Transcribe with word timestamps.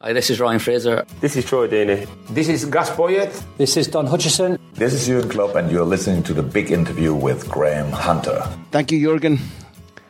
Hi, 0.00 0.12
this 0.12 0.30
is 0.30 0.38
Ryan 0.38 0.60
Fraser. 0.60 1.04
This 1.20 1.34
is 1.34 1.44
Troy 1.44 1.66
Deeney. 1.66 2.06
This 2.28 2.48
is 2.48 2.64
Gus 2.66 2.88
Poyet. 2.88 3.42
This 3.56 3.76
is 3.76 3.88
Don 3.88 4.06
Hutchison. 4.06 4.56
This 4.74 4.94
is 4.94 5.08
Jurgen 5.08 5.28
Klopp, 5.28 5.56
and 5.56 5.72
you're 5.72 5.84
listening 5.84 6.22
to 6.22 6.32
the 6.32 6.42
big 6.44 6.70
interview 6.70 7.12
with 7.12 7.50
Graham 7.50 7.90
Hunter. 7.90 8.48
Thank 8.70 8.92
you, 8.92 9.00
Jurgen. 9.00 9.40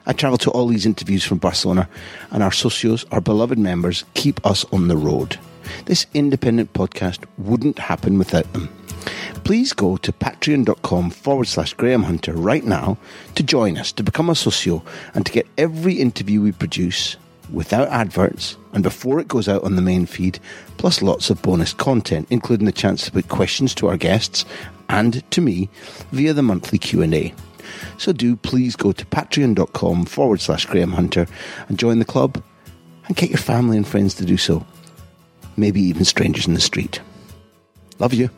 I 0.05 0.13
travel 0.13 0.37
to 0.37 0.51
all 0.51 0.67
these 0.67 0.85
interviews 0.85 1.25
from 1.25 1.39
Barcelona, 1.39 1.89
and 2.33 2.43
our 2.43 2.51
socios, 2.51 3.07
our 3.13 3.23
beloved 3.23 3.59
members, 3.59 4.05
keep 4.13 4.45
us 4.45 4.63
on 4.73 4.89
the 4.89 4.97
road. 4.99 5.39
This 5.87 6.05
independent 6.13 6.75
podcast 6.75 7.25
wouldn't 7.39 7.79
happen 7.79 8.19
without 8.19 8.53
them. 8.53 8.69
Please 9.45 9.73
go 9.73 9.97
to 9.97 10.13
patreon.com 10.13 11.09
forward 11.09 11.47
slash 11.47 11.73
Graham 11.73 12.03
Hunter 12.03 12.35
right 12.35 12.65
now 12.65 12.99
to 13.37 13.43
join 13.43 13.79
us, 13.79 13.93
to 13.93 14.03
become 14.03 14.29
a 14.29 14.35
socio, 14.35 14.85
and 15.15 15.25
to 15.25 15.33
get 15.33 15.47
every 15.57 15.95
interview 15.95 16.43
we 16.43 16.53
produce 16.53 17.17
without 17.53 17.89
adverts 17.89 18.57
and 18.73 18.83
before 18.83 19.21
it 19.21 19.29
goes 19.29 19.49
out 19.49 19.65
on 19.65 19.77
the 19.77 19.83
main 19.83 20.07
feed, 20.07 20.39
plus 20.77 21.03
lots 21.03 21.31
of 21.31 21.43
bonus 21.43 21.73
content, 21.73 22.27
including 22.31 22.67
the 22.67 22.73
chance 22.73 23.05
to 23.05 23.13
put 23.13 23.29
questions 23.29 23.75
to 23.75 23.89
our 23.89 23.97
guests 23.97 24.45
and 24.89 25.29
to 25.31 25.41
me 25.41 25.69
via 26.13 26.33
the 26.33 26.43
monthly 26.43 26.79
Q&A. 26.79 27.35
So 27.99 28.13
do 28.13 28.37
please 28.37 28.77
go 28.77 28.93
to 28.93 29.05
patreon.com 29.07 30.07
forward 30.07 30.41
slash 30.41 30.67
Graham 30.67 30.93
Hunter 30.93 31.27
and 31.69 31.79
join 31.79 31.99
the 31.99 32.05
club 32.05 32.43
and 33.07 33.17
get 33.17 33.31
your 33.31 33.39
family 33.39 33.77
and 33.77 33.87
friends 33.87 34.15
to 34.15 34.25
do 34.25 34.37
so. 34.37 34.65
Maybe 35.57 35.81
even 35.81 36.05
strangers 36.05 36.47
in 36.47 36.55
the 36.55 36.61
street. 36.61 37.01
Love 37.99 38.15
you. 38.15 38.31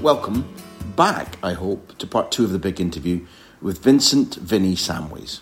Welcome 0.00 0.50
back, 0.96 1.36
I 1.42 1.52
hope, 1.52 1.98
to 1.98 2.06
part 2.06 2.32
two 2.32 2.44
of 2.44 2.52
the 2.52 2.58
big 2.58 2.80
interview 2.80 3.26
with 3.60 3.82
Vincent 3.82 4.34
Vinny 4.36 4.74
Samways. 4.74 5.40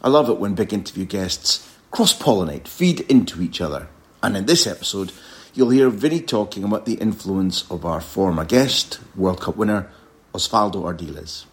I 0.00 0.08
love 0.08 0.30
it 0.30 0.38
when 0.38 0.54
big 0.54 0.72
interview 0.72 1.06
guests 1.06 1.68
cross 1.90 2.16
pollinate, 2.16 2.68
feed 2.68 3.00
into 3.00 3.42
each 3.42 3.60
other. 3.60 3.88
And 4.22 4.36
in 4.36 4.46
this 4.46 4.64
episode, 4.64 5.10
you'll 5.54 5.70
hear 5.70 5.90
Vinny 5.90 6.20
talking 6.20 6.62
about 6.62 6.86
the 6.86 6.94
influence 6.94 7.68
of 7.68 7.84
our 7.84 8.00
former 8.00 8.44
guest, 8.44 9.00
World 9.16 9.40
Cup 9.40 9.56
winner 9.56 9.90
Osvaldo 10.32 10.84
Ardiles. 10.84 11.46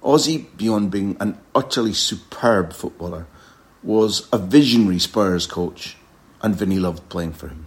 Ossie, 0.00 0.46
beyond 0.56 0.92
being 0.92 1.16
an 1.18 1.40
utterly 1.56 1.92
superb 1.92 2.72
footballer, 2.72 3.26
was 3.82 4.28
a 4.32 4.38
visionary 4.38 5.00
Spurs 5.00 5.44
coach, 5.44 5.96
and 6.40 6.54
Vinny 6.54 6.78
loved 6.78 7.08
playing 7.08 7.32
for 7.32 7.48
him. 7.48 7.66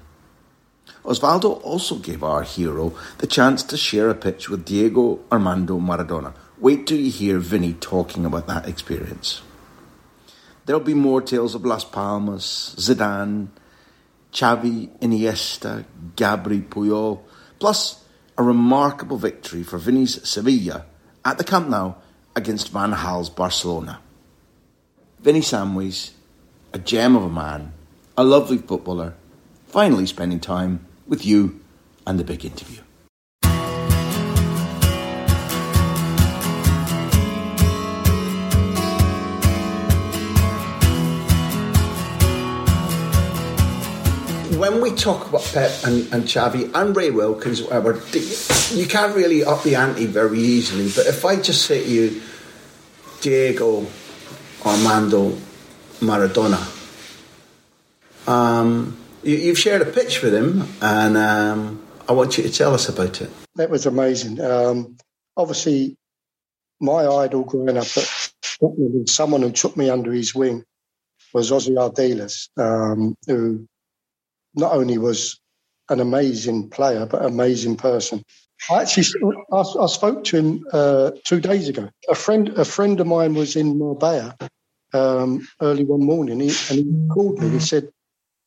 Osvaldo 1.05 1.61
also 1.63 1.97
gave 1.97 2.23
our 2.23 2.41
hero 2.41 2.91
the 3.19 3.27
chance 3.27 3.61
to 3.61 3.77
share 3.77 4.09
a 4.09 4.15
pitch 4.15 4.49
with 4.49 4.65
Diego 4.65 5.19
Armando 5.31 5.79
Maradona. 5.79 6.33
Wait 6.57 6.87
till 6.87 6.97
you 6.97 7.11
hear 7.11 7.37
Vinny 7.37 7.73
talking 7.73 8.25
about 8.25 8.47
that 8.47 8.67
experience. 8.67 9.43
There'll 10.65 10.81
be 10.81 10.95
more 10.95 11.21
tales 11.21 11.53
of 11.53 11.63
Las 11.63 11.85
Palmas, 11.85 12.75
Zidane, 12.79 13.49
Xavi, 14.31 14.89
Iniesta, 14.97 15.85
Gabri, 16.15 16.67
Puyol, 16.67 17.21
plus 17.59 18.03
a 18.35 18.41
remarkable 18.41 19.17
victory 19.17 19.61
for 19.61 19.77
Vinny's 19.77 20.27
Sevilla 20.27 20.87
at 21.23 21.37
the 21.37 21.43
Camp 21.43 21.69
Nou 21.69 21.93
against 22.35 22.71
Van 22.71 22.91
Gaal's 22.91 23.29
Barcelona. 23.29 23.99
Vinny 25.19 25.41
Samways, 25.41 26.11
a 26.73 26.79
gem 26.79 27.15
of 27.15 27.23
a 27.23 27.29
man, 27.29 27.73
a 28.17 28.23
lovely 28.23 28.57
footballer, 28.57 29.13
finally 29.67 30.07
spending 30.07 30.39
time 30.39 30.84
with 31.07 31.25
you 31.25 31.59
and 32.07 32.19
the 32.19 32.23
big 32.23 32.45
interview. 32.45 32.81
When 44.57 44.81
we 44.81 44.91
talk 44.91 45.27
about 45.27 45.43
Pep 45.53 45.71
and, 45.83 46.11
and 46.13 46.23
Xavi 46.23 46.73
and 46.73 46.95
Ray 46.95 47.11
Wilkins, 47.11 47.61
whatever, 47.61 48.01
you 48.71 48.87
can't 48.87 49.15
really 49.15 49.43
up 49.43 49.63
the 49.63 49.75
ante 49.75 50.05
very 50.05 50.39
easily. 50.39 50.89
But 50.95 51.07
if 51.07 51.25
I 51.25 51.35
just 51.35 51.65
say 51.65 51.83
to 51.83 51.89
you, 51.89 52.21
Diego 53.21 53.85
Armando 54.65 55.37
Maradona, 55.99 56.61
um, 58.27 58.97
you, 59.25 59.47
have 59.49 59.57
shared 59.57 59.81
a 59.81 59.91
pitch 59.91 60.21
with 60.21 60.33
him, 60.33 60.67
and 60.81 61.17
um, 61.17 61.85
I 62.07 62.13
want 62.13 62.37
you 62.37 62.43
to 62.43 62.51
tell 62.51 62.73
us 62.73 62.87
about 62.87 63.21
it. 63.21 63.29
That 63.55 63.69
was 63.69 63.85
amazing. 63.85 64.39
Um, 64.41 64.97
obviously, 65.35 65.97
my 66.79 67.05
idol 67.05 67.43
growing 67.43 67.77
up 67.77 67.87
someone 69.07 69.41
who 69.41 69.51
took 69.51 69.75
me 69.75 69.89
under 69.89 70.11
his 70.11 70.35
wing 70.35 70.63
was 71.33 71.51
Ossie 71.51 71.75
Ardiles, 71.75 72.49
um, 72.57 73.15
who 73.27 73.67
not 74.53 74.73
only 74.73 74.97
was 74.97 75.39
an 75.89 75.99
amazing 75.99 76.69
player, 76.69 77.05
but 77.05 77.25
amazing 77.25 77.77
person. 77.77 78.23
I 78.69 78.83
actually 78.83 79.05
I, 79.51 79.57
I 79.57 79.85
spoke 79.87 80.23
to 80.25 80.37
him 80.37 80.65
uh, 80.71 81.11
two 81.25 81.41
days 81.41 81.67
ago. 81.67 81.89
A 82.09 82.15
friend 82.15 82.49
a 82.49 82.65
friend 82.65 82.99
of 82.99 83.07
mine 83.07 83.33
was 83.33 83.55
in 83.55 83.77
Marbella 83.77 84.35
um, 84.93 85.47
early 85.61 85.83
one 85.83 86.05
morning, 86.05 86.39
he, 86.39 86.47
and 86.69 86.79
he 86.79 87.07
called 87.09 87.39
me. 87.39 87.49
He 87.49 87.59
said, 87.59 87.89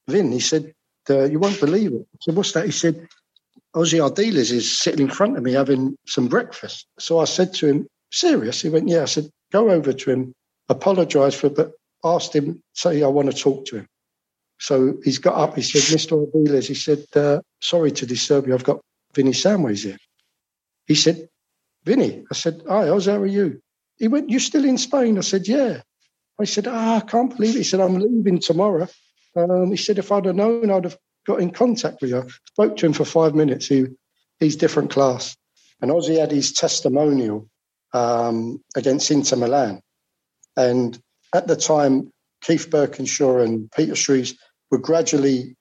Vin, 0.08 0.32
he 0.32 0.40
said, 0.40 0.72
uh, 1.10 1.24
you 1.24 1.38
won't 1.38 1.60
believe 1.60 1.92
it. 1.92 2.06
I 2.14 2.18
said, 2.20 2.36
what's 2.36 2.52
that? 2.52 2.66
He 2.66 2.72
said, 2.72 3.06
Ossie 3.76 4.00
Ardiles 4.00 4.50
is 4.50 4.78
sitting 4.78 5.06
in 5.06 5.12
front 5.12 5.36
of 5.36 5.42
me 5.42 5.52
having 5.52 5.96
some 6.06 6.28
breakfast. 6.28 6.86
So 6.98 7.18
I 7.18 7.24
said 7.24 7.52
to 7.54 7.66
him, 7.66 7.86
serious? 8.10 8.62
He 8.62 8.70
went, 8.70 8.88
yeah. 8.88 9.02
I 9.02 9.06
said, 9.06 9.30
go 9.52 9.70
over 9.70 9.92
to 9.92 10.10
him, 10.10 10.34
apologise 10.68 11.34
for 11.34 11.50
but 11.50 11.72
asked 12.04 12.34
him, 12.34 12.62
say, 12.74 13.02
I 13.02 13.08
want 13.08 13.30
to 13.30 13.36
talk 13.36 13.66
to 13.66 13.76
him. 13.78 13.86
So 14.58 14.96
he's 15.04 15.18
got 15.18 15.36
up. 15.36 15.54
He 15.54 15.62
said, 15.62 15.82
Mr. 15.96 16.26
Ardiles, 16.26 16.66
he 16.66 16.74
said, 16.74 17.04
uh, 17.14 17.40
sorry 17.60 17.92
to 17.92 18.06
disturb 18.06 18.46
you. 18.46 18.54
I've 18.54 18.64
got 18.64 18.80
Vinny 19.14 19.32
Samways 19.32 19.84
here. 19.84 19.98
He 20.86 20.94
said, 20.94 21.28
Vinny. 21.84 22.24
I 22.30 22.34
said, 22.34 22.62
hi, 22.66 22.88
Oz, 22.88 23.06
how 23.06 23.16
are 23.16 23.26
you? 23.26 23.60
He 23.98 24.08
went, 24.08 24.30
you 24.30 24.38
still 24.38 24.64
in 24.64 24.78
Spain? 24.78 25.18
I 25.18 25.22
said, 25.22 25.46
yeah. 25.46 25.82
I 26.40 26.44
said, 26.44 26.66
ah, 26.66 26.96
I 26.96 27.00
can't 27.00 27.34
believe 27.36 27.54
it. 27.54 27.58
He 27.58 27.64
said, 27.64 27.80
I'm 27.80 27.98
leaving 27.98 28.40
tomorrow. 28.40 28.88
Um, 29.38 29.70
he 29.70 29.76
said, 29.76 29.98
if 29.98 30.10
I'd 30.10 30.24
have 30.24 30.34
known, 30.34 30.70
I'd 30.70 30.84
have 30.84 30.98
got 31.26 31.40
in 31.40 31.50
contact 31.50 32.00
with 32.00 32.10
you. 32.10 32.26
Spoke 32.46 32.76
to 32.78 32.86
him 32.86 32.92
for 32.92 33.04
five 33.04 33.34
minutes. 33.34 33.66
He, 33.66 33.86
he's 34.40 34.56
different 34.56 34.90
class. 34.90 35.36
And 35.80 35.90
Ossie 35.90 36.18
had 36.18 36.32
his 36.32 36.52
testimonial 36.52 37.48
um, 37.92 38.62
against 38.74 39.10
Inter 39.10 39.36
Milan. 39.36 39.80
And 40.56 40.98
at 41.34 41.46
the 41.46 41.56
time, 41.56 42.10
Keith 42.42 42.68
Burkinshaw 42.70 43.44
and 43.44 43.70
Peter 43.70 43.94
Shreeves 43.94 44.34
were 44.70 44.78
gradually 44.78 45.56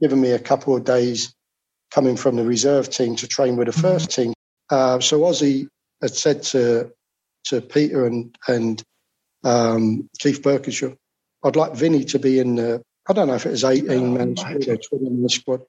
giving 0.00 0.20
me 0.20 0.32
a 0.32 0.38
couple 0.38 0.76
of 0.76 0.84
days 0.84 1.34
coming 1.90 2.16
from 2.16 2.36
the 2.36 2.44
reserve 2.44 2.90
team 2.90 3.16
to 3.16 3.28
train 3.28 3.56
with 3.56 3.66
the 3.66 3.72
first 3.72 4.10
team. 4.10 4.34
Uh, 4.68 5.00
so 5.00 5.20
Ossie 5.20 5.68
had 6.02 6.14
said 6.14 6.42
to 6.42 6.90
to 7.44 7.60
Peter 7.60 8.06
and 8.06 8.36
and 8.48 8.82
um, 9.44 10.08
Keith 10.18 10.42
Burkinshaw, 10.42 10.96
I'd 11.44 11.56
like 11.56 11.74
Vinny 11.74 12.04
to 12.06 12.18
be 12.18 12.38
in 12.38 12.56
the. 12.56 12.82
I 13.08 13.12
don't 13.12 13.28
know 13.28 13.34
if 13.34 13.46
it 13.46 13.50
was 13.50 13.64
18 13.64 14.14
man 14.14 14.36
squad 14.36 14.68
or 14.68 14.76
20 14.76 15.10
man 15.10 15.28
squad, 15.28 15.60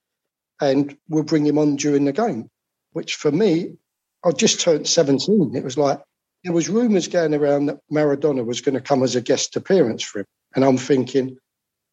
and 0.61 0.97
we'll 1.09 1.23
bring 1.23 1.45
him 1.45 1.57
on 1.57 1.75
during 1.75 2.05
the 2.05 2.13
game. 2.13 2.49
Which 2.93 3.15
for 3.15 3.31
me, 3.31 3.75
I 4.23 4.31
just 4.31 4.61
turned 4.61 4.87
17. 4.87 5.55
It 5.55 5.63
was 5.63 5.77
like 5.77 6.01
there 6.43 6.53
was 6.53 6.69
rumours 6.69 7.07
going 7.07 7.33
around 7.33 7.65
that 7.65 7.79
Maradona 7.91 8.45
was 8.45 8.61
going 8.61 8.75
to 8.75 8.81
come 8.81 9.03
as 9.03 9.15
a 9.15 9.21
guest 9.21 9.55
appearance 9.55 10.03
for 10.03 10.19
him, 10.19 10.25
and 10.55 10.63
I'm 10.63 10.77
thinking, 10.77 11.37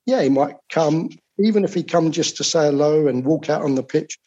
yeah, 0.07 0.23
he 0.23 0.29
might 0.29 0.57
come, 0.71 1.11
even 1.39 1.65
if 1.65 1.75
he 1.75 1.83
come 1.83 2.13
just 2.13 2.37
to 2.37 2.45
say 2.45 2.67
hello 2.67 3.09
and 3.09 3.25
walk 3.25 3.51
out 3.51 3.63
on 3.63 3.75
the 3.75 3.83
pitch. 3.83 4.19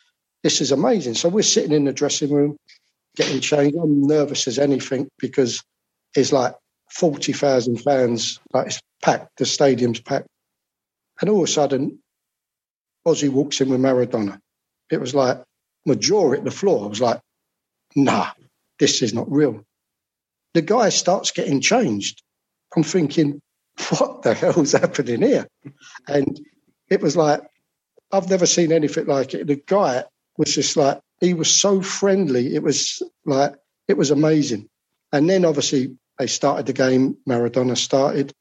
This 0.44 0.62
is 0.62 0.72
amazing. 0.72 1.16
So 1.16 1.30
we're 1.30 1.44
sitting 1.44 1.72
in 1.72 1.86
the 1.86 1.94
dressing 1.94 2.32
room, 2.32 2.58
getting 3.16 3.40
changed. 3.40 3.78
I'm 3.78 4.06
nervous 4.06 4.48
as 4.48 4.60
anything 4.60 5.08
because 5.20 5.64
it's 6.16 6.32
like 6.32 6.54
40,000 6.92 7.78
fans, 7.78 8.40
like 8.54 8.68
it's 8.68 8.80
packed, 9.02 9.38
the 9.38 9.46
stadium's 9.46 10.00
packed. 10.00 10.28
And 11.22 11.30
all 11.30 11.44
of 11.44 11.50
a 11.50 11.52
sudden, 11.52 12.00
Ossie 13.08 13.30
walks 13.30 13.62
in 13.62 13.70
with 13.70 13.80
Maradona. 13.80 14.40
It 14.92 15.00
was 15.00 15.16
like 15.16 15.42
my 15.86 15.96
jaw 15.96 16.32
hit 16.32 16.44
the 16.44 16.52
floor. 16.52 16.86
I 16.86 16.88
was 16.90 17.02
like, 17.02 17.22
nah, 17.96 18.32
this 18.80 19.02
is 19.02 19.14
not 19.14 19.32
real. 19.32 19.64
The 20.54 20.62
guy 20.62 20.90
starts 20.90 21.32
getting 21.32 21.62
changed. 21.62 22.22
I'm 22.76 22.84
thinking, 22.84 23.42
what 23.90 24.24
the 24.24 24.34
hell's 24.34 24.74
happening 24.74 25.22
here? 25.22 25.48
And 26.08 26.40
it 26.90 27.02
was 27.02 27.16
like, 27.16 27.42
I've 28.12 28.30
never 28.30 28.46
seen 28.46 28.72
anything 28.72 29.06
like 29.06 29.34
it. 29.34 29.48
The 29.48 29.62
guy 29.66 30.04
was 30.38 30.54
just 30.54 30.78
like, 30.78 31.00
he 31.22 31.34
was 31.34 31.50
so 31.50 31.82
friendly. 31.82 32.56
It 32.56 32.64
was 32.64 33.02
like, 33.26 33.56
it 33.88 33.98
was 33.98 34.12
amazing. 34.12 34.70
And 35.12 35.30
then 35.30 35.46
obviously 35.46 35.98
they 36.20 36.28
started 36.28 36.66
the 36.66 36.74
game, 36.74 37.18
Maradona 37.28 37.78
started, 37.78 38.34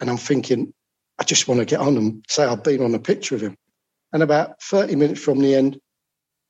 and 0.00 0.10
I'm 0.10 0.16
thinking, 0.16 0.72
I 1.18 1.24
just 1.24 1.48
want 1.48 1.60
to 1.60 1.66
get 1.66 1.80
on 1.80 1.96
and 1.96 2.24
say 2.28 2.44
I've 2.44 2.62
been 2.62 2.82
on 2.82 2.94
a 2.94 2.98
picture 2.98 3.34
with 3.34 3.42
him. 3.42 3.56
And 4.12 4.22
about 4.22 4.62
30 4.62 4.96
minutes 4.96 5.20
from 5.20 5.40
the 5.40 5.54
end, 5.54 5.78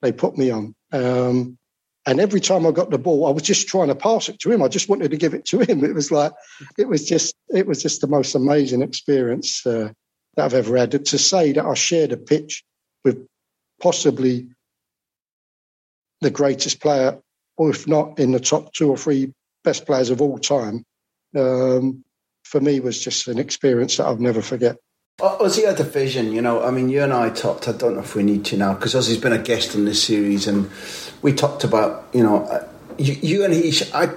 they 0.02 0.12
put 0.12 0.36
me 0.36 0.50
on. 0.50 0.74
Um, 0.92 1.58
and 2.06 2.20
every 2.20 2.40
time 2.40 2.66
I 2.66 2.70
got 2.70 2.90
the 2.90 2.98
ball, 2.98 3.26
I 3.26 3.30
was 3.30 3.42
just 3.42 3.68
trying 3.68 3.88
to 3.88 3.94
pass 3.94 4.28
it 4.28 4.38
to 4.40 4.50
him. 4.50 4.62
I 4.62 4.68
just 4.68 4.88
wanted 4.88 5.10
to 5.10 5.16
give 5.16 5.34
it 5.34 5.44
to 5.46 5.60
him. 5.60 5.84
It 5.84 5.94
was 5.94 6.10
like, 6.10 6.32
it 6.78 6.88
was 6.88 7.04
just, 7.06 7.34
it 7.48 7.66
was 7.66 7.82
just 7.82 8.00
the 8.00 8.06
most 8.06 8.34
amazing 8.34 8.82
experience 8.82 9.66
uh, 9.66 9.90
that 10.36 10.44
I've 10.44 10.54
ever 10.54 10.76
had. 10.76 10.92
To 11.04 11.18
say 11.18 11.52
that 11.52 11.64
I 11.64 11.74
shared 11.74 12.12
a 12.12 12.16
pitch 12.16 12.64
with 13.04 13.26
possibly 13.80 14.48
the 16.20 16.30
greatest 16.30 16.80
player, 16.80 17.20
or 17.56 17.70
if 17.70 17.86
not 17.86 18.18
in 18.18 18.32
the 18.32 18.40
top 18.40 18.72
two 18.72 18.90
or 18.90 18.96
three 18.96 19.32
best 19.64 19.84
players 19.84 20.10
of 20.10 20.22
all 20.22 20.38
time, 20.38 20.84
um, 21.36 22.04
for 22.48 22.60
me 22.60 22.80
was 22.80 22.98
just 22.98 23.28
an 23.28 23.38
experience 23.38 23.98
that 23.98 24.06
I'll 24.06 24.16
never 24.16 24.40
forget. 24.40 24.78
Ossie 25.20 25.66
had 25.66 25.80
a 25.80 25.84
vision, 25.84 26.32
you 26.32 26.40
know. 26.40 26.62
I 26.62 26.70
mean, 26.70 26.88
you 26.88 27.02
and 27.02 27.12
I 27.12 27.30
talked. 27.30 27.66
I 27.68 27.72
don't 27.72 27.94
know 27.94 28.00
if 28.00 28.14
we 28.14 28.22
need 28.22 28.44
to 28.46 28.56
now 28.56 28.74
because 28.74 28.94
Ossie's 28.94 29.18
been 29.18 29.32
a 29.32 29.38
guest 29.38 29.74
on 29.74 29.84
this 29.84 30.02
series, 30.02 30.46
and 30.46 30.70
we 31.22 31.32
talked 31.32 31.64
about, 31.64 32.06
you 32.12 32.22
know, 32.22 32.44
uh, 32.44 32.66
you, 32.98 33.14
you 33.14 33.44
and 33.44 33.52
he. 33.52 33.72
I, 33.92 34.10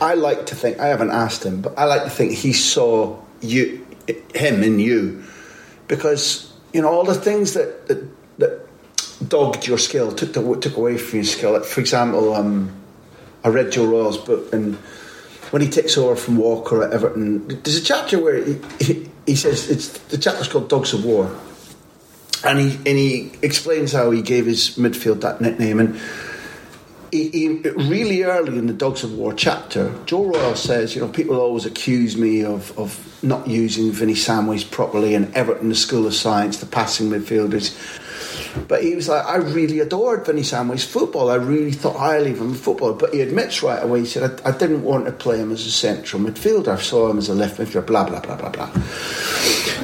I 0.00 0.14
like 0.14 0.46
to 0.46 0.54
think 0.54 0.78
I 0.78 0.86
haven't 0.86 1.10
asked 1.10 1.44
him, 1.44 1.60
but 1.60 1.76
I 1.76 1.84
like 1.86 2.04
to 2.04 2.10
think 2.10 2.32
he 2.32 2.52
saw 2.52 3.20
you, 3.40 3.84
him 4.32 4.62
in 4.62 4.78
you, 4.78 5.24
because 5.88 6.52
you 6.72 6.80
know 6.80 6.88
all 6.88 7.04
the 7.04 7.14
things 7.16 7.54
that 7.54 7.88
that, 7.88 8.38
that 8.38 9.28
dogged 9.28 9.66
your 9.66 9.78
skill, 9.78 10.12
took 10.12 10.34
the, 10.34 10.56
took 10.60 10.76
away 10.76 10.98
from 10.98 11.18
your 11.18 11.24
skill. 11.24 11.52
Like, 11.52 11.64
for 11.64 11.80
example, 11.80 12.32
um, 12.32 12.72
I 13.42 13.48
read 13.48 13.72
Joe 13.72 13.86
Royle's 13.86 14.18
book, 14.18 14.52
and 14.52 14.78
when 15.54 15.62
he 15.62 15.68
takes 15.68 15.96
over 15.96 16.16
from 16.16 16.36
Walker 16.36 16.82
at 16.82 16.92
Everton, 16.92 17.46
there's 17.46 17.76
a 17.76 17.84
chapter 17.84 18.20
where 18.20 18.44
he, 18.44 18.60
he, 18.80 19.08
he 19.24 19.36
says 19.36 19.70
it's 19.70 19.86
the 20.08 20.18
chapter's 20.18 20.48
called 20.48 20.68
Dogs 20.68 20.92
of 20.92 21.04
War, 21.04 21.30
and 22.44 22.58
he 22.58 22.74
and 22.74 22.98
he 22.98 23.30
explains 23.40 23.92
how 23.92 24.10
he 24.10 24.20
gave 24.20 24.46
his 24.46 24.70
midfield 24.70 25.20
that 25.20 25.40
nickname 25.40 25.78
and. 25.78 26.00
He, 27.12 27.28
he, 27.28 27.48
really 27.48 28.24
early 28.24 28.58
in 28.58 28.66
the 28.66 28.72
Dogs 28.72 29.04
of 29.04 29.12
War 29.12 29.32
chapter, 29.32 29.96
Joe 30.04 30.24
Royle 30.24 30.56
says, 30.56 30.96
you 30.96 31.00
know, 31.00 31.06
people 31.06 31.40
always 31.40 31.64
accuse 31.64 32.16
me 32.16 32.44
of, 32.44 32.76
of 32.76 33.22
not 33.22 33.46
using 33.46 33.92
Vinny 33.92 34.14
Samways 34.14 34.68
properly 34.68 35.14
and 35.14 35.32
Everton, 35.32 35.68
the 35.68 35.76
School 35.76 36.08
of 36.08 36.14
Science, 36.14 36.58
the 36.58 36.66
passing 36.66 37.10
midfielders. 37.10 37.78
But 38.68 38.82
he 38.82 38.94
was 38.94 39.08
like, 39.08 39.24
I 39.24 39.36
really 39.36 39.80
adored 39.80 40.26
Vinny 40.26 40.42
Samway's 40.42 40.84
football. 40.84 41.30
I 41.30 41.36
really 41.36 41.72
thought 41.72 41.96
highly 41.96 42.32
of 42.32 42.40
him 42.40 42.54
football. 42.54 42.94
But 42.94 43.12
he 43.12 43.20
admits 43.20 43.62
right 43.62 43.82
away, 43.82 44.00
he 44.00 44.06
said, 44.06 44.40
I, 44.44 44.50
I, 44.50 44.52
didn't 44.52 44.84
want 44.84 45.06
to 45.06 45.12
play 45.12 45.38
him 45.38 45.52
as 45.52 45.66
a 45.66 45.70
central 45.70 46.22
midfielder. 46.22 46.68
I 46.68 46.80
saw 46.80 47.10
him 47.10 47.18
as 47.18 47.28
a 47.28 47.34
left 47.34 47.58
midfielder, 47.58 47.86
blah, 47.86 48.04
blah, 48.04 48.20
blah, 48.20 48.36
blah, 48.36 48.50
blah. 48.50 48.70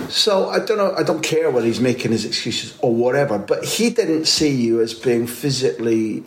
So 0.09 0.49
I 0.49 0.61
don't 0.61 0.79
know, 0.79 0.95
I 0.97 1.03
don't 1.03 1.23
care 1.23 1.51
whether 1.51 1.67
he's 1.67 1.81
making 1.81 2.13
his 2.13 2.25
excuses 2.25 2.77
or 2.81 2.95
whatever, 2.95 3.39
but 3.39 3.65
he 3.65 3.91
didn't 3.91 4.27
see 4.27 4.51
you 4.51 4.81
as 4.81 4.95
being 4.95 5.27
physically 5.27 6.25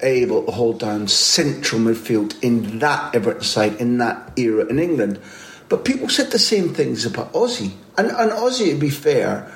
able 0.00 0.44
to 0.44 0.50
hold 0.52 0.80
down 0.80 1.08
central 1.08 1.80
midfield 1.80 2.40
in 2.42 2.78
that 2.80 3.14
Everton 3.14 3.42
side, 3.42 3.74
in 3.80 3.98
that 3.98 4.32
era 4.36 4.66
in 4.66 4.78
England. 4.78 5.20
But 5.68 5.84
people 5.84 6.08
said 6.08 6.30
the 6.30 6.38
same 6.38 6.74
things 6.74 7.06
about 7.06 7.32
Ossie. 7.32 7.72
And, 7.96 8.08
and 8.08 8.30
Ossie, 8.32 8.70
to 8.72 8.78
be 8.78 8.90
fair, 8.90 9.50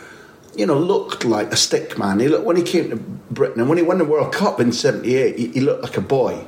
you 0.58 0.66
know, 0.66 0.76
looked 0.76 1.25
like 1.25 1.52
a 1.52 1.56
stick 1.56 1.96
man. 1.96 2.19
He 2.19 2.28
looked 2.28 2.44
when 2.44 2.56
he 2.56 2.64
came 2.64 2.90
to 2.90 2.96
Britain 2.96 3.60
and 3.60 3.69
when 3.69 3.78
he 3.78 3.84
won 3.84 3.99
the 3.99 4.05
World 4.05 4.32
Cup 4.34 4.58
in 4.58 4.72
'78, 4.72 5.38
he, 5.38 5.46
he, 5.49 5.60
looked 5.60 5.84
like 5.84 5.96
a 5.96 6.00
boy. 6.00 6.44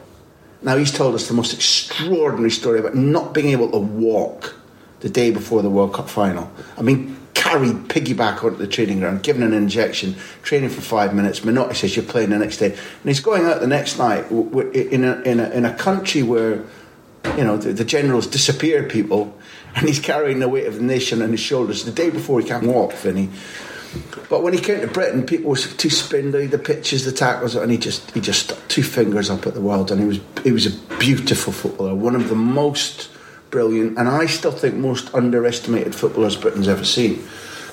Now 0.63 0.77
he's 0.77 0.93
told 0.93 1.15
us 1.15 1.29
the 1.29 1.35
most 1.35 1.55
extraordinary 1.55 2.51
story 2.51 2.81
about 2.81 2.97
not 2.97 3.33
being 3.33 3.49
able 3.49 3.71
to 3.71 3.79
walk 3.79 4.57
the 4.99 5.09
day 5.09 5.31
before 5.31 5.63
the 5.63 5.71
World 5.71 5.95
Cup 5.95 6.09
final. 6.09 6.51
I 6.77 6.83
mean, 6.83 7.17
carried 7.35 7.77
piggyback 7.89 8.43
onto 8.43 8.57
the 8.57 8.67
training 8.67 8.99
ground, 8.99 9.23
given 9.23 9.45
an 9.45 9.55
injection, 9.55 10.17
training 10.43 10.71
for 10.71 10.81
five 10.81 11.15
minutes. 11.15 11.41
Menotti 11.41 11.77
says 11.77 11.95
you're 11.95 12.05
playing 12.05 12.31
the 12.31 12.39
next 12.39 12.57
day, 12.57 12.73
and 12.73 13.05
he's 13.05 13.21
going 13.21 13.45
out 13.45 13.61
the 13.61 13.69
next 13.69 13.97
night 13.97 14.29
in 14.31 15.05
a 15.05 15.21
in 15.23 15.39
a, 15.39 15.51
in 15.51 15.65
a 15.65 15.75
country 15.75 16.25
where 16.25 16.65
you 17.37 17.45
know 17.45 17.57
the, 17.57 17.73
the 17.73 17.85
generals 17.85 18.27
disappear 18.27 18.83
people, 18.89 19.39
and 19.77 19.87
he's 19.87 20.01
carrying 20.01 20.41
the 20.41 20.49
weight 20.49 20.67
of 20.67 20.75
the 20.75 20.83
nation 20.83 21.23
on 21.23 21.31
his 21.31 21.41
shoulders 21.41 21.85
the 21.85 21.93
day 21.93 22.11
before 22.11 22.41
he 22.41 22.47
can't 22.47 22.67
walk, 22.67 22.93
Vinny. 22.95 23.31
But 24.29 24.43
when 24.43 24.53
he 24.53 24.61
came 24.61 24.81
to 24.81 24.87
Britain, 24.87 25.25
people 25.25 25.51
were 25.51 25.57
too 25.57 25.91
spindly, 25.91 26.47
the 26.47 26.59
pitches, 26.59 27.05
the 27.05 27.13
tackles, 27.13 27.57
and 27.57 27.71
he 27.73 27.79
just 27.79 28.11
he 28.13 28.21
just 28.21 28.45
stuck 28.45 28.69
two 28.69 28.83
fingers 28.83 29.31
up 29.31 29.47
at 29.47 29.55
the 29.55 29.61
world, 29.61 29.91
and 29.91 30.01
he 30.01 30.07
was 30.07 30.21
he 30.45 30.53
was 30.53 30.67
a 30.67 30.97
beautiful 30.99 31.53
footballer, 31.53 31.95
one 31.95 32.15
of 32.15 32.29
the 32.29 32.37
most 32.37 33.11
brilliant, 33.51 33.99
and 33.99 34.09
I 34.09 34.27
still 34.27 34.53
think 34.53 34.77
most 34.77 35.13
underestimated 35.15 35.95
footballers 35.95 36.37
Britain's 36.37 36.69
ever 36.69 36.85
seen. 36.85 37.25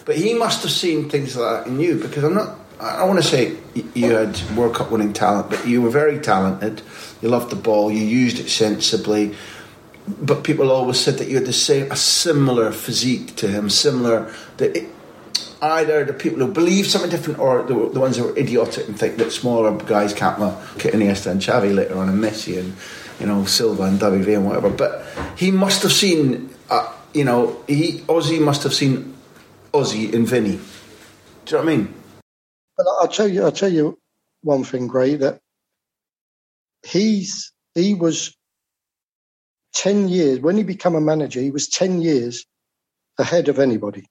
But 0.05 0.15
he 0.15 0.33
must 0.33 0.63
have 0.63 0.71
seen 0.71 1.09
things 1.09 1.35
like 1.35 1.65
that 1.65 1.69
in 1.69 1.79
you, 1.79 1.95
because 1.95 2.23
I'm 2.23 2.33
not. 2.33 2.55
I 2.79 3.05
want 3.05 3.17
to 3.17 3.27
say 3.27 3.57
you 3.95 4.13
had 4.13 4.39
World 4.55 4.75
Cup 4.75 4.91
winning 4.91 5.11
talent, 5.11 5.49
but 5.49 5.67
you 5.67 5.81
were 5.81 5.89
very 5.89 6.19
talented. 6.19 6.81
You 7.21 7.29
loved 7.29 7.49
the 7.49 7.55
ball. 7.55 7.91
You 7.91 8.03
used 8.03 8.39
it 8.39 8.49
sensibly. 8.49 9.35
But 10.07 10.43
people 10.43 10.71
always 10.71 10.99
said 10.99 11.17
that 11.17 11.27
you 11.27 11.35
had 11.35 11.45
the 11.45 11.53
same, 11.53 11.91
a 11.91 11.95
similar 11.95 12.71
physique 12.71 13.35
to 13.37 13.47
him, 13.47 13.69
similar. 13.69 14.33
That 14.57 14.77
it, 14.77 14.89
either 15.61 16.05
the 16.05 16.13
people 16.13 16.39
who 16.39 16.51
believe 16.51 16.87
something 16.87 17.09
different 17.09 17.39
or 17.39 17.63
the, 17.63 17.89
the 17.89 17.99
ones 17.99 18.17
who 18.17 18.29
are 18.29 18.37
idiotic 18.37 18.87
and 18.87 18.97
think 18.97 19.17
that 19.17 19.31
smaller 19.31 19.75
guys 19.85 20.13
can't 20.13 20.39
well 20.39 20.61
get 20.77 20.93
Iniesta 20.93 21.31
and 21.31 21.41
Xavi 21.41 21.73
later 21.73 21.97
on 21.97 22.09
and 22.09 22.23
Messi 22.23 22.59
and 22.59 22.75
you 23.19 23.25
know 23.25 23.45
Silva 23.45 23.83
and 23.83 23.99
David 23.99 24.27
and 24.29 24.45
whatever. 24.45 24.69
But 24.69 25.05
he 25.37 25.51
must 25.51 25.83
have 25.83 25.91
seen 25.91 26.49
uh, 26.69 26.93
you 27.13 27.23
know 27.23 27.63
he 27.67 27.99
Ossie 28.01 28.41
must 28.41 28.63
have 28.63 28.73
seen 28.73 29.15
Ossie 29.73 30.13
in 30.13 30.25
Vinny. 30.25 30.59
Do 31.45 31.57
you 31.57 31.57
know 31.57 31.65
what 31.65 31.73
I 31.73 31.77
mean? 31.77 31.93
Well 32.77 32.97
I'll 33.01 33.07
tell 33.07 33.27
you 33.27 33.43
I'll 33.43 33.51
tell 33.51 33.71
you 33.71 33.97
one 34.41 34.63
thing 34.63 34.87
Gray, 34.87 35.15
that 35.15 35.39
he's 36.85 37.51
he 37.75 37.93
was 37.93 38.35
10 39.75 40.07
years 40.07 40.39
when 40.39 40.57
he 40.57 40.63
became 40.63 40.95
a 40.95 41.01
manager 41.01 41.39
he 41.39 41.51
was 41.51 41.67
10 41.67 42.01
years 42.01 42.45
ahead 43.19 43.49
of 43.49 43.59
anybody. 43.59 44.05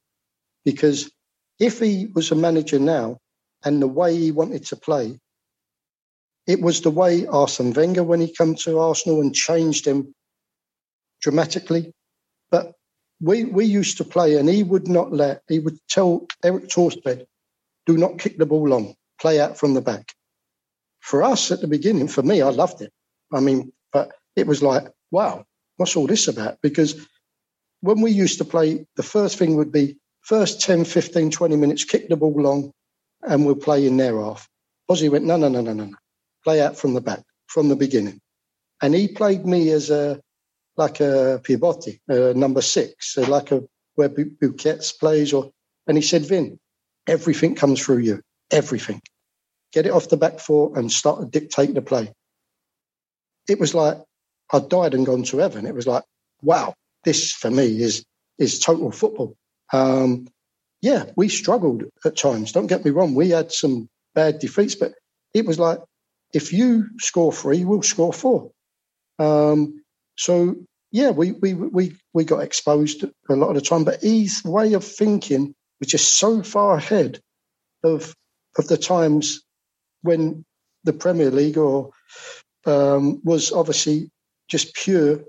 Because 0.64 1.10
if 1.58 1.80
he 1.80 2.06
was 2.14 2.30
a 2.30 2.36
manager 2.36 2.78
now 2.78 3.18
and 3.64 3.80
the 3.80 3.86
way 3.86 4.16
he 4.16 4.30
wanted 4.32 4.64
to 4.66 4.76
play, 4.76 5.18
it 6.46 6.60
was 6.60 6.80
the 6.80 6.90
way 6.90 7.26
Arsene 7.26 7.72
Wenger 7.72 8.04
when 8.04 8.20
he 8.20 8.32
came 8.32 8.54
to 8.56 8.78
Arsenal 8.78 9.20
and 9.20 9.34
changed 9.34 9.86
him 9.86 10.14
dramatically. 11.20 11.92
But 12.50 12.72
we 13.20 13.44
we 13.44 13.64
used 13.64 13.96
to 13.98 14.04
play 14.04 14.36
and 14.36 14.48
he 14.48 14.62
would 14.62 14.88
not 14.88 15.12
let 15.12 15.42
he 15.48 15.58
would 15.58 15.78
tell 15.88 16.26
Erik 16.44 16.68
Thorstvedt, 16.68 17.26
do 17.86 17.96
not 17.96 18.18
kick 18.18 18.38
the 18.38 18.46
ball 18.46 18.68
long, 18.68 18.94
play 19.20 19.40
out 19.40 19.58
from 19.58 19.74
the 19.74 19.80
back. 19.80 20.12
For 21.00 21.22
us 21.22 21.50
at 21.50 21.60
the 21.60 21.68
beginning, 21.68 22.08
for 22.08 22.22
me, 22.22 22.42
I 22.42 22.50
loved 22.50 22.82
it. 22.82 22.92
I 23.32 23.40
mean, 23.40 23.72
but 23.92 24.12
it 24.36 24.46
was 24.46 24.62
like, 24.62 24.88
wow, 25.10 25.44
what's 25.76 25.96
all 25.96 26.06
this 26.06 26.28
about? 26.28 26.58
Because 26.62 27.06
when 27.80 28.00
we 28.00 28.10
used 28.10 28.38
to 28.38 28.44
play, 28.44 28.86
the 28.96 29.02
first 29.02 29.38
thing 29.38 29.56
would 29.56 29.72
be 29.72 29.96
first 30.26 30.60
10, 30.60 30.84
15, 30.84 31.30
20 31.30 31.56
minutes, 31.56 31.84
kick 31.84 32.08
the 32.08 32.16
ball 32.16 32.34
long, 32.34 32.72
and 33.22 33.46
we'll 33.46 33.54
play 33.54 33.86
in 33.86 33.98
half. 33.98 34.48
Ossie 34.90 35.08
went, 35.08 35.24
no, 35.24 35.36
no, 35.36 35.48
no, 35.48 35.60
no, 35.60 35.72
no, 35.72 35.84
no. 35.84 35.96
Play 36.42 36.60
out 36.60 36.76
from 36.76 36.94
the 36.94 37.00
back, 37.00 37.22
from 37.46 37.68
the 37.68 37.76
beginning. 37.76 38.20
And 38.82 38.92
he 38.94 39.08
played 39.08 39.46
me 39.46 39.70
as 39.70 39.88
a 39.88 40.20
like 40.76 41.00
a 41.00 41.40
pivote, 41.42 41.88
uh, 42.10 42.34
number 42.36 42.60
six, 42.60 43.16
uh, 43.16 43.26
like 43.28 43.50
a 43.50 43.62
where 43.94 44.10
Busquets 44.10 44.98
plays, 44.98 45.32
or 45.32 45.50
and 45.86 45.96
he 45.96 46.02
said, 46.02 46.26
Vin, 46.26 46.58
everything 47.06 47.54
comes 47.54 47.82
through 47.82 47.98
you, 47.98 48.20
everything. 48.50 49.00
Get 49.72 49.86
it 49.86 49.92
off 49.92 50.10
the 50.10 50.18
back 50.18 50.38
foot 50.40 50.76
and 50.76 50.92
start 50.92 51.20
to 51.20 51.26
dictate 51.26 51.72
the 51.72 51.80
play. 51.80 52.12
It 53.48 53.58
was 53.58 53.74
like 53.74 53.98
I 54.52 54.58
died 54.58 54.92
and 54.92 55.06
gone 55.06 55.22
to 55.24 55.38
heaven. 55.38 55.66
It 55.66 55.74
was 55.74 55.86
like, 55.86 56.02
wow, 56.42 56.74
this 57.04 57.32
for 57.32 57.50
me 57.50 57.80
is 57.80 58.04
is 58.38 58.58
total 58.58 58.90
football. 58.90 59.36
Um, 59.72 60.28
yeah, 60.82 61.06
we 61.16 61.28
struggled 61.28 61.84
at 62.04 62.16
times. 62.16 62.52
Don't 62.52 62.66
get 62.66 62.84
me 62.84 62.90
wrong. 62.90 63.14
We 63.14 63.30
had 63.30 63.52
some 63.52 63.88
bad 64.14 64.38
defeats, 64.38 64.74
but 64.74 64.92
it 65.34 65.46
was 65.46 65.58
like, 65.58 65.78
if 66.32 66.52
you 66.52 66.86
score 66.98 67.32
three, 67.32 67.64
we'll 67.64 67.82
score 67.82 68.12
four. 68.12 68.50
Um, 69.18 69.82
so 70.16 70.56
yeah, 70.92 71.10
we, 71.10 71.32
we 71.32 71.54
we 71.54 71.96
we 72.14 72.24
got 72.24 72.42
exposed 72.42 73.04
a 73.04 73.34
lot 73.34 73.48
of 73.48 73.54
the 73.54 73.60
time. 73.60 73.84
But 73.84 74.02
his 74.02 74.42
way 74.44 74.74
of 74.74 74.84
thinking 74.84 75.54
was 75.80 75.88
just 75.88 76.18
so 76.18 76.42
far 76.42 76.76
ahead 76.76 77.20
of 77.82 78.14
of 78.58 78.68
the 78.68 78.76
times 78.76 79.42
when 80.02 80.44
the 80.84 80.92
Premier 80.92 81.30
League 81.30 81.58
or 81.58 81.90
um, 82.66 83.20
was 83.24 83.52
obviously 83.52 84.10
just 84.48 84.74
pure 84.74 85.20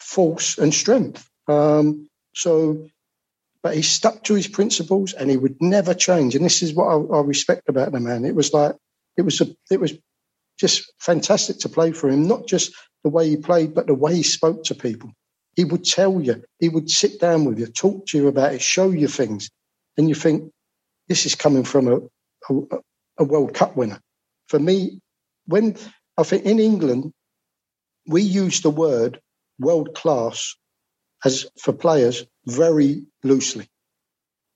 force 0.00 0.58
and 0.58 0.74
strength. 0.74 1.26
Um, 1.48 2.08
so, 2.34 2.88
but 3.62 3.74
he 3.76 3.82
stuck 3.82 4.24
to 4.24 4.34
his 4.34 4.48
principles 4.48 5.12
and 5.12 5.30
he 5.30 5.36
would 5.36 5.56
never 5.60 5.94
change. 5.94 6.34
And 6.34 6.44
this 6.44 6.62
is 6.62 6.74
what 6.74 6.86
I, 6.88 7.18
I 7.18 7.20
respect 7.22 7.68
about 7.68 7.92
the 7.92 8.00
man. 8.00 8.24
It 8.24 8.34
was 8.34 8.52
like 8.52 8.76
it 9.16 9.22
was 9.22 9.40
a, 9.40 9.46
it 9.70 9.80
was 9.80 9.94
just 10.58 10.92
fantastic 11.00 11.60
to 11.60 11.68
play 11.68 11.92
for 11.92 12.08
him. 12.10 12.28
Not 12.28 12.46
just 12.46 12.74
the 13.04 13.10
way 13.10 13.28
he 13.28 13.36
played, 13.36 13.74
but 13.74 13.86
the 13.86 13.94
way 13.94 14.16
he 14.16 14.22
spoke 14.22 14.64
to 14.64 14.74
people. 14.74 15.10
He 15.56 15.64
would 15.64 15.84
tell 15.84 16.20
you, 16.20 16.44
he 16.60 16.68
would 16.68 16.90
sit 16.90 17.20
down 17.20 17.44
with 17.44 17.58
you, 17.58 17.66
talk 17.66 18.06
to 18.08 18.18
you 18.18 18.28
about 18.28 18.54
it, 18.54 18.62
show 18.62 18.90
you 18.90 19.08
things, 19.08 19.50
and 19.98 20.08
you 20.08 20.14
think 20.14 20.50
this 21.08 21.26
is 21.26 21.34
coming 21.34 21.64
from 21.64 21.88
a, 21.88 21.96
a, 22.50 22.78
a 23.18 23.24
World 23.24 23.54
Cup 23.54 23.76
winner. 23.76 24.00
For 24.48 24.58
me, 24.58 25.00
when 25.46 25.76
I 26.18 26.22
think 26.24 26.44
in 26.46 26.58
England 26.60 27.12
we 28.08 28.22
use 28.22 28.62
the 28.62 28.70
word 28.70 29.20
world 29.58 29.94
class 29.94 30.56
as 31.24 31.46
for 31.60 31.72
players 31.72 32.24
very 32.46 33.04
loosely. 33.22 33.68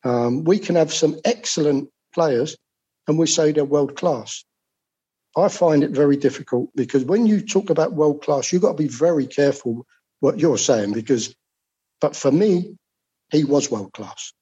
Um, 0.05 0.45
we 0.45 0.59
can 0.59 0.77
have 0.77 0.93
some 0.93 1.19
excellent 1.25 1.91
players 2.15 2.57
and 3.09 3.19
we 3.19 3.27
say 3.27 3.53
they're 3.53 3.65
world 3.65 3.97
class. 3.97 4.45
I 5.37 5.49
find 5.49 5.85
it 5.85 5.91
very 5.91 6.17
difficult 6.17 6.71
because 6.75 7.05
when 7.05 7.27
you 7.27 7.41
talk 7.43 7.71
about 7.71 7.93
world 7.93 8.23
class, 8.23 8.53
you've 8.53 8.63
got 8.63 8.77
to 8.77 8.83
be 8.83 8.89
very 8.89 9.27
careful 9.27 9.87
what 10.21 10.39
you're 10.39 10.59
saying 10.59 10.93
because, 10.93 11.35
but 12.01 12.17
for 12.17 12.33
me, 12.33 12.77
he 13.31 13.45
was 13.45 13.71
world 13.71 13.93
class 13.93 14.33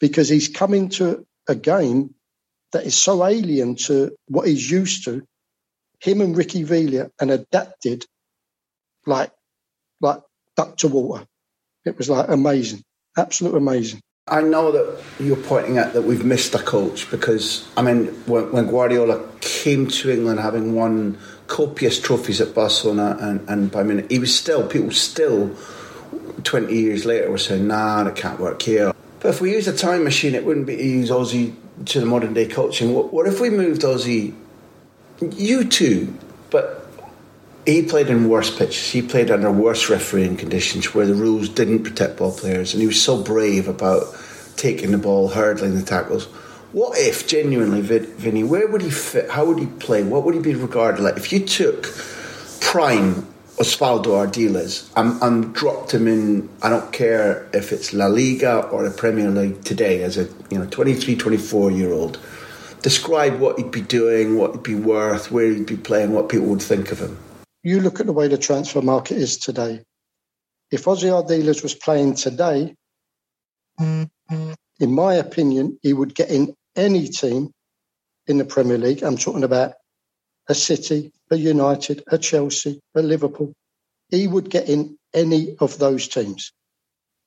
because 0.00 0.28
he's 0.28 0.48
coming 0.48 0.88
to 0.90 1.26
a 1.48 1.54
game 1.54 2.14
that 2.72 2.84
is 2.86 2.94
so 2.94 3.24
alien 3.24 3.74
to 3.76 4.16
what 4.28 4.46
he's 4.46 4.70
used 4.70 5.04
to. 5.04 5.22
Him 6.00 6.20
and 6.20 6.36
Ricky 6.36 6.62
Villa 6.62 7.10
and 7.20 7.30
adapted 7.30 8.06
like 9.06 9.32
like 10.00 10.20
duck 10.56 10.76
to 10.78 10.88
water. 10.88 11.26
It 11.84 11.96
was 11.96 12.10
like 12.10 12.28
amazing, 12.28 12.82
absolute 13.16 13.54
amazing. 13.54 14.00
I 14.28 14.42
know 14.42 14.70
that 14.70 15.02
you're 15.18 15.36
pointing 15.36 15.78
out 15.78 15.92
that 15.94 16.02
we've 16.02 16.24
missed 16.24 16.54
a 16.54 16.58
coach 16.58 17.10
because 17.10 17.66
I 17.76 17.82
mean 17.82 18.06
when, 18.26 18.52
when 18.52 18.66
Guardiola 18.66 19.26
came 19.40 19.88
to 19.88 20.10
England 20.10 20.38
having 20.38 20.74
won 20.74 21.18
copious 21.48 21.98
trophies 21.98 22.40
at 22.40 22.54
Barcelona 22.54 23.16
and, 23.20 23.48
and 23.48 23.72
by 23.72 23.82
minute 23.82 24.10
he 24.10 24.20
was 24.20 24.36
still 24.36 24.66
people 24.68 24.92
still 24.92 25.56
20 26.44 26.72
years 26.72 27.04
later 27.04 27.28
were 27.30 27.38
saying 27.38 27.66
nah 27.66 28.04
that 28.04 28.14
can't 28.14 28.38
work 28.38 28.62
here. 28.62 28.92
But 29.18 29.30
if 29.30 29.40
we 29.40 29.52
use 29.52 29.66
a 29.66 29.76
time 29.76 30.04
machine 30.04 30.34
it 30.34 30.44
wouldn't 30.44 30.66
be 30.66 30.76
to 30.76 30.84
use 30.84 31.10
Ossie 31.10 31.56
to 31.86 31.98
the 31.98 32.06
modern 32.06 32.34
day 32.34 32.46
coaching. 32.46 32.94
What, 32.94 33.12
what 33.12 33.26
if 33.26 33.40
we 33.40 33.50
moved 33.50 33.82
Ossie 33.82 34.34
you 35.32 35.64
too 35.64 36.16
but 36.50 36.79
he 37.66 37.82
played 37.82 38.08
in 38.08 38.28
worse 38.28 38.56
pitches. 38.56 38.90
He 38.90 39.02
played 39.02 39.30
under 39.30 39.50
worse 39.50 39.90
refereeing 39.90 40.36
conditions 40.36 40.94
where 40.94 41.06
the 41.06 41.14
rules 41.14 41.48
didn't 41.48 41.84
protect 41.84 42.18
ball 42.18 42.32
players, 42.32 42.72
and 42.72 42.80
he 42.80 42.86
was 42.86 43.00
so 43.00 43.22
brave 43.22 43.68
about 43.68 44.06
taking 44.56 44.92
the 44.92 44.98
ball, 44.98 45.28
hurdling 45.28 45.76
the 45.76 45.82
tackles. 45.82 46.26
What 46.72 46.98
if, 46.98 47.26
genuinely, 47.26 47.80
Vinny, 47.80 48.44
where 48.44 48.68
would 48.68 48.82
he 48.82 48.90
fit? 48.90 49.28
How 49.30 49.44
would 49.44 49.58
he 49.58 49.66
play? 49.66 50.04
What 50.04 50.24
would 50.24 50.34
he 50.34 50.40
be 50.40 50.54
regarded 50.54 51.02
like? 51.02 51.16
If 51.16 51.32
you 51.32 51.40
took 51.40 51.82
prime 52.60 53.26
Osvaldo 53.56 54.06
Ardiles 54.06 54.88
and, 54.96 55.20
and 55.20 55.54
dropped 55.54 55.92
him 55.92 56.06
in, 56.06 56.48
I 56.62 56.68
don't 56.68 56.92
care 56.92 57.48
if 57.52 57.72
it's 57.72 57.92
La 57.92 58.06
Liga 58.06 58.60
or 58.68 58.88
the 58.88 58.94
Premier 58.94 59.30
League 59.30 59.64
today, 59.64 60.02
as 60.02 60.16
a 60.16 60.28
you 60.50 60.58
know 60.58 60.66
23, 60.66 61.16
24 61.16 61.72
year 61.72 61.92
old, 61.92 62.20
describe 62.82 63.40
what 63.40 63.58
he'd 63.58 63.72
be 63.72 63.80
doing, 63.80 64.38
what 64.38 64.52
he'd 64.52 64.62
be 64.62 64.76
worth, 64.76 65.32
where 65.32 65.50
he'd 65.50 65.66
be 65.66 65.76
playing, 65.76 66.12
what 66.12 66.28
people 66.28 66.46
would 66.46 66.62
think 66.62 66.92
of 66.92 67.00
him 67.00 67.18
you 67.62 67.80
look 67.80 68.00
at 68.00 68.06
the 68.06 68.12
way 68.12 68.28
the 68.28 68.38
transfer 68.38 68.82
market 68.82 69.18
is 69.18 69.38
today. 69.38 69.82
If 70.70 70.84
Ossie 70.84 71.10
Ardiles 71.10 71.62
was 71.62 71.74
playing 71.74 72.14
today, 72.14 72.74
in 73.78 74.10
my 74.80 75.14
opinion, 75.14 75.78
he 75.82 75.92
would 75.92 76.14
get 76.14 76.30
in 76.30 76.54
any 76.76 77.08
team 77.08 77.50
in 78.26 78.38
the 78.38 78.44
Premier 78.44 78.78
League. 78.78 79.02
I'm 79.02 79.16
talking 79.16 79.44
about 79.44 79.74
a 80.48 80.54
City, 80.54 81.12
a 81.30 81.36
United, 81.36 82.02
a 82.06 82.18
Chelsea, 82.18 82.80
a 82.94 83.02
Liverpool. 83.02 83.52
He 84.10 84.26
would 84.26 84.48
get 84.48 84.68
in 84.68 84.98
any 85.12 85.56
of 85.58 85.78
those 85.78 86.08
teams, 86.08 86.52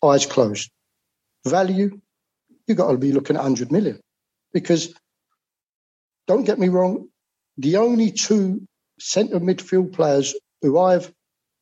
eyes 0.04 0.26
closed. 0.26 0.72
Value, 1.46 2.00
you've 2.68 2.78
got 2.78 2.92
to 2.92 2.98
be 2.98 3.12
looking 3.12 3.36
at 3.36 3.44
100 3.44 3.72
million. 3.72 4.00
Because 4.54 4.94
don't 6.28 6.46
get 6.46 6.60
me 6.60 6.70
wrong, 6.70 7.10
the 7.58 7.78
only 7.78 8.12
two 8.12 8.68
centre 9.00 9.40
midfield 9.40 9.94
players 9.94 10.36
who 10.62 10.80
I've 10.80 11.12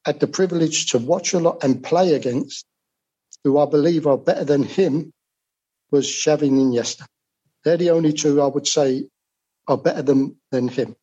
had 0.05 0.19
the 0.19 0.27
privilege 0.27 0.88
to 0.91 0.97
watch 0.97 1.33
a 1.33 1.39
lot 1.39 1.63
and 1.63 1.83
play 1.83 2.13
against, 2.13 2.65
who 3.43 3.57
I 3.59 3.65
believe 3.65 4.07
are 4.07 4.17
better 4.17 4.43
than 4.43 4.63
him, 4.63 5.11
was 5.91 6.07
Xavi 6.07 6.47
and 6.47 6.59
Iniesta. 6.59 7.05
They're 7.63 7.77
the 7.77 7.91
only 7.91 8.13
two 8.13 8.41
I 8.41 8.47
would 8.47 8.67
say 8.67 9.07
are 9.67 9.77
better 9.77 10.01
than, 10.01 10.38
than 10.51 10.67
him. 10.67 10.95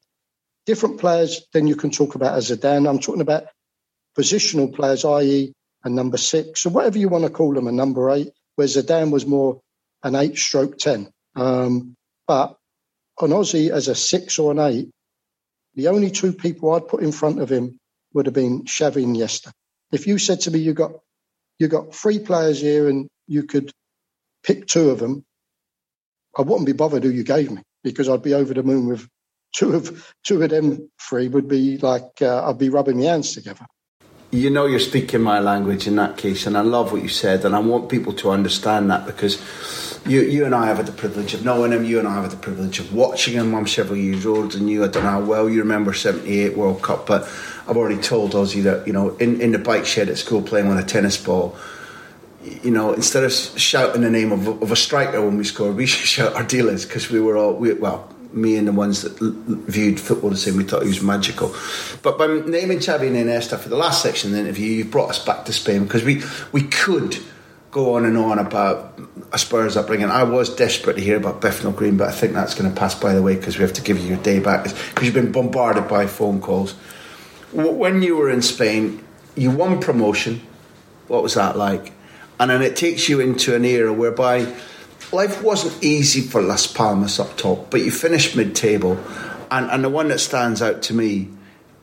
Different 0.67 1.01
players, 1.01 1.47
then 1.53 1.67
you 1.67 1.77
can 1.77 1.91
talk 1.91 2.15
about 2.15 2.39
Zidane. 2.39 2.89
I'm 2.89 2.99
talking 2.99 3.21
about 3.21 3.45
positional 4.19 4.75
players, 4.75 5.05
i.e., 5.05 5.53
a 5.85 5.89
number 5.89 6.17
six, 6.17 6.67
or 6.67 6.71
whatever 6.71 6.99
you 6.99 7.09
want 7.09 7.25
to 7.25 7.31
call 7.31 7.55
them, 7.55 7.69
a 7.69 7.73
number 7.73 8.11
eight, 8.11 8.33
where 8.57 8.67
Zidane 8.67 9.13
was 9.13 9.27
more 9.27 9.61
an 10.03 10.15
eight 10.15 10.37
stroke 10.37 10.79
10. 10.79 11.11
Um, 11.37 11.95
but 12.27 12.57
on 13.21 13.31
Ossie 13.31 13.71
as 13.71 13.89
a 13.89 13.95
six 13.95 14.39
or 14.39 14.51
an 14.51 14.59
eight, 14.59 14.91
the 15.79 15.87
only 15.87 16.11
two 16.11 16.33
people 16.33 16.75
I'd 16.75 16.89
put 16.89 17.05
in 17.05 17.13
front 17.13 17.41
of 17.41 17.49
him 17.49 17.79
would 18.13 18.27
have 18.27 18.35
been 18.35 18.65
Xavi 18.65 19.05
and 19.05 19.15
Iniesta. 19.15 19.53
If 19.93 20.09
you 20.09 20.19
said 20.19 20.41
to 20.41 20.51
me, 20.51 20.59
you 20.59 20.75
got 20.75 20.91
you 21.61 21.69
got 21.69 21.95
three 21.95 22.19
players 22.19 22.61
here 22.61 22.89
and 22.89 23.09
you 23.29 23.45
could 23.45 23.71
pick 24.43 24.67
two 24.67 24.91
of 24.91 24.99
them, 24.99 25.25
I 26.37 26.43
wouldn't 26.43 26.67
be 26.67 26.73
bothered 26.73 27.05
who 27.05 27.11
you 27.11 27.23
gave 27.23 27.53
me 27.53 27.63
because 27.85 28.09
I'd 28.09 28.25
be 28.25 28.35
over 28.35 28.53
the 28.55 28.65
moon 28.65 28.89
with 28.89 29.07
two 29.55 29.73
of 29.77 30.13
two 30.25 30.43
of 30.43 30.51
them 30.51 30.91
three 31.01 31.29
would 31.29 31.47
be 31.47 31.79
like 31.79 32.23
uh, 32.23 32.49
I'd 32.49 32.59
be 32.59 32.71
rubbing 32.71 32.99
my 32.99 33.05
hands 33.05 33.35
together. 33.35 33.65
You 34.33 34.51
know, 34.51 34.67
you're 34.67 34.81
speaking 34.81 35.23
my 35.23 35.39
language 35.39 35.87
in 35.87 35.95
that 35.95 36.17
case, 36.17 36.45
and 36.45 36.59
I 36.59 36.63
love 36.63 36.91
what 36.91 37.03
you 37.03 37.09
said, 37.09 37.45
and 37.45 37.55
I 37.55 37.61
want 37.61 37.89
people 37.89 38.13
to 38.15 38.31
understand 38.33 38.91
that 38.91 39.07
because 39.07 39.41
you, 40.07 40.21
you 40.21 40.45
and 40.45 40.55
I 40.55 40.67
have 40.67 40.79
had 40.79 40.87
the 40.87 40.93
privilege 40.93 41.35
of 41.35 41.45
knowing 41.45 41.73
him. 41.73 41.85
You 41.85 41.99
and 41.99 42.09
I 42.09 42.15
have 42.15 42.25
had 42.25 42.33
the 42.33 42.37
privilege 42.37 42.79
of 42.79 42.95
watching 42.95 43.35
him. 43.35 43.55
I'm 43.55 43.67
several 43.67 43.97
years 43.97 44.27
older 44.27 44.57
than 44.57 44.69
you. 44.69 44.85
I 44.85 44.89
don't 44.89 45.05
know 45.05 45.11
how 45.11 45.21
well 45.21 45.49
you 45.49 45.61
remember 45.61 45.93
'78 45.93 46.57
World 46.57 46.83
Cup, 46.83 47.07
but 47.07 47.23
I've 47.67 47.77
already 47.77 48.01
told 48.01 48.33
Ossie 48.33 48.63
that 48.65 48.87
you 48.87 48.93
know 48.93 49.17
in, 49.17 49.41
in 49.41 49.53
the 49.53 49.59
bike 49.59 49.87
shed 49.87 50.09
at 50.09 50.19
school 50.19 50.43
playing 50.43 50.69
with 50.69 50.79
a 50.79 50.85
tennis 50.85 51.17
ball. 51.17 51.57
You 52.63 52.71
know, 52.71 52.95
instead 52.95 53.25
of 53.25 53.33
shouting 53.33 54.01
the 54.01 54.11
name 54.11 54.33
of, 54.33 54.63
of 54.63 54.73
a 54.73 54.77
striker 54.77 55.21
when 55.21 55.37
we 55.37 55.45
scored, 55.45 55.77
we 55.77 55.87
should 55.93 56.07
shout 56.07 56.35
Ardiles 56.35 56.87
because 56.87 57.11
we 57.11 57.21
were 57.21 57.37
all 57.37 57.55
we, 57.55 57.73
well 57.75 58.13
me 58.33 58.57
and 58.57 58.69
the 58.69 58.73
ones 58.73 59.03
that 59.03 59.13
viewed 59.69 59.99
football 59.99 60.31
the 60.31 60.37
same, 60.37 60.57
we 60.57 60.65
thought 60.65 60.83
he 60.83 60.89
was 60.89 61.03
magical. 61.03 61.55
But 62.03 62.19
by 62.19 62.27
naming 62.27 62.79
Xavi 62.79 63.07
and 63.09 63.17
Iniesta 63.17 63.59
for 63.59 63.69
the 63.69 63.77
last 63.77 64.03
section 64.03 64.31
of 64.31 64.37
the 64.37 64.43
interview, 64.43 64.67
you've 64.67 64.91
brought 64.91 65.11
us 65.11 65.25
back 65.25 65.45
to 65.47 65.53
Spain 65.53 65.85
because 65.85 66.05
we, 66.05 66.23
we 66.53 66.63
could 66.63 67.19
go 67.71 67.95
on 67.95 68.05
and 68.05 68.17
on 68.17 68.39
about 68.39 68.99
a 69.33 69.39
Spurs 69.39 69.77
upbringing. 69.77 70.09
I 70.09 70.23
was 70.23 70.55
desperate 70.55 70.95
to 70.95 71.03
hear 71.03 71.17
about 71.17 71.41
Bethnal 71.41 71.73
Green, 71.73 71.97
but 71.97 72.09
I 72.09 72.13
think 72.13 72.33
that's 72.33 72.55
going 72.55 72.73
to 72.73 72.79
pass 72.79 72.95
by 72.95 73.13
the 73.13 73.23
way 73.23 73.37
because 73.37 73.59
we 73.59 73.63
have 73.63 73.75
to 73.75 73.83
give 73.83 73.99
you 73.99 74.09
your 74.09 74.23
day 74.23 74.39
back 74.39 74.65
because 74.65 75.05
you've 75.05 75.15
been 75.15 75.33
bombarded 75.33 75.89
by 75.89 76.07
phone 76.07 76.41
calls. 76.41 76.73
When 77.53 78.03
you 78.03 78.17
were 78.17 78.31
in 78.31 78.43
Spain, 78.43 79.05
you 79.35 79.51
won 79.51 79.81
promotion. 79.81 80.41
What 81.09 81.23
was 81.23 81.35
that 81.35 81.57
like? 81.57 81.93
And 82.41 82.51
then 82.51 82.63
it 82.63 82.77
takes 82.77 83.09
you 83.09 83.21
into 83.21 83.55
an 83.55 83.65
era 83.65 83.93
whereby 83.93 84.53
life 85.13 85.43
wasn't 85.43 85.83
easy 85.83 86.21
for 86.21 86.41
Las 86.41 86.67
Palmas 86.67 87.19
up 87.19 87.37
top, 87.37 87.71
but 87.71 87.81
you 87.81 87.91
finished 87.91 88.37
mid 88.37 88.55
table. 88.55 88.99
And, 89.51 89.71
and 89.71 89.83
the 89.83 89.89
one 89.89 90.09
that 90.09 90.21
stands 90.21 90.61
out 90.63 90.83
to 90.83 90.95
me 90.95 91.31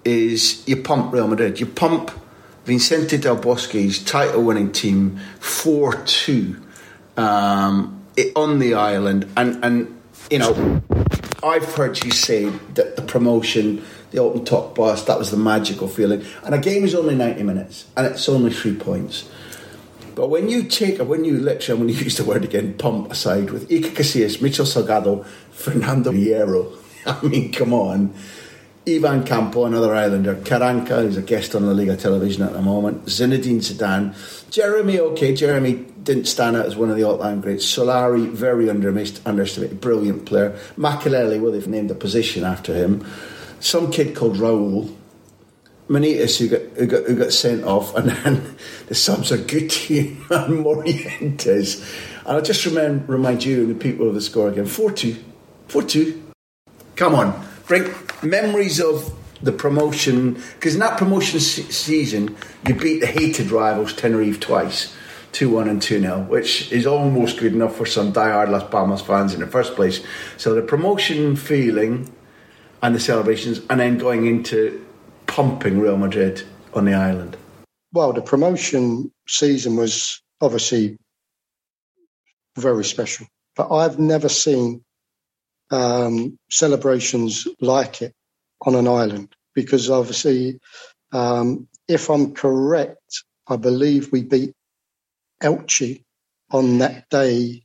is 0.03 0.67
you 0.67 0.77
pump 0.77 1.11
Real 1.13 1.27
Madrid. 1.27 1.59
You 1.59 1.65
pump 1.65 2.11
Vicente 2.65 3.19
Del 3.19 3.35
Bosque's 3.35 4.03
title 4.03 4.41
winning 4.41 4.71
team 4.71 5.19
4 5.39 6.03
2 6.03 6.55
um, 7.15 8.03
on 8.35 8.59
the 8.59 8.73
island. 8.73 9.31
And, 9.37 9.63
and, 9.63 10.01
you 10.31 10.39
know, 10.39 10.81
I've 11.43 11.75
heard 11.75 12.03
you 12.03 12.09
say 12.09 12.49
that 12.73 12.95
the 12.95 13.03
promotion, 13.03 13.85
the 14.09 14.17
open 14.17 14.45
top 14.45 14.73
bus, 14.73 15.03
that 15.05 15.19
was 15.19 15.29
the 15.29 15.37
magical 15.37 15.87
feeling. 15.87 16.25
And 16.43 16.55
a 16.55 16.57
game 16.57 16.83
is 16.83 16.95
only 16.95 17.13
90 17.13 17.43
minutes 17.43 17.85
and 17.95 18.07
it's 18.07 18.27
only 18.27 18.51
three 18.51 18.75
points. 18.75 19.29
But 20.15 20.29
when 20.29 20.49
you 20.49 20.63
take, 20.63 20.97
when 20.99 21.23
you 21.23 21.37
literally, 21.37 21.79
I'm 21.79 21.87
going 21.87 21.97
to 21.99 22.03
use 22.03 22.17
the 22.17 22.23
word 22.23 22.43
again, 22.43 22.73
pump 22.79 23.11
aside 23.11 23.51
with 23.51 23.69
Iker 23.69 23.91
Casillas, 23.91 24.41
Michel 24.41 24.65
Salgado, 24.65 25.23
Fernando 25.51 26.11
Hierro. 26.11 26.75
I 27.05 27.21
mean, 27.27 27.51
come 27.51 27.73
on. 27.73 28.15
Ivan 28.87 29.23
Campo, 29.23 29.65
another 29.65 29.95
Islander, 29.95 30.35
Karanka, 30.35 31.01
who's 31.01 31.17
a 31.17 31.21
guest 31.23 31.55
on 31.55 31.65
La 31.65 31.71
Liga 31.71 31.97
television 31.97 32.43
at 32.43 32.53
the 32.53 32.61
moment, 32.61 33.05
Zinedine 33.05 33.57
Zidane, 33.57 34.13
Geremi, 34.51 34.99
okay, 34.99 35.33
Geremi 35.33 36.03
didn't 36.03 36.25
stand 36.25 36.55
out 36.55 36.67
as 36.67 36.75
one 36.75 36.91
of 36.91 36.95
the 36.95 37.03
all-time 37.03 37.41
greats, 37.41 37.65
Solari, 37.65 38.29
very 38.29 38.69
underestimated, 38.69 39.81
brilliant 39.81 40.25
player, 40.25 40.51
Makelele, 40.77 41.41
well, 41.41 41.51
they've 41.51 41.67
named 41.67 41.89
a 41.89 41.95
position 41.95 42.43
after 42.43 42.75
him, 42.75 43.03
some 43.59 43.89
kid 43.89 44.15
called 44.15 44.35
Raul, 44.35 44.95
Munitis, 45.89 46.37
who 46.37 46.47
got, 46.47 46.61
who 46.77 46.85
got, 46.85 47.03
who 47.05 47.15
got 47.15 47.33
sent 47.33 47.63
off, 47.63 47.95
and 47.95 48.09
then 48.09 48.55
the 48.87 48.95
subs 48.95 49.31
are 49.31 49.37
Guti 49.37 50.09
and 50.29 50.63
Morientes. 50.63 51.81
And 52.19 52.37
I'll 52.37 52.41
just 52.41 52.65
remind, 52.65 53.07
remind 53.09 53.43
you 53.43 53.61
and 53.61 53.69
the 53.69 53.75
people 53.75 54.07
of 54.07 54.13
the 54.13 54.21
score 54.21 54.49
again. 54.49 54.65
4 54.65 54.91
2. 54.91 55.15
4 55.67 55.83
2. 55.83 56.23
Come 56.95 57.13
on. 57.13 57.47
Bring 57.67 57.91
memories 58.23 58.79
of 58.79 59.13
the 59.41 59.51
promotion 59.51 60.33
because 60.53 60.75
in 60.75 60.79
that 60.79 60.97
promotion 60.97 61.39
se- 61.39 61.69
season 61.71 62.35
you 62.67 62.73
beat 62.73 62.99
the 62.99 63.07
hated 63.07 63.51
rivals 63.51 63.93
Tenerife 63.93 64.39
twice. 64.39 64.95
2 65.33 65.49
1 65.49 65.67
and 65.67 65.81
2 65.81 65.99
0, 65.99 66.21
which 66.29 66.71
is 66.71 66.87
almost 66.87 67.39
good 67.39 67.51
enough 67.51 67.75
for 67.75 67.85
some 67.85 68.13
die-hard 68.13 68.47
Las 68.47 68.63
Palmas 68.69 69.01
fans 69.01 69.33
in 69.33 69.41
the 69.41 69.47
first 69.47 69.75
place. 69.75 70.01
So 70.37 70.55
the 70.55 70.61
promotion 70.61 71.35
feeling 71.35 72.09
and 72.81 72.95
the 72.95 73.01
celebrations, 73.01 73.59
and 73.69 73.81
then 73.81 73.97
going 73.97 74.27
into 74.27 74.85
pumping 75.27 75.81
Real 75.81 75.97
Madrid 75.97 76.43
on 76.73 76.85
the 76.85 76.93
island. 76.93 77.35
Well, 77.91 78.13
the 78.13 78.21
promotion 78.21 79.11
season 79.27 79.75
was 79.75 80.21
obviously 80.39 80.95
very 82.55 82.85
special, 82.85 83.27
but 83.57 83.69
I've 83.73 83.99
never 83.99 84.29
seen 84.29 84.84
um, 85.71 86.37
celebrations 86.49 87.47
like 87.59 88.01
it 88.01 88.13
on 88.65 88.75
an 88.75 88.87
island 88.87 89.35
because 89.53 89.89
obviously, 89.89 90.59
um, 91.11 91.67
if 91.87 92.09
I'm 92.09 92.33
correct, 92.33 93.23
I 93.47 93.55
believe 93.55 94.11
we 94.11 94.23
beat 94.23 94.53
Elche 95.41 96.03
on 96.51 96.79
that 96.79 97.09
day, 97.09 97.63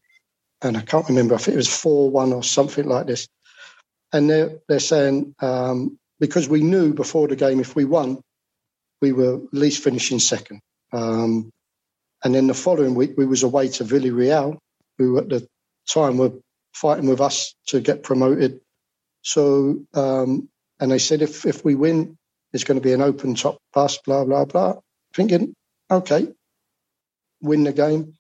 and 0.62 0.76
I 0.76 0.83
can't 0.83 1.09
remember. 1.09 1.35
I 1.35 1.38
think 1.38 1.54
it 1.54 1.57
was 1.57 1.75
four 1.75 2.11
one 2.11 2.33
or 2.33 2.42
something 2.42 2.87
like 2.87 3.07
this. 3.07 3.28
And 4.12 4.28
they're 4.28 4.59
they're 4.69 4.80
saying 4.80 5.35
um, 5.40 5.99
because 6.19 6.49
we 6.49 6.62
knew 6.62 6.92
before 6.92 7.28
the 7.28 7.37
game 7.37 7.61
if 7.61 7.75
we 7.75 7.85
won, 7.85 8.21
we 9.00 9.12
were 9.12 9.37
at 9.37 9.54
least 9.54 9.83
finishing 9.83 10.19
second. 10.19 10.61
Um, 10.92 11.50
and 12.23 12.35
then 12.35 12.47
the 12.47 12.54
following 12.54 12.95
week 12.95 13.14
we 13.16 13.26
was 13.26 13.42
away 13.42 13.69
to 13.69 13.85
Villarreal, 13.85 14.59
who 14.99 15.19
at 15.19 15.28
the 15.28 15.47
time 15.88 16.19
were 16.19 16.33
fighting 16.73 17.09
with 17.09 17.21
us 17.21 17.55
to 17.69 17.81
get 17.81 18.03
promoted. 18.03 18.61
So, 19.23 19.83
um, 19.95 20.49
and 20.79 20.91
they 20.91 20.99
said 20.99 21.23
if 21.23 21.47
if 21.47 21.65
we 21.65 21.75
win, 21.75 22.17
it's 22.53 22.65
going 22.65 22.81
to 22.81 22.85
be 22.85 22.93
an 22.93 23.03
open 23.03 23.35
top 23.35 23.59
bus, 23.73 23.99
blah 23.99 24.25
blah 24.25 24.45
blah. 24.45 24.75
Thinking, 25.15 25.55
okay, 25.91 26.29
win 27.43 27.65
the 27.65 27.73
game, 27.73 28.15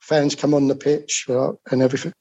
fans 0.00 0.34
come 0.34 0.54
on 0.54 0.68
the 0.68 0.74
pitch 0.74 1.26
uh, 1.28 1.52
and 1.70 1.82
everything. 1.82 2.12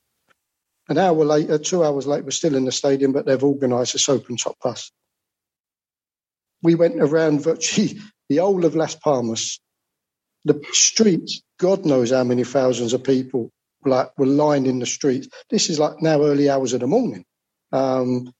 An 0.89 0.97
hour 0.97 1.23
later, 1.23 1.57
two 1.57 1.83
hours 1.83 2.05
later, 2.05 2.23
we're 2.23 2.31
still 2.31 2.55
in 2.55 2.65
the 2.65 2.71
stadium, 2.71 3.13
but 3.13 3.25
they've 3.25 3.43
organised 3.43 3.93
this 3.93 4.09
open 4.09 4.37
top 4.37 4.55
bus. 4.61 4.91
We 6.61 6.75
went 6.75 7.01
around 7.01 7.43
virtually 7.43 7.99
the 8.29 8.37
whole 8.37 8.65
of 8.65 8.75
Las 8.75 8.95
Palmas, 8.95 9.59
the 10.45 10.61
streets. 10.73 11.41
God 11.59 11.85
knows 11.85 12.11
how 12.11 12.23
many 12.23 12.43
thousands 12.43 12.93
of 12.93 13.03
people 13.03 13.51
like 13.85 14.17
were 14.17 14.25
lined 14.25 14.67
in 14.67 14.79
the 14.79 14.85
streets. 14.85 15.27
This 15.49 15.69
is 15.69 15.79
like 15.79 16.01
now 16.01 16.21
early 16.23 16.49
hours 16.49 16.73
of 16.73 16.81
the 16.81 16.87
morning. 16.87 17.25
Um, 17.71 18.31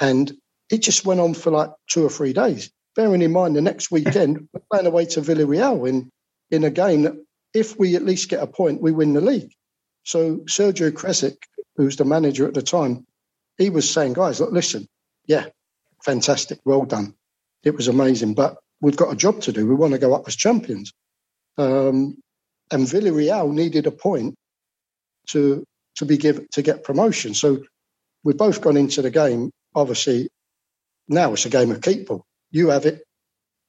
and 0.00 0.32
it 0.70 0.82
just 0.82 1.04
went 1.04 1.20
on 1.20 1.34
for 1.34 1.50
like 1.50 1.70
two 1.88 2.04
or 2.04 2.10
three 2.10 2.32
days. 2.32 2.70
Bearing 2.96 3.22
in 3.22 3.32
mind 3.32 3.56
the 3.56 3.60
next 3.60 3.90
weekend, 3.90 4.48
we're 4.52 4.62
playing 4.70 4.86
away 4.86 5.06
to 5.06 5.20
Villarreal 5.20 5.88
in, 5.88 6.10
in 6.50 6.64
a 6.64 6.70
game 6.70 7.02
that 7.02 7.14
if 7.54 7.78
we 7.78 7.96
at 7.96 8.04
least 8.04 8.28
get 8.28 8.42
a 8.42 8.46
point, 8.46 8.82
we 8.82 8.92
win 8.92 9.14
the 9.14 9.20
league. 9.20 9.52
So 10.04 10.38
Sergio 10.48 10.90
Kresic, 10.90 11.36
who's 11.76 11.96
the 11.96 12.04
manager 12.04 12.46
at 12.46 12.54
the 12.54 12.62
time, 12.62 13.06
he 13.56 13.70
was 13.70 13.90
saying, 13.90 14.14
guys, 14.14 14.40
look, 14.40 14.52
listen, 14.52 14.86
yeah, 15.26 15.46
fantastic, 16.04 16.60
well 16.64 16.84
done. 16.84 17.14
It 17.64 17.74
was 17.74 17.88
amazing, 17.88 18.34
but 18.34 18.58
we've 18.80 18.96
got 18.96 19.12
a 19.12 19.16
job 19.16 19.40
to 19.42 19.52
do. 19.52 19.66
We 19.66 19.74
want 19.74 19.92
to 19.92 19.98
go 19.98 20.14
up 20.14 20.28
as 20.28 20.36
champions. 20.36 20.92
Um, 21.56 22.18
and 22.70 22.86
Villarreal 22.86 23.52
needed 23.52 23.86
a 23.86 23.90
point 23.90 24.36
to 25.28 25.64
to 25.96 26.04
be 26.04 26.16
given 26.16 26.46
to 26.52 26.62
get 26.62 26.84
promotion. 26.84 27.34
So 27.34 27.62
we've 28.24 28.36
both 28.36 28.60
gone 28.60 28.76
into 28.76 29.02
the 29.02 29.10
game. 29.10 29.50
Obviously, 29.74 30.28
now 31.08 31.32
it's 31.32 31.46
a 31.46 31.50
game 31.50 31.70
of 31.70 31.80
keep 31.80 32.06
ball. 32.06 32.24
You 32.50 32.68
have 32.68 32.86
it, 32.86 33.02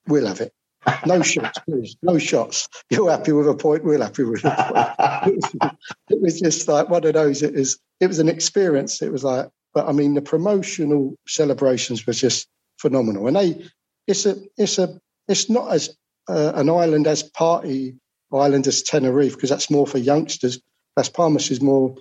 we'll 0.07 0.27
have 0.27 0.41
it. 0.41 0.53
No 1.05 1.21
shots, 1.23 1.59
please. 1.67 1.97
No 2.01 2.17
shots. 2.17 2.67
You're 2.89 3.11
happy 3.11 3.31
with 3.31 3.47
a 3.47 3.55
point, 3.55 3.83
we're 3.83 4.01
happy 4.01 4.23
with 4.23 4.43
a 4.45 5.23
point. 5.23 5.73
it 6.09 6.21
was 6.21 6.39
just 6.39 6.67
like 6.67 6.89
one 6.89 7.05
of 7.05 7.13
those. 7.13 7.43
It 7.43 7.53
was 7.53 7.79
it 7.99 8.07
was 8.07 8.19
an 8.19 8.29
experience. 8.29 9.01
It 9.01 9.11
was 9.11 9.23
like, 9.23 9.49
but 9.73 9.87
I 9.87 9.91
mean, 9.91 10.13
the 10.13 10.21
promotional 10.21 11.15
celebrations 11.27 12.05
was 12.05 12.19
just 12.19 12.47
phenomenal. 12.77 13.27
And 13.27 13.35
they, 13.35 13.69
it's 14.07 14.25
a, 14.25 14.37
it's 14.57 14.79
a, 14.79 14.99
it's 15.27 15.49
not 15.49 15.71
as 15.71 15.95
uh, 16.27 16.53
an 16.55 16.69
island 16.69 17.07
as 17.07 17.23
party 17.23 17.95
island 18.31 18.67
as 18.67 18.83
Tenerife 18.83 19.35
because 19.35 19.49
that's 19.49 19.71
more 19.71 19.87
for 19.87 19.97
youngsters. 19.97 20.59
Las 20.99 21.07
Palmas 21.07 21.49
is 21.49 21.61
more, 21.61 21.95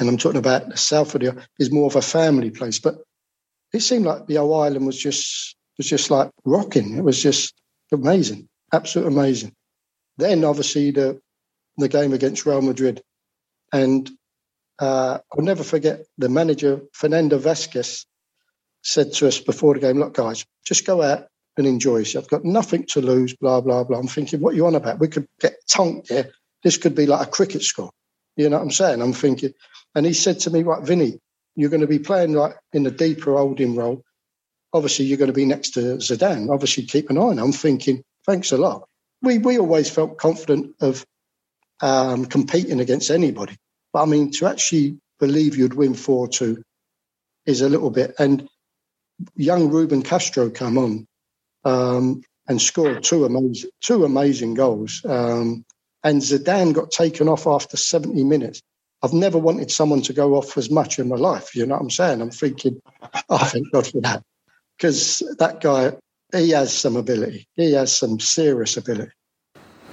and 0.00 0.08
I'm 0.08 0.18
talking 0.18 0.40
about 0.40 0.68
the 0.68 0.76
south 0.76 1.14
of 1.14 1.20
the, 1.20 1.40
is 1.60 1.70
more 1.70 1.86
of 1.86 1.94
a 1.94 2.02
family 2.02 2.50
place. 2.50 2.80
But 2.80 2.96
it 3.72 3.78
seemed 3.78 4.06
like 4.06 4.26
the 4.26 4.34
whole 4.34 4.60
island 4.60 4.86
was 4.86 4.98
just 4.98 5.54
was 5.76 5.86
just 5.86 6.10
like 6.10 6.28
rocking. 6.44 6.96
It 6.96 7.04
was 7.04 7.22
just 7.22 7.54
amazing, 7.92 8.48
absolutely 8.72 9.14
amazing. 9.14 9.52
Then 10.16 10.42
obviously 10.42 10.90
the 10.90 11.20
the 11.76 11.88
game 11.88 12.12
against 12.12 12.44
Real 12.44 12.60
Madrid, 12.60 13.00
and 13.72 14.10
uh, 14.80 15.18
I'll 15.32 15.44
never 15.44 15.62
forget 15.62 16.04
the 16.18 16.28
manager 16.28 16.80
Fernando 16.92 17.38
Vázquez 17.38 18.04
said 18.82 19.12
to 19.12 19.28
us 19.28 19.38
before 19.38 19.74
the 19.74 19.80
game, 19.80 20.00
"Look, 20.00 20.14
guys, 20.14 20.44
just 20.66 20.84
go 20.84 21.02
out 21.02 21.28
and 21.56 21.68
enjoy 21.68 21.98
yourself. 21.98 22.24
I've 22.24 22.30
got 22.30 22.44
nothing 22.44 22.84
to 22.94 23.00
lose." 23.00 23.36
Blah 23.36 23.60
blah 23.60 23.84
blah. 23.84 23.96
I'm 23.96 24.08
thinking, 24.08 24.40
what 24.40 24.54
are 24.54 24.56
you 24.56 24.66
on 24.66 24.74
about? 24.74 24.98
We 24.98 25.06
could 25.06 25.28
get 25.38 25.54
tonked 25.68 26.08
here. 26.08 26.32
This 26.64 26.78
could 26.78 26.96
be 26.96 27.06
like 27.06 27.24
a 27.24 27.30
cricket 27.30 27.62
score. 27.62 27.92
You 28.38 28.48
know 28.48 28.56
what 28.56 28.62
I'm 28.62 28.70
saying? 28.70 29.02
I'm 29.02 29.12
thinking, 29.12 29.52
and 29.94 30.06
he 30.06 30.14
said 30.14 30.40
to 30.40 30.50
me, 30.50 30.62
"Right, 30.62 30.82
Vinny, 30.86 31.18
you're 31.56 31.70
going 31.70 31.82
to 31.82 31.88
be 31.88 31.98
playing 31.98 32.32
like 32.34 32.56
in 32.72 32.84
the 32.84 32.92
deeper 32.92 33.36
holding 33.36 33.76
role. 33.76 34.04
Obviously, 34.72 35.06
you're 35.06 35.18
going 35.18 35.34
to 35.34 35.34
be 35.34 35.44
next 35.44 35.70
to 35.70 35.80
Zidane. 35.96 36.48
Obviously, 36.48 36.84
keep 36.84 37.10
an 37.10 37.18
eye 37.18 37.22
on." 37.22 37.38
I'm 37.40 37.52
thinking, 37.52 38.04
thanks 38.26 38.52
a 38.52 38.56
lot. 38.56 38.88
We 39.22 39.38
we 39.38 39.58
always 39.58 39.90
felt 39.90 40.18
confident 40.18 40.76
of 40.80 41.04
um, 41.80 42.26
competing 42.26 42.80
against 42.80 43.10
anybody, 43.10 43.56
but 43.92 44.02
I 44.02 44.06
mean 44.06 44.30
to 44.32 44.46
actually 44.46 45.00
believe 45.18 45.56
you'd 45.56 45.74
win 45.74 45.94
four 45.94 46.28
two 46.28 46.62
is 47.44 47.60
a 47.60 47.68
little 47.68 47.90
bit. 47.90 48.14
And 48.20 48.48
young 49.34 49.70
Ruben 49.70 50.02
Castro 50.02 50.50
come 50.50 50.78
on 50.78 51.06
um, 51.64 52.22
and 52.46 52.62
scored 52.62 53.02
two 53.02 53.24
amazing 53.24 53.70
two 53.80 54.04
amazing 54.04 54.54
goals. 54.54 55.02
Um, 55.04 55.64
and 56.04 56.22
Zidane 56.22 56.72
got 56.72 56.90
taken 56.90 57.28
off 57.28 57.46
after 57.46 57.76
70 57.76 58.24
minutes. 58.24 58.62
I've 59.02 59.12
never 59.12 59.38
wanted 59.38 59.70
someone 59.70 60.02
to 60.02 60.12
go 60.12 60.34
off 60.34 60.56
as 60.58 60.70
much 60.70 60.98
in 60.98 61.08
my 61.08 61.16
life. 61.16 61.54
You 61.54 61.66
know 61.66 61.74
what 61.74 61.82
I'm 61.82 61.90
saying? 61.90 62.20
I'm 62.20 62.30
thinking, 62.30 62.80
oh, 63.28 63.38
thank 63.44 63.70
God 63.72 63.86
for 63.86 64.00
that. 64.00 64.22
Because 64.76 65.22
that 65.38 65.60
guy, 65.60 65.92
he 66.32 66.50
has 66.50 66.76
some 66.76 66.96
ability. 66.96 67.46
He 67.54 67.72
has 67.72 67.96
some 67.96 68.20
serious 68.20 68.76
ability. 68.76 69.12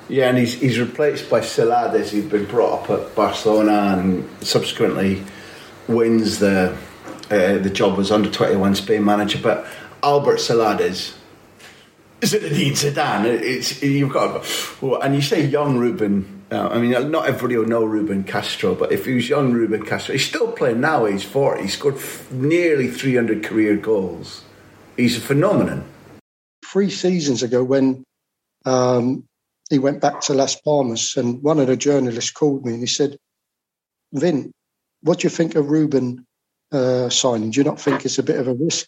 Yeah, 0.09 0.29
and 0.29 0.37
he's, 0.37 0.53
he's 0.53 0.79
replaced 0.79 1.29
by 1.29 1.39
Celades, 1.39 2.09
who's 2.09 2.25
been 2.25 2.45
brought 2.45 2.83
up 2.83 2.89
at 2.91 3.15
Barcelona 3.15 3.97
and 3.97 4.27
subsequently 4.45 5.23
wins 5.87 6.39
the 6.39 6.77
uh, 7.31 7.57
the 7.57 7.71
job 7.71 7.99
as 7.99 8.11
under 8.11 8.29
21 8.29 8.75
Spain 8.75 9.03
manager. 9.03 9.39
But 9.41 9.65
Albert 10.03 10.37
Celades 10.37 11.15
Zinedine 12.25 12.71
Zidane. 12.71 13.25
It's 13.25 13.81
you've 13.81 14.11
got, 14.11 14.45
well, 14.81 15.01
and 15.01 15.15
you 15.15 15.21
say 15.21 15.45
young 15.45 15.77
Ruben. 15.77 16.43
Uh, 16.51 16.67
I 16.67 16.79
mean, 16.79 17.11
not 17.11 17.27
everybody 17.27 17.57
will 17.57 17.67
know 17.67 17.83
Ruben 17.83 18.23
Castro, 18.23 18.75
but 18.75 18.91
if 18.91 19.05
he 19.05 19.13
was 19.13 19.27
young 19.27 19.51
Ruben 19.51 19.83
Castro, 19.83 20.13
he's 20.13 20.27
still 20.27 20.51
playing 20.51 20.81
now. 20.81 21.05
He's 21.05 21.23
forty. 21.23 21.63
He 21.63 21.67
scored 21.69 21.95
f- 21.95 22.31
nearly 22.31 22.87
three 22.87 23.15
hundred 23.15 23.43
career 23.43 23.75
goals. 23.77 24.43
He's 24.95 25.17
a 25.17 25.21
phenomenon. 25.21 25.85
Three 26.65 26.89
seasons 26.89 27.43
ago, 27.43 27.63
when 27.63 28.03
um, 28.65 29.25
he 29.69 29.79
went 29.79 30.01
back 30.01 30.21
to 30.21 30.33
Las 30.33 30.55
Palmas, 30.61 31.17
and 31.17 31.41
one 31.41 31.59
of 31.59 31.67
the 31.67 31.77
journalists 31.77 32.31
called 32.31 32.65
me 32.65 32.73
and 32.73 32.81
he 32.81 32.87
said, 32.87 33.17
"Vin, 34.13 34.51
what 35.01 35.19
do 35.19 35.25
you 35.25 35.29
think 35.29 35.55
of 35.55 35.69
Ruben 35.69 36.25
uh, 36.71 37.09
signing? 37.09 37.51
Do 37.51 37.59
you 37.59 37.63
not 37.63 37.79
think 37.79 38.05
it's 38.05 38.19
a 38.19 38.23
bit 38.23 38.39
of 38.39 38.47
a 38.47 38.53
risk?" 38.53 38.87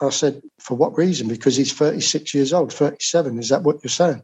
I 0.00 0.10
said, 0.10 0.42
"For 0.58 0.76
what 0.76 0.96
reason? 0.96 1.28
Because 1.28 1.56
he's 1.56 1.72
36 1.72 2.34
years 2.34 2.52
old, 2.52 2.72
37. 2.72 3.38
Is 3.38 3.48
that 3.48 3.62
what 3.62 3.82
you're 3.82 3.90
saying?" 3.90 4.22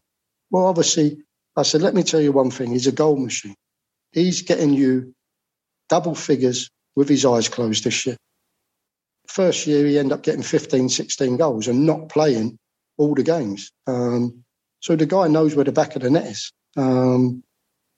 Well, 0.51 0.67
obviously, 0.67 1.23
I 1.57 1.63
said, 1.63 1.83
"Let 1.83 1.95
me 1.95 2.03
tell 2.03 2.21
you 2.21 2.33
one 2.33 2.51
thing. 2.51 2.73
He's 2.73 2.87
a 2.87 2.93
goal 2.93 3.17
machine. 3.17 3.57
He's 4.13 4.43
getting 4.43 4.73
you 4.73 5.15
double 5.89 6.15
figures 6.15 6.71
with 6.95 7.09
his 7.09 7.25
eyes 7.25 7.49
closed 7.49 7.85
this 7.85 8.07
year." 8.07 8.17
First 9.27 9.67
year, 9.67 9.87
he 9.87 9.99
ended 9.99 10.13
up 10.13 10.23
getting 10.23 10.43
15, 10.43 10.89
16 10.89 11.37
goals 11.37 11.67
and 11.67 11.87
not 11.87 12.09
playing 12.09 12.59
all 12.97 13.15
the 13.15 13.23
games. 13.23 13.73
Um, 13.87 14.45
so 14.81 14.97
the 14.97 15.07
guy 15.07 15.29
knows 15.29 15.57
where 15.57 15.65
the 15.65 15.73
back 15.73 15.97
of 15.97 16.03
the 16.03 16.11
net 16.11 16.27
is. 16.27 16.53
Um, 16.77 17.43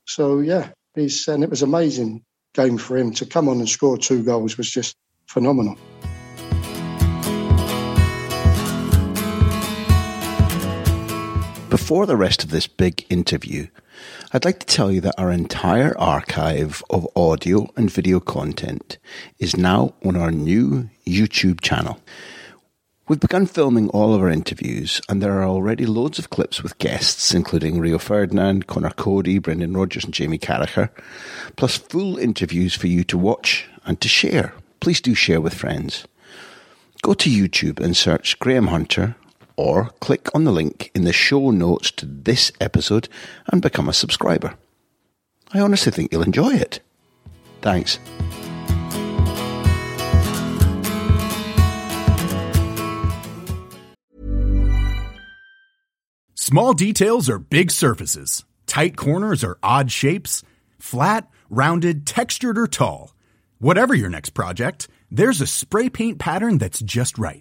so 0.06 0.38
yeah, 0.38 0.70
he's 0.94 1.26
and 1.28 1.42
it 1.42 1.50
was 1.50 1.62
amazing 1.62 2.24
game 2.54 2.78
for 2.78 2.96
him 2.96 3.12
to 3.12 3.26
come 3.26 3.48
on 3.48 3.58
and 3.58 3.68
score 3.68 3.98
two 3.98 4.22
goals 4.22 4.56
was 4.56 4.70
just 4.70 4.96
phenomenal. 5.26 5.76
Before 11.86 12.06
the 12.06 12.16
rest 12.16 12.42
of 12.42 12.50
this 12.50 12.66
big 12.66 13.06
interview, 13.10 13.68
I'd 14.32 14.44
like 14.44 14.58
to 14.58 14.66
tell 14.66 14.90
you 14.90 15.00
that 15.02 15.14
our 15.20 15.30
entire 15.30 15.96
archive 15.96 16.82
of 16.90 17.06
audio 17.14 17.68
and 17.76 17.88
video 17.88 18.18
content 18.18 18.98
is 19.38 19.56
now 19.56 19.94
on 20.04 20.16
our 20.16 20.32
new 20.32 20.90
YouTube 21.06 21.60
channel. 21.60 22.00
We've 23.06 23.20
begun 23.20 23.46
filming 23.46 23.88
all 23.90 24.14
of 24.14 24.20
our 24.20 24.28
interviews, 24.28 25.00
and 25.08 25.22
there 25.22 25.34
are 25.34 25.44
already 25.44 25.86
loads 25.86 26.18
of 26.18 26.30
clips 26.30 26.60
with 26.60 26.76
guests, 26.78 27.32
including 27.32 27.78
Rio 27.78 27.98
Ferdinand, 27.98 28.66
Conor 28.66 28.90
Coady, 28.90 29.38
Brendan 29.38 29.76
Rodgers, 29.76 30.06
and 30.06 30.12
Jamie 30.12 30.38
Carragher, 30.38 30.90
plus 31.54 31.76
full 31.76 32.18
interviews 32.18 32.74
for 32.74 32.88
you 32.88 33.04
to 33.04 33.16
watch 33.16 33.64
and 33.84 34.00
to 34.00 34.08
share. 34.08 34.54
Please 34.80 35.00
do 35.00 35.14
share 35.14 35.40
with 35.40 35.54
friends. 35.54 36.04
Go 37.02 37.14
to 37.14 37.30
YouTube 37.30 37.78
and 37.78 37.96
search 37.96 38.40
Graham 38.40 38.66
Hunter, 38.66 39.14
or 39.56 39.90
click 40.00 40.28
on 40.34 40.44
the 40.44 40.52
link 40.52 40.90
in 40.94 41.04
the 41.04 41.12
show 41.12 41.50
notes 41.50 41.90
to 41.92 42.06
this 42.06 42.52
episode 42.60 43.08
and 43.52 43.62
become 43.62 43.88
a 43.88 43.92
subscriber. 43.92 44.54
I 45.52 45.60
honestly 45.60 45.92
think 45.92 46.12
you'll 46.12 46.22
enjoy 46.22 46.54
it. 46.54 46.80
Thanks. 47.62 47.98
Small 56.34 56.74
details 56.74 57.28
are 57.28 57.40
big 57.40 57.72
surfaces. 57.72 58.44
Tight 58.66 58.96
corners 58.96 59.42
are 59.42 59.58
odd 59.64 59.90
shapes. 59.90 60.44
Flat, 60.78 61.28
rounded, 61.50 62.06
textured, 62.06 62.56
or 62.56 62.68
tall. 62.68 63.14
Whatever 63.58 63.94
your 63.94 64.10
next 64.10 64.30
project, 64.30 64.86
there's 65.10 65.40
a 65.40 65.46
spray 65.46 65.88
paint 65.88 66.18
pattern 66.18 66.58
that's 66.58 66.80
just 66.80 67.18
right. 67.18 67.40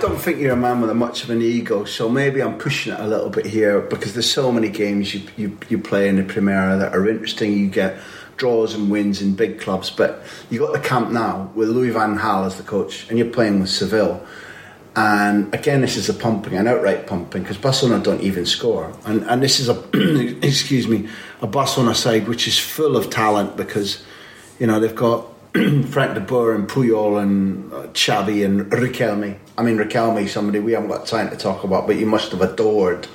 Don't 0.00 0.18
think 0.18 0.38
you're 0.38 0.52
a 0.52 0.56
man 0.56 0.80
with 0.80 0.90
a 0.90 0.94
much 0.94 1.24
of 1.24 1.30
an 1.30 1.42
ego, 1.42 1.84
so 1.84 2.08
maybe 2.08 2.42
I'm 2.42 2.58
pushing 2.58 2.92
it 2.92 3.00
a 3.00 3.06
little 3.06 3.30
bit 3.30 3.46
here 3.46 3.80
because 3.80 4.12
there's 4.12 4.30
so 4.30 4.52
many 4.52 4.68
games 4.68 5.14
you, 5.14 5.22
you, 5.36 5.58
you 5.68 5.78
play 5.78 6.08
in 6.08 6.16
the 6.16 6.22
Primera 6.22 6.78
that 6.78 6.94
are 6.94 7.08
interesting. 7.08 7.56
You 7.56 7.68
get 7.68 7.98
draws 8.36 8.74
and 8.74 8.90
wins 8.90 9.22
in 9.22 9.34
big 9.34 9.60
clubs, 9.60 9.90
but 9.90 10.22
you 10.50 10.58
got 10.58 10.72
the 10.72 10.80
Camp 10.80 11.10
Nou 11.10 11.48
with 11.54 11.70
Louis 11.70 11.90
Van 11.90 12.18
Gaal 12.18 12.46
as 12.46 12.56
the 12.56 12.62
coach, 12.62 13.08
and 13.08 13.18
you're 13.18 13.30
playing 13.30 13.60
with 13.60 13.70
Seville. 13.70 14.24
And 14.94 15.52
again, 15.54 15.82
this 15.82 15.96
is 15.96 16.08
a 16.08 16.14
pumping, 16.14 16.54
an 16.54 16.66
outright 16.66 17.06
pumping, 17.06 17.42
because 17.42 17.58
Barcelona 17.58 18.02
don't 18.02 18.22
even 18.22 18.46
score. 18.46 18.96
And, 19.04 19.24
and 19.24 19.42
this 19.42 19.60
is 19.60 19.68
a, 19.68 19.74
excuse 20.46 20.88
me, 20.88 21.08
a 21.42 21.46
Barcelona 21.46 21.94
side 21.94 22.28
which 22.28 22.48
is 22.48 22.58
full 22.58 22.96
of 22.96 23.10
talent 23.10 23.56
because, 23.56 24.04
you 24.58 24.66
know, 24.66 24.80
they've 24.80 24.94
got 24.94 25.26
Frank 25.90 26.14
de 26.14 26.20
Boer 26.20 26.54
and 26.54 26.68
Puyol 26.68 27.22
and 27.22 27.72
uh, 27.72 27.86
Xavi 27.88 28.44
and 28.44 28.70
Riquelme. 28.70 29.38
I 29.56 29.62
mean, 29.62 29.78
Riquelme, 29.78 30.28
somebody 30.28 30.58
we 30.58 30.72
haven't 30.72 30.90
got 30.90 31.06
time 31.06 31.30
to 31.30 31.36
talk 31.36 31.64
about, 31.64 31.86
but 31.86 31.96
you 31.96 32.04
must 32.04 32.32
have 32.32 32.42
adored 32.42 33.06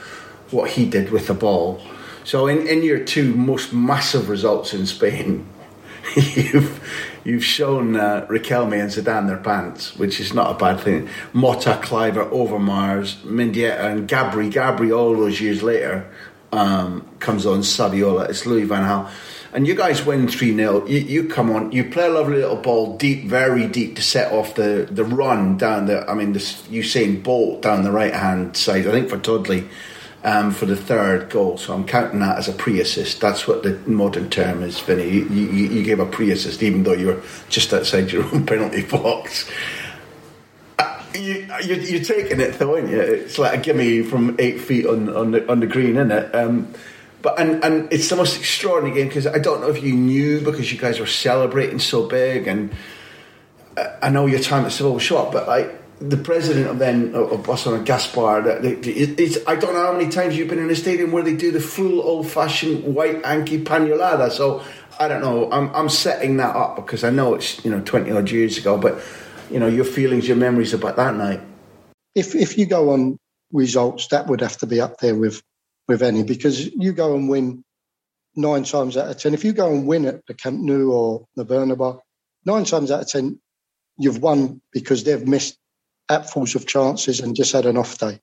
what 0.50 0.72
he 0.72 0.86
did 0.90 1.12
with 1.12 1.28
the 1.28 1.36
ball. 1.36 1.82
So 2.24 2.48
in, 2.48 2.68
in 2.68 2.82
your 2.84 3.04
two 3.04 3.36
most 3.36 3.74
massive 3.74 4.28
results 4.28 4.74
in 4.74 4.88
Spain, 4.88 5.48
you've 6.16 7.20
you've 7.24 7.46
shown 7.46 7.96
uh, 7.96 8.26
Riquelme 8.28 8.80
and 8.82 8.90
Zidane 8.90 9.28
their 9.28 9.38
pants, 9.38 9.96
which 9.98 10.20
is 10.20 10.34
not 10.34 10.56
a 10.56 10.58
bad 10.58 10.80
thing. 10.80 11.10
Motta, 11.34 11.80
Kluivert, 11.80 12.32
Overmars, 12.32 13.18
Mendieta, 13.22 13.92
and 13.92 14.10
Gabri. 14.10 14.52
Gabri, 14.52 14.96
all 14.96 15.16
those 15.16 15.40
years 15.40 15.62
later, 15.62 16.10
um, 16.52 17.08
comes 17.20 17.46
on 17.46 17.60
Saviola. 17.60 18.30
It's 18.30 18.46
Louis 18.46 18.64
Van 18.64 18.84
Gaal. 18.84 19.12
And 19.54 19.68
you 19.68 19.76
guys 19.76 20.06
win 20.06 20.30
3 20.30 20.56
0. 20.56 20.88
You, 20.88 21.00
you, 21.00 21.28
come 21.28 21.52
on, 21.52 21.74
you 21.74 21.90
play 21.90 22.08
a 22.08 22.10
lovely 22.10 22.38
little 22.38 22.56
ball 22.56 22.98
deep, 22.98 23.26
very 23.26 23.68
deep 23.68 23.98
to 23.98 24.02
set 24.02 24.32
off 24.32 24.56
the, 24.56 24.88
the 24.90 25.04
run 25.04 25.58
down 25.58 25.88
the. 25.88 26.10
I 26.10 26.14
mean, 26.14 26.32
this 26.32 26.62
Usain 26.68 27.22
Bolt 27.22 27.62
down 27.62 27.84
the 27.84 27.92
right 27.92 28.14
hand 28.14 28.56
side, 28.56 28.88
I 28.88 28.92
think 28.92 29.10
for 29.10 29.18
Tudley 29.18 29.68
um, 30.24 30.52
for 30.52 30.66
the 30.66 30.76
third 30.76 31.30
goal. 31.30 31.58
So 31.58 31.74
I'm 31.74 31.86
counting 31.86 32.20
that 32.20 32.38
as 32.38 32.48
a 32.48 32.54
pre-assist. 32.54 33.22
That's 33.22 33.48
what 33.48 33.64
the 33.64 33.80
modern 33.86 34.30
term 34.30 34.64
is, 34.64 34.80
Vinny. 34.80 35.10
You, 35.10 35.26
you, 35.26 35.68
you 35.70 35.84
gave 35.84 36.00
a 36.00 36.06
pre-assist 36.06 36.62
even 36.64 36.84
though 36.84 36.94
you 36.94 37.08
were 37.08 37.22
just 37.50 37.74
outside 37.74 38.12
your 38.12 38.24
own 38.26 38.46
penalty 38.46 38.84
box. 38.84 39.50
You, 41.22 41.48
you, 41.64 41.76
you're 41.76 42.04
taking 42.04 42.40
it 42.40 42.58
though, 42.60 42.76
aren't 42.76 42.90
you? 42.90 43.00
It's 43.00 43.38
like 43.38 43.60
a 43.60 43.62
gimme 43.62 44.02
from 44.04 44.36
eight 44.40 44.60
feet 44.60 44.86
on, 44.86 45.10
on, 45.16 45.32
the, 45.32 45.52
on 45.52 45.60
the 45.60 45.68
green, 45.68 45.98
isn't 45.98 46.12
it? 46.12 46.36
Um, 46.36 46.74
but 47.22 47.40
and, 47.40 47.64
and 47.64 47.94
it's 47.94 48.10
the 48.10 48.16
most 48.16 48.38
extraordinary 48.38 48.96
game 48.96 49.08
because 49.08 49.28
I 49.28 49.38
don't 49.38 49.62
know 49.62 49.70
if 49.70 49.84
you 49.84 49.94
knew 49.94 50.42
because 50.42 50.72
you 50.72 50.80
guys 50.80 51.00
were 51.00 51.06
celebrating 51.06 51.80
so 51.80 52.08
big 52.08 52.48
and 52.48 52.74
uh, 53.78 53.88
I 54.02 54.10
know 54.10 54.26
your 54.26 54.40
time 54.40 54.66
at 54.66 54.80
was 54.82 55.04
short, 55.04 55.32
but 55.32 55.48
like 55.48 55.82
the 56.00 56.18
president 56.18 56.68
of 56.68 56.80
then 56.80 57.14
of 57.14 57.46
Barcelona, 57.46 57.84
Gaspar, 57.84 58.44
it's, 58.64 59.38
I 59.46 59.56
don't 59.56 59.74
know 59.74 59.86
how 59.86 59.94
many 59.94 60.10
times 60.10 60.36
you've 60.36 60.48
been 60.48 60.60
in 60.60 60.70
a 60.72 60.76
stadium 60.76 61.12
where 61.12 61.22
they 61.22 61.36
do 61.36 61.52
the 61.52 61.60
full 61.60 62.02
old 62.02 62.28
fashioned 62.28 62.96
white 62.96 63.22
Anki 63.22 63.64
pañolada. 63.64 64.32
So 64.32 64.64
I 65.00 65.08
don't 65.08 65.22
know. 65.22 65.52
I'm, 65.52 65.74
I'm 65.76 65.90
setting 65.90 66.38
that 66.38 66.56
up 66.56 66.76
because 66.76 67.04
I 67.04 67.12
know 67.12 67.36
it's 67.36 67.64
you 67.64 67.70
know 67.70 67.82
20 67.82 68.12
odd 68.12 68.32
years 68.32 68.58
ago, 68.58 68.78
but 68.78 69.00
you 69.52 69.60
know 69.60 69.68
your 69.68 69.86
feelings, 69.86 70.28
your 70.28 70.38
memories 70.38 70.74
about 70.74 70.96
that 70.96 71.16
night. 71.16 71.42
If 72.16 72.36
if 72.36 72.58
you 72.58 72.66
go 72.66 72.92
on 72.92 73.18
results, 73.52 74.08
that 74.08 74.28
would 74.28 74.42
have 74.42 74.58
to 74.58 74.68
be 74.68 74.82
up 74.82 75.00
there 75.00 75.16
with 75.16 75.42
with 75.88 76.02
any 76.02 76.24
because 76.24 76.66
you 76.66 76.94
go 76.94 77.16
and 77.16 77.30
win 77.30 77.64
nine 78.36 78.64
times 78.64 78.98
out 78.98 79.10
of 79.10 79.18
ten. 79.18 79.34
If 79.34 79.44
you 79.44 79.54
go 79.54 79.72
and 79.74 79.88
win 79.88 80.06
at 80.06 80.26
the 80.26 80.34
Camp 80.34 80.60
Nou 80.60 80.92
or 80.92 81.26
the 81.36 81.46
Bernabeu, 81.46 82.00
nine 82.46 82.66
times 82.66 82.92
out 82.92 83.02
of 83.02 83.08
ten 83.10 83.40
you've 83.98 84.22
won 84.22 84.62
because 84.72 85.04
they've 85.04 85.28
missed 85.28 85.58
apples 86.10 86.56
of 86.56 86.68
chances 86.68 87.20
and 87.20 87.36
just 87.36 87.54
had 87.54 87.66
an 87.66 87.78
off 87.78 87.98
day. 87.98 88.20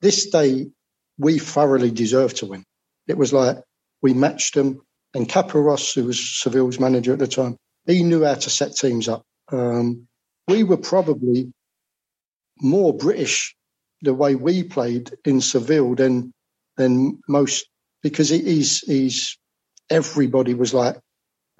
This 0.00 0.30
day, 0.30 0.70
we 1.18 1.38
thoroughly 1.38 1.90
deserved 1.90 2.38
to 2.38 2.46
win. 2.46 2.64
It 3.06 3.18
was 3.18 3.32
like 3.32 3.58
we 4.00 4.14
matched 4.14 4.54
them. 4.54 4.80
And 5.14 5.28
Caparrós, 5.28 5.94
who 5.94 6.06
was 6.06 6.18
Seville's 6.18 6.80
manager 6.80 7.12
at 7.12 7.18
the 7.18 7.26
time, 7.26 7.56
he 7.86 8.02
knew 8.02 8.24
how 8.24 8.34
to 8.34 8.50
set 8.50 8.74
teams 8.74 9.08
up. 9.08 9.22
Um, 9.50 10.08
we 10.48 10.62
were 10.62 10.76
probably 10.76 11.52
more 12.60 12.94
British 12.94 13.54
the 14.02 14.14
way 14.14 14.34
we 14.34 14.62
played 14.62 15.10
in 15.24 15.40
Seville 15.40 15.94
than 15.94 16.32
than 16.76 17.20
most 17.28 17.66
because 18.02 18.28
he's 18.28 18.80
he's 18.80 19.38
everybody 19.90 20.54
was 20.54 20.74
like 20.74 20.98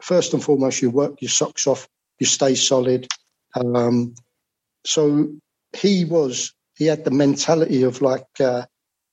first 0.01 0.33
and 0.33 0.43
foremost 0.43 0.83
you 0.83 0.91
work 0.91 1.21
your 1.21 1.29
socks 1.29 1.67
off 1.67 1.87
you 2.19 2.27
stay 2.27 2.55
solid. 2.55 3.09
Um, 3.55 4.15
so 4.85 5.29
he 5.77 6.05
was 6.05 6.53
he 6.77 6.87
had 6.87 7.05
the 7.05 7.11
mentality 7.11 7.83
of 7.83 8.03
like 8.03 8.27
uh, 8.41 8.65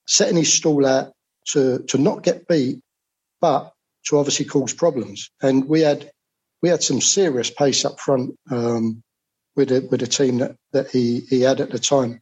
setting 0.06 0.36
his 0.36 0.52
stall 0.52 0.86
out 0.86 1.12
to 1.48 1.80
to 1.88 1.98
not 1.98 2.22
get 2.22 2.48
beat 2.48 2.80
but 3.40 3.72
to 4.06 4.18
obviously 4.18 4.44
cause 4.44 4.72
problems. 4.72 5.30
And 5.42 5.68
we 5.68 5.80
had 5.80 6.10
we 6.62 6.68
had 6.68 6.82
some 6.82 7.00
serious 7.00 7.50
pace 7.50 7.84
up 7.84 7.98
front 7.98 8.36
um, 8.50 9.02
with 9.60 9.70
a 9.70 9.86
with 9.90 10.02
a 10.02 10.06
team 10.06 10.38
that, 10.38 10.56
that 10.72 10.90
he, 10.90 11.20
he 11.28 11.42
had 11.42 11.60
at 11.60 11.70
the 11.70 11.78
time 11.78 12.20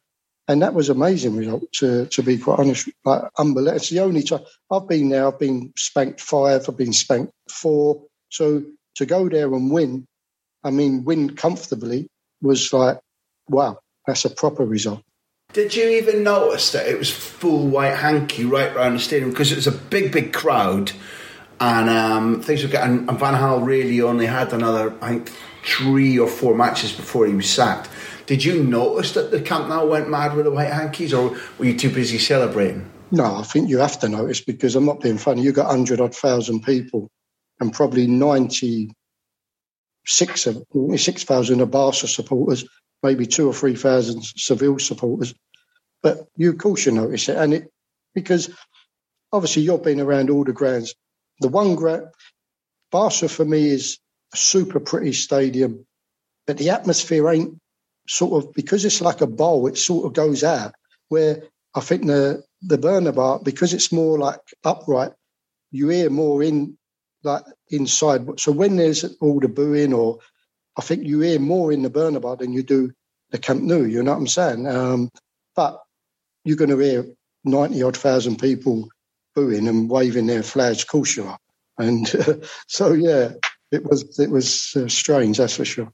and 0.49 0.63
that 0.63 0.75
was 0.75 0.89
amazing 0.89 1.37
result 1.37 1.71
to 1.75 2.07
to 2.07 2.23
be 2.23 2.39
quite 2.39 2.59
honest. 2.59 2.89
Like 3.05 3.23
unbelievable. 3.39 3.77
It's 3.77 3.91
the 3.91 4.01
only 4.01 4.23
time 4.23 4.41
I've 4.71 4.89
been 4.89 5.11
there. 5.11 5.27
I've 5.27 5.39
been 5.39 5.73
spanked 5.77 6.21
five. 6.21 6.65
I've 6.69 6.77
been 6.77 6.95
spanked 6.95 7.33
four. 7.51 8.03
So 8.31 8.65
to 8.97 9.07
go 9.07 9.29
there 9.29 9.53
and 9.55 9.71
win, 9.71 10.07
I 10.65 10.71
mean, 10.71 11.05
win 11.05 11.37
comfortably 11.37 12.09
was 12.41 12.73
like, 12.73 12.99
wow, 13.49 13.79
that's 14.07 14.25
a 14.25 14.31
proper 14.31 14.65
result. 14.65 15.03
Did 15.53 15.75
you 15.75 15.89
even 15.89 16.25
notice 16.25 16.73
that 16.73 16.89
it 16.89 16.99
was 16.99 17.11
full 17.11 17.69
white 17.69 17.97
hanky 17.97 18.45
right 18.45 18.75
around 18.75 18.95
the 18.95 19.01
stadium 19.01 19.31
because 19.31 19.53
it 19.53 19.57
was 19.57 19.67
a 19.67 19.73
big, 19.73 20.13
big 20.13 20.33
crowd, 20.33 20.93
and 21.61 21.89
um, 21.89 22.43
things 22.43 22.63
were 22.63 22.69
getting. 22.69 23.09
And 23.09 23.19
Van 23.19 23.35
Gaal 23.35 23.65
really 23.65 24.01
only 24.01 24.27
had 24.27 24.53
another, 24.53 24.95
I 25.03 25.11
think, 25.11 25.33
three 25.65 26.19
or 26.19 26.29
four 26.29 26.55
matches 26.55 26.93
before 26.93 27.27
he 27.27 27.35
was 27.35 27.51
sacked. 27.51 27.89
Did 28.27 28.45
you 28.45 28.63
notice 28.63 29.13
that 29.13 29.31
the 29.31 29.41
Camp 29.41 29.69
Nou 29.69 29.87
went 29.87 30.11
mad 30.11 30.35
with 30.35 30.45
the 30.45 30.51
white 30.51 30.73
hankies, 30.73 31.15
or 31.15 31.37
were 31.59 31.65
you 31.65 31.79
too 31.79 31.91
busy 31.91 32.19
celebrating? 32.19 32.91
No, 33.11 33.37
I 33.37 33.43
think 33.43 33.71
you 33.71 33.79
have 33.79 33.99
to 34.01 34.09
notice 34.09 34.43
because 34.43 34.77
I'm 34.77 34.85
not 34.85 35.01
being 35.01 35.17
funny. 35.17 35.43
You've 35.43 35.55
got 35.55 35.71
hundred 35.71 36.01
odd 36.01 36.15
thousand 36.15 36.63
people, 36.63 37.11
and 37.59 37.73
probably 37.73 38.07
ninety 38.07 38.93
six 40.05 40.47
of 40.47 40.63
six 40.97 41.25
thousand 41.25 41.63
are 41.63 41.67
Barca 41.67 42.07
supporters, 42.07 42.67
maybe 43.03 43.27
two 43.27 43.49
or 43.49 43.55
three 43.55 43.77
thousand 43.77 44.23
Seville 44.23 44.79
supporters. 44.79 45.35
But 46.03 46.29
you, 46.37 46.51
of 46.51 46.59
course, 46.59 46.85
you 46.85 46.93
notice 46.93 47.29
it, 47.31 47.37
and 47.39 47.55
it 47.55 47.71
because 48.15 48.51
obviously 49.33 49.63
you've 49.63 49.83
been 49.83 50.01
around 50.01 50.29
all 50.29 50.45
the 50.45 50.53
grounds. 50.53 50.95
The 51.41 51.49
one 51.49 51.77
ground, 51.77 52.09
Barca 52.91 53.29
for 53.29 53.45
me 53.45 53.69
is 53.69 53.99
super 54.35 54.81
pretty 54.81 55.13
stadium, 55.13 55.87
but 56.47 56.59
the 56.59 56.71
atmosphere 56.71 57.29
ain't 57.31 57.59
sort 58.09 58.45
of 58.45 58.53
because 58.55 58.85
it's 58.85 59.01
like 59.01 59.21
a 59.21 59.27
bowl, 59.27 59.67
it 59.67 59.79
sort 59.79 60.07
of 60.07 60.13
goes 60.13 60.45
out. 60.45 60.75
Where 61.09 61.43
I 61.75 61.81
think 61.81 62.07
the 62.07 62.43
the 62.63 62.79
Bernabeu, 62.79 63.45
because 63.45 63.75
it's 63.75 63.93
more 63.93 64.19
like 64.19 64.41
upright, 64.65 65.13
you 65.71 65.89
hear 65.89 66.11
more 66.11 66.43
in 66.43 66.77
like 67.23 67.45
inside. 67.71 68.41
So 68.41 68.53
when 68.53 68.77
there's 68.77 69.05
all 69.21 69.41
the 69.41 69.49
booing, 69.49 69.93
or 69.93 70.19
I 70.77 70.83
think 70.83 71.05
you 71.05 71.21
hear 71.21 71.39
more 71.39 71.73
in 71.73 71.83
the 71.83 71.91
Bernabeu 71.91 72.39
than 72.39 72.53
you 72.53 72.63
do 72.63 72.93
the 73.31 73.39
Camp 73.39 73.63
Nou. 73.63 73.85
You 73.85 74.03
know 74.03 74.13
what 74.13 74.19
I'm 74.19 74.27
saying? 74.27 74.67
Um, 74.67 75.11
but 75.55 75.81
you're 76.45 76.57
going 76.57 76.71
to 76.71 76.79
hear 76.79 77.07
ninety 77.45 77.83
odd 77.83 77.97
thousand 77.97 78.39
people 78.39 78.89
booing 79.35 79.69
and 79.69 79.91
waving 79.91 80.27
their 80.27 80.43
flags. 80.43 80.83
Of 80.83 80.89
course 80.89 81.17
you 81.17 81.25
are. 81.25 81.39
And 81.79 82.13
uh, 82.15 82.35
so 82.67 82.93
yeah, 82.93 83.33
it 83.71 83.85
was 83.85 84.19
it 84.19 84.31
was 84.31 84.75
uh, 84.77 84.89
strange. 84.89 85.39
That's 85.39 85.57
for 85.57 85.65
sure. 85.65 85.93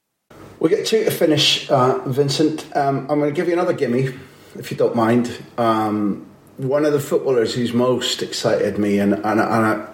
We'll 0.59 0.71
get 0.71 0.87
two 0.87 1.05
to 1.05 1.11
finish, 1.11 1.71
uh, 1.71 1.99
Vincent. 2.07 2.75
Um, 2.77 3.01
I'm 3.11 3.19
going 3.19 3.29
to 3.29 3.33
give 3.33 3.49
you 3.49 3.53
another 3.53 3.73
gimme, 3.73 4.15
if 4.57 4.71
you 4.71 4.77
don't 4.77 4.95
mind. 4.97 5.43
Um, 5.59 6.27
one 6.57 6.85
of 6.85 6.93
the 6.93 7.01
footballers 7.01 7.55
who's 7.55 7.73
most 7.73 8.23
excited 8.23 8.79
me, 8.79 8.99
and, 8.99 9.15
and, 9.15 9.25
and 9.25 9.43
I, 9.43 9.87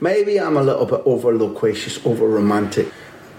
maybe 0.00 0.40
I'm 0.40 0.56
a 0.56 0.62
little 0.62 0.86
bit 0.86 1.02
over 1.04 1.34
loquacious, 1.36 2.04
over 2.06 2.26
romantic. 2.26 2.90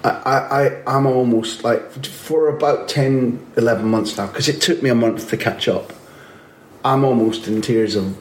I, 0.04 0.10
I, 0.10 0.96
I'm 0.96 1.06
almost 1.06 1.64
like, 1.64 2.06
for 2.06 2.48
about 2.50 2.88
10, 2.88 3.54
11 3.58 3.86
months 3.88 4.18
now, 4.18 4.28
because 4.28 4.48
it 4.48 4.62
took 4.62 4.84
me 4.84 4.90
a 4.90 4.96
month 4.96 5.30
to 5.30 5.38
catch 5.38 5.68
up, 5.68 5.94
I'm 6.86 7.04
almost 7.04 7.48
in 7.48 7.62
tears 7.62 7.96
of 7.96 8.18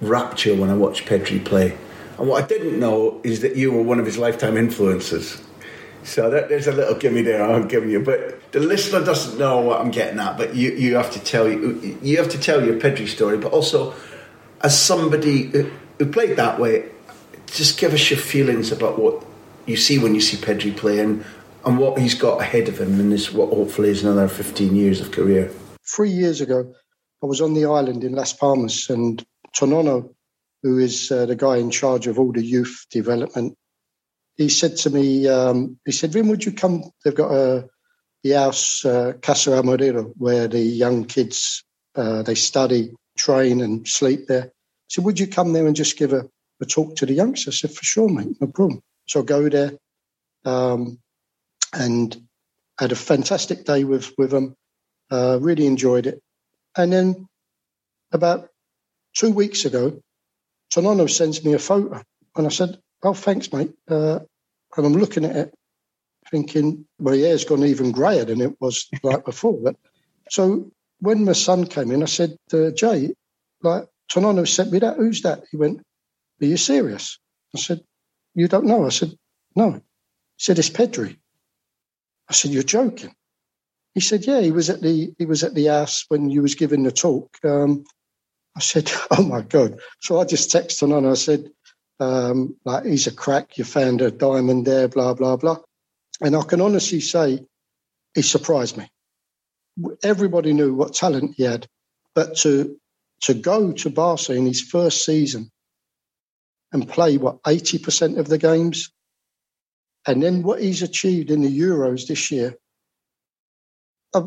rapture 0.00 0.54
when 0.54 0.70
I 0.70 0.74
watch 0.74 1.04
Pedri 1.04 1.44
play. 1.44 1.76
And 2.18 2.28
what 2.28 2.42
I 2.42 2.46
didn't 2.46 2.78
know 2.78 3.20
is 3.22 3.40
that 3.40 3.56
you 3.56 3.72
were 3.72 3.82
one 3.82 3.98
of 4.00 4.06
his 4.06 4.16
lifetime 4.16 4.56
influences. 4.56 5.42
So 6.02 6.30
that, 6.30 6.48
there's 6.48 6.66
a 6.66 6.72
little 6.72 6.94
gimme 6.94 7.22
there 7.22 7.42
I'm 7.42 7.66
giving 7.66 7.90
you, 7.90 8.00
but 8.00 8.52
the 8.52 8.60
listener 8.60 9.04
doesn't 9.04 9.38
know 9.38 9.60
what 9.60 9.80
I'm 9.80 9.90
getting 9.90 10.20
at. 10.20 10.38
But 10.38 10.54
you, 10.54 10.70
you 10.70 10.94
have 10.94 11.10
to 11.12 11.20
tell 11.20 11.48
you 11.48 11.98
you 12.00 12.16
have 12.18 12.28
to 12.30 12.38
tell 12.38 12.64
your 12.64 12.78
Pedri 12.78 13.08
story, 13.08 13.36
but 13.36 13.52
also 13.52 13.92
as 14.62 14.78
somebody 14.78 15.44
who, 15.98 16.06
played 16.06 16.36
that 16.36 16.60
way, 16.60 16.88
just 17.46 17.78
give 17.78 17.92
us 17.92 18.10
your 18.10 18.20
feelings 18.20 18.72
about 18.72 18.98
what 18.98 19.24
you 19.66 19.76
see 19.76 19.98
when 19.98 20.14
you 20.14 20.20
see 20.20 20.36
Pedri 20.36 20.76
playing 20.76 21.24
and 21.64 21.78
what 21.78 21.98
he's 21.98 22.14
got 22.14 22.40
ahead 22.40 22.68
of 22.68 22.80
him 22.80 23.00
in 23.00 23.10
this 23.10 23.32
what 23.32 23.48
hopefully 23.48 23.90
is 23.90 24.04
another 24.04 24.28
15 24.28 24.76
years 24.76 25.00
of 25.00 25.10
career. 25.10 25.50
Three 25.84 26.10
years 26.10 26.40
ago, 26.40 26.72
I 27.22 27.26
was 27.26 27.40
on 27.40 27.54
the 27.54 27.64
island 27.64 28.04
in 28.04 28.12
Las 28.12 28.32
Palmas, 28.32 28.88
and 28.90 29.24
Tonono, 29.56 30.14
who 30.66 30.78
is 30.78 31.12
uh, 31.12 31.26
the 31.26 31.36
guy 31.36 31.58
in 31.58 31.70
charge 31.70 32.08
of 32.08 32.18
all 32.18 32.32
the 32.32 32.44
youth 32.44 32.86
development 32.90 33.54
he 34.36 34.48
said 34.48 34.76
to 34.76 34.90
me, 34.90 35.26
um, 35.28 35.78
he 35.84 35.92
said, 35.92 36.12
Vin, 36.12 36.28
would 36.28 36.44
you 36.44 36.52
come? 36.52 36.84
They've 37.04 37.14
got 37.14 37.32
a 37.32 37.68
the 38.22 38.32
house, 38.32 38.84
uh, 38.84 39.12
Casa 39.22 39.50
Amarero, 39.50 40.12
where 40.16 40.48
the 40.48 40.60
young 40.60 41.04
kids, 41.04 41.62
uh, 41.94 42.22
they 42.22 42.34
study, 42.34 42.92
train 43.16 43.60
and 43.60 43.86
sleep 43.86 44.26
there. 44.26 44.44
He 44.88 44.94
said, 44.94 45.04
would 45.04 45.20
you 45.20 45.28
come 45.28 45.52
there 45.52 45.66
and 45.66 45.76
just 45.76 45.96
give 45.96 46.12
a, 46.12 46.28
a 46.60 46.66
talk 46.66 46.96
to 46.96 47.06
the 47.06 47.14
youngsters? 47.14 47.54
I 47.54 47.68
said, 47.68 47.76
for 47.76 47.84
sure, 47.84 48.08
mate, 48.08 48.36
no 48.40 48.48
problem. 48.48 48.80
So 49.06 49.20
I 49.20 49.24
go 49.24 49.48
there 49.48 49.72
um, 50.44 50.98
and 51.72 52.16
had 52.78 52.90
a 52.90 52.96
fantastic 52.96 53.64
day 53.64 53.84
with, 53.84 54.12
with 54.18 54.32
them, 54.32 54.56
uh, 55.10 55.38
really 55.40 55.66
enjoyed 55.66 56.06
it. 56.06 56.20
And 56.76 56.92
then 56.92 57.28
about 58.12 58.48
two 59.14 59.30
weeks 59.30 59.64
ago, 59.64 60.00
Tonono 60.74 61.08
sends 61.10 61.44
me 61.44 61.54
a 61.54 61.58
photo. 61.58 62.02
And 62.36 62.46
I 62.46 62.50
said, 62.50 62.78
oh, 63.02 63.14
thanks, 63.14 63.52
mate. 63.52 63.72
Uh, 63.88 64.20
and 64.76 64.86
I'm 64.86 64.94
looking 64.94 65.24
at 65.24 65.36
it 65.36 65.54
thinking, 66.30 66.86
my 66.98 67.16
hair's 67.16 67.44
gone 67.44 67.64
even 67.64 67.92
greyer 67.92 68.24
than 68.24 68.40
it 68.40 68.60
was 68.60 68.88
like 69.02 69.24
before. 69.24 69.58
But, 69.62 69.76
so 70.30 70.70
when 71.00 71.24
my 71.24 71.32
son 71.32 71.66
came 71.66 71.90
in, 71.90 72.02
I 72.02 72.06
said, 72.06 72.36
uh, 72.52 72.70
Jay, 72.70 73.14
like, 73.62 73.84
Tonono 74.10 74.46
sent 74.46 74.72
me 74.72 74.78
that. 74.80 74.96
Who's 74.96 75.22
that? 75.22 75.44
He 75.50 75.56
went, 75.56 75.80
Are 76.42 76.46
you 76.46 76.56
serious? 76.56 77.18
I 77.54 77.58
said, 77.58 77.80
You 78.34 78.48
don't 78.48 78.66
know? 78.66 78.86
I 78.86 78.90
said, 78.90 79.12
No. 79.54 79.72
He 79.72 79.80
said, 80.38 80.58
It's 80.58 80.70
Pedri. 80.70 81.16
I 82.28 82.32
said, 82.32 82.52
You're 82.52 82.62
joking. 82.62 83.14
He 83.94 84.00
said, 84.00 84.26
Yeah, 84.26 84.40
he 84.40 84.52
was 84.52 84.70
at 84.70 84.80
the 84.80 85.14
he 85.18 85.26
was 85.26 85.42
at 85.42 85.54
the 85.54 85.66
house 85.66 86.04
when 86.08 86.30
you 86.30 86.42
was 86.42 86.54
giving 86.54 86.82
the 86.84 86.92
talk. 86.92 87.36
Um, 87.44 87.84
I 88.56 88.60
said, 88.60 88.90
Oh 89.12 89.22
my 89.24 89.42
God. 89.42 89.80
So 90.00 90.20
I 90.20 90.24
just 90.24 90.50
texted 90.50 90.84
on. 90.84 90.92
And 90.92 91.08
I 91.08 91.14
said, 91.14 91.50
um, 92.00 92.56
like 92.64 92.84
he's 92.84 93.06
a 93.06 93.12
crack, 93.12 93.58
you 93.58 93.64
found 93.64 94.02
a 94.02 94.10
diamond 94.10 94.66
there, 94.66 94.88
blah, 94.88 95.14
blah, 95.14 95.36
blah. 95.36 95.58
And 96.20 96.36
I 96.36 96.42
can 96.42 96.60
honestly 96.60 97.00
say 97.00 97.40
he 98.14 98.22
surprised 98.22 98.76
me. 98.78 98.90
Everybody 100.02 100.52
knew 100.54 100.74
what 100.74 100.94
talent 100.94 101.34
he 101.36 101.44
had, 101.44 101.66
but 102.14 102.36
to 102.38 102.78
to 103.22 103.34
go 103.34 103.72
to 103.72 103.90
Barca 103.90 104.34
in 104.34 104.46
his 104.46 104.62
first 104.62 105.04
season 105.04 105.50
and 106.72 106.88
play 106.88 107.18
what 107.18 107.42
80% 107.42 108.18
of 108.18 108.28
the 108.28 108.38
games, 108.38 108.90
and 110.06 110.22
then 110.22 110.42
what 110.42 110.62
he's 110.62 110.82
achieved 110.82 111.30
in 111.30 111.42
the 111.42 111.60
Euros 111.60 112.06
this 112.06 112.30
year, 112.30 112.56
I, 114.14 114.22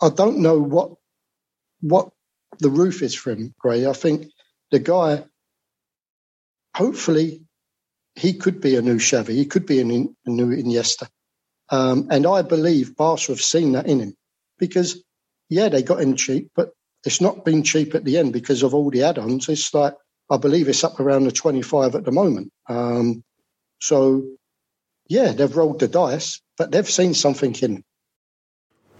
I 0.00 0.10
don't 0.10 0.38
know 0.38 0.58
what 0.58 0.92
what 1.80 2.10
the 2.60 2.70
roof 2.70 3.02
is 3.02 3.14
for 3.14 3.32
him, 3.32 3.54
Gray. 3.58 3.86
I 3.86 3.92
think 3.92 4.30
the 4.70 4.78
guy 4.78 5.24
hopefully 6.74 7.42
he 8.14 8.34
could 8.34 8.60
be 8.60 8.76
a 8.76 8.82
new 8.82 8.96
Xavi. 8.96 9.30
He 9.30 9.46
could 9.46 9.66
be 9.66 9.80
a 9.80 9.84
new, 9.84 10.14
a 10.26 10.30
new 10.30 10.48
Iniesta. 10.48 11.08
Um, 11.70 12.08
and 12.10 12.26
I 12.26 12.42
believe 12.42 12.96
Barca 12.96 13.28
have 13.28 13.40
seen 13.40 13.72
that 13.72 13.86
in 13.86 14.00
him 14.00 14.14
because, 14.58 15.02
yeah, 15.48 15.68
they 15.68 15.82
got 15.82 16.00
him 16.00 16.16
cheap, 16.16 16.50
but 16.54 16.70
it's 17.04 17.20
not 17.20 17.44
been 17.44 17.62
cheap 17.62 17.94
at 17.94 18.04
the 18.04 18.18
end 18.18 18.32
because 18.32 18.62
of 18.62 18.74
all 18.74 18.90
the 18.90 19.04
add-ons. 19.04 19.48
It's 19.48 19.72
like 19.72 19.94
I 20.30 20.36
believe 20.36 20.68
it's 20.68 20.84
up 20.84 21.00
around 21.00 21.24
the 21.24 21.32
25 21.32 21.94
at 21.94 22.04
the 22.04 22.12
moment. 22.12 22.52
Um, 22.68 23.24
so, 23.80 24.24
yeah, 25.08 25.32
they've 25.32 25.56
rolled 25.56 25.80
the 25.80 25.88
dice, 25.88 26.40
but 26.56 26.70
they've 26.70 26.88
seen 26.88 27.14
something 27.14 27.54
in 27.62 27.76
him. 27.76 27.84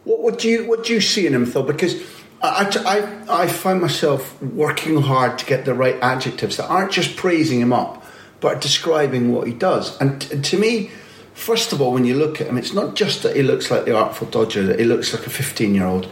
What, 0.05 0.23
what 0.23 0.39
do 0.39 0.49
you 0.49 0.67
what 0.67 0.85
do 0.85 0.95
you 0.95 1.01
see 1.01 1.27
in 1.27 1.35
him, 1.35 1.47
Phil? 1.47 1.63
Because 1.63 2.03
I, 2.43 3.23
I, 3.29 3.43
I 3.43 3.47
find 3.47 3.81
myself 3.81 4.41
working 4.43 5.03
hard 5.03 5.39
to 5.39 5.47
get 5.47 5.65
the 5.65 5.75
right 5.75 5.97
adjectives 6.01 6.57
that 6.57 6.69
aren't 6.69 6.93
just 6.93 7.17
praising 7.17 7.61
him 7.61 7.73
up, 7.73 8.05
but 8.41 8.61
describing 8.61 9.33
what 9.33 9.47
he 9.47 9.53
does. 9.53 10.01
And 10.01 10.23
t- 10.23 10.41
to 10.41 10.59
me, 10.59 10.91
first 11.35 11.73
of 11.73 11.83
all, 11.83 11.93
when 11.93 12.07
you 12.07 12.15
look 12.15 12.41
at 12.41 12.47
him, 12.47 12.57
it's 12.57 12.73
not 12.73 12.97
just 12.97 13.23
that 13.25 13.37
he 13.37 13.43
looks 13.43 13.71
like 13.71 13.85
the 13.85 13.97
Artful 13.97 14.29
Dodger, 14.29 14.65
that 14.65 14.79
he 14.79 14.87
looks 14.87 15.13
like 15.13 15.27
a 15.27 15.31
15 15.31 15.75
year 15.75 15.85
old. 15.85 16.09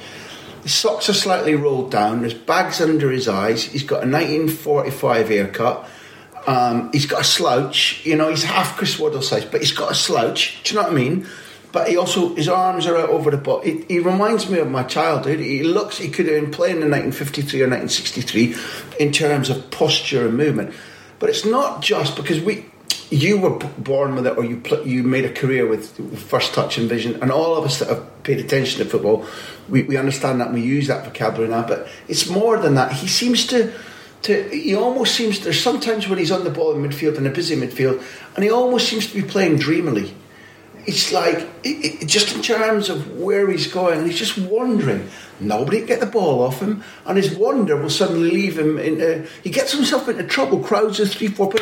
His 0.62 0.74
socks 0.74 1.08
are 1.08 1.14
slightly 1.14 1.54
rolled 1.54 1.90
down. 1.90 2.20
There's 2.20 2.34
bags 2.34 2.80
under 2.80 3.10
his 3.10 3.26
eyes. 3.26 3.62
He's 3.62 3.84
got 3.84 4.04
a 4.04 4.10
1945 4.10 5.28
haircut. 5.28 5.88
Um, 6.46 6.90
he's 6.92 7.06
got 7.06 7.22
a 7.22 7.24
slouch. 7.24 8.04
You 8.04 8.16
know, 8.16 8.28
he's 8.28 8.44
half 8.44 8.76
Chris 8.76 8.98
Waddle 8.98 9.22
size, 9.22 9.44
but 9.46 9.60
he's 9.60 9.72
got 9.72 9.92
a 9.92 9.94
slouch. 9.94 10.62
Do 10.64 10.74
you 10.74 10.80
know 10.80 10.88
what 10.88 10.92
I 10.92 10.94
mean? 10.94 11.26
But 11.70 11.88
he 11.88 11.96
also 11.96 12.34
his 12.34 12.48
arms 12.48 12.86
are 12.86 12.96
out 12.96 13.10
over 13.10 13.30
the 13.30 13.36
ball. 13.36 13.60
He, 13.60 13.82
he 13.88 13.98
reminds 13.98 14.48
me 14.48 14.58
of 14.58 14.70
my 14.70 14.84
childhood. 14.84 15.38
He 15.40 15.62
looks 15.62 15.98
he 15.98 16.08
could 16.08 16.26
have 16.26 16.40
been 16.40 16.50
playing 16.50 16.76
in 16.76 16.90
1953 16.90 17.60
or 17.60 17.68
1963 17.68 18.54
in 18.98 19.12
terms 19.12 19.50
of 19.50 19.70
posture 19.70 20.26
and 20.26 20.36
movement. 20.36 20.74
But 21.18 21.28
it's 21.30 21.44
not 21.44 21.82
just 21.82 22.16
because 22.16 22.40
we 22.40 22.64
you 23.10 23.38
were 23.38 23.50
born 23.50 24.14
with 24.14 24.26
it, 24.26 24.36
or 24.36 24.44
you 24.44 24.62
you 24.84 25.02
made 25.02 25.24
a 25.24 25.32
career 25.32 25.66
with 25.66 26.18
first 26.18 26.54
touch 26.54 26.78
and 26.78 26.88
vision, 26.88 27.20
and 27.22 27.30
all 27.30 27.56
of 27.56 27.64
us 27.64 27.78
that 27.78 27.88
have 27.88 28.22
paid 28.22 28.38
attention 28.38 28.82
to 28.82 28.88
football, 28.88 29.26
we, 29.68 29.82
we 29.82 29.96
understand 29.96 30.40
that 30.40 30.48
and 30.48 30.54
we 30.54 30.62
use 30.62 30.86
that 30.88 31.04
vocabulary 31.04 31.50
now. 31.50 31.66
But 31.66 31.88
it's 32.06 32.28
more 32.28 32.58
than 32.58 32.74
that. 32.74 32.92
He 32.92 33.08
seems 33.08 33.46
to. 33.48 33.72
To, 34.22 34.48
he 34.48 34.74
almost 34.74 35.14
seems 35.14 35.38
there's 35.44 35.62
sometimes 35.62 36.08
when 36.08 36.18
he's 36.18 36.32
on 36.32 36.42
the 36.42 36.50
ball 36.50 36.74
in 36.74 36.82
midfield 36.82 37.18
in 37.18 37.26
a 37.28 37.30
busy 37.30 37.54
midfield 37.54 38.02
and 38.34 38.42
he 38.42 38.50
almost 38.50 38.88
seems 38.88 39.06
to 39.06 39.14
be 39.14 39.22
playing 39.22 39.58
dreamily 39.58 40.12
it's 40.88 41.12
like 41.12 41.38
it, 41.62 42.02
it, 42.02 42.06
just 42.06 42.34
in 42.34 42.42
terms 42.42 42.88
of 42.88 43.12
where 43.12 43.50
he's 43.50 43.66
going 43.66 44.04
he's 44.06 44.18
just 44.18 44.38
wandering 44.38 45.08
nobody 45.38 45.78
can 45.78 45.86
get 45.86 46.00
the 46.00 46.06
ball 46.06 46.42
off 46.42 46.60
him 46.60 46.82
and 47.06 47.16
his 47.16 47.34
wander 47.36 47.76
will 47.76 47.90
suddenly 47.90 48.30
leave 48.30 48.58
him 48.58 48.78
in 48.78 49.26
he 49.44 49.50
gets 49.50 49.72
himself 49.72 50.08
into 50.08 50.24
trouble 50.24 50.58
crowds 50.60 50.98
of 50.98 51.10
three 51.10 51.28
four 51.28 51.52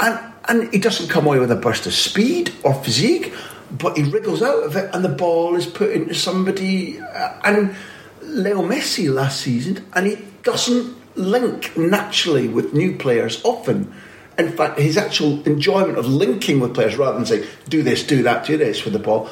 and 0.00 0.34
and 0.48 0.72
he 0.72 0.78
doesn't 0.78 1.08
come 1.08 1.26
away 1.26 1.38
with 1.38 1.50
a 1.50 1.56
burst 1.56 1.86
of 1.86 1.94
speed 1.94 2.52
or 2.62 2.74
physique, 2.74 3.32
but 3.70 3.96
he 3.96 4.02
wriggles 4.02 4.42
out 4.42 4.64
of 4.64 4.76
it, 4.76 4.90
and 4.94 5.04
the 5.04 5.08
ball 5.08 5.56
is 5.56 5.66
put 5.66 5.90
into 5.90 6.14
somebody. 6.14 7.00
Uh, 7.00 7.40
and 7.44 7.74
Leo 8.22 8.62
Messi 8.62 9.12
last 9.12 9.40
season, 9.40 9.84
and 9.94 10.06
he 10.06 10.18
doesn't 10.42 10.96
link 11.16 11.76
naturally 11.76 12.48
with 12.48 12.74
new 12.74 12.96
players 12.96 13.42
often. 13.44 13.92
In 14.36 14.50
fact, 14.50 14.78
his 14.78 14.96
actual 14.96 15.42
enjoyment 15.46 15.98
of 15.98 16.06
linking 16.06 16.60
with 16.60 16.74
players 16.74 16.96
rather 16.96 17.16
than 17.16 17.26
saying, 17.26 17.46
do 17.68 17.82
this, 17.82 18.04
do 18.04 18.22
that, 18.24 18.46
do 18.46 18.56
this 18.56 18.84
with 18.84 18.92
the 18.92 18.98
ball, 18.98 19.30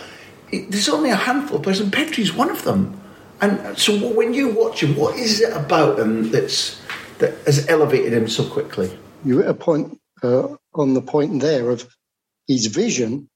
there's 0.53 0.89
only 0.89 1.11
a 1.11 1.17
handful 1.17 1.57
of 1.57 1.63
players, 1.63 1.81
and 1.81 1.93
Pedri's 1.93 2.33
one 2.33 2.51
of 2.51 2.63
them. 2.65 3.01
And 3.41 3.77
so 3.77 3.97
when 4.13 4.35
you 4.35 4.51
watch 4.51 4.83
him, 4.83 4.95
what 4.95 5.17
is 5.17 5.41
it 5.41 5.53
about 5.53 5.99
him 5.99 6.31
that's, 6.31 6.81
that 7.19 7.35
has 7.47 7.67
elevated 7.69 8.13
him 8.13 8.29
so 8.29 8.49
quickly? 8.49 8.97
You're 9.25 9.43
at 9.43 9.51
a 9.51 9.55
point 9.55 9.99
uh, 10.23 10.55
on 10.75 10.95
the 10.95 11.03
point 11.03 11.41
there 11.41 11.71
of 11.71 11.89
his 12.47 12.67
vision 12.67 13.29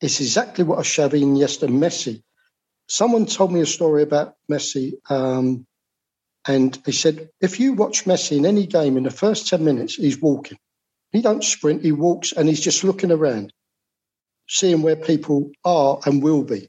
is 0.00 0.20
exactly 0.20 0.64
what 0.64 0.78
a 0.78 0.82
Xavi 0.82 1.22
Iniesta 1.22 1.68
Messi. 1.68 2.22
Someone 2.88 3.26
told 3.26 3.52
me 3.52 3.60
a 3.60 3.66
story 3.66 4.02
about 4.02 4.34
Messi, 4.50 4.94
um, 5.10 5.66
and 6.46 6.78
he 6.84 6.92
said 6.92 7.28
if 7.40 7.60
you 7.60 7.74
watch 7.74 8.04
Messi 8.04 8.36
in 8.36 8.46
any 8.46 8.66
game 8.66 8.96
in 8.96 9.04
the 9.04 9.10
first 9.10 9.48
ten 9.48 9.64
minutes, 9.64 9.94
he's 9.94 10.20
walking. 10.20 10.58
He 11.12 11.22
don't 11.22 11.44
sprint. 11.44 11.82
He 11.82 11.92
walks, 11.92 12.32
and 12.32 12.48
he's 12.48 12.60
just 12.62 12.84
looking 12.84 13.12
around, 13.12 13.52
seeing 14.48 14.82
where 14.82 14.96
people 14.96 15.52
are 15.64 16.00
and 16.06 16.22
will 16.22 16.44
be, 16.44 16.68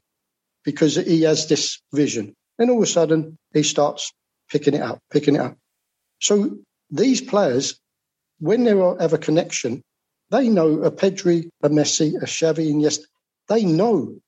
because 0.64 0.96
he 0.96 1.22
has 1.22 1.48
this 1.48 1.80
vision. 1.94 2.34
And 2.58 2.70
all 2.70 2.78
of 2.78 2.84
a 2.84 2.86
sudden, 2.86 3.38
he 3.54 3.62
starts 3.64 4.12
picking 4.50 4.74
it 4.74 4.82
up, 4.82 5.00
picking 5.12 5.36
it 5.36 5.40
up. 5.42 5.56
So 6.20 6.58
these 6.90 7.20
players 7.22 7.74
when 8.40 8.64
they 8.64 8.76
have 9.00 9.12
a 9.12 9.18
connection, 9.18 9.82
they 10.30 10.48
know 10.48 10.82
a 10.82 10.90
Pedri, 10.90 11.48
a 11.62 11.68
Messi, 11.70 12.16
a 12.16 12.26
Xavi, 12.26 12.70
and 12.70 12.82
yes, 12.82 12.98
They 13.48 13.64
know 13.64 14.18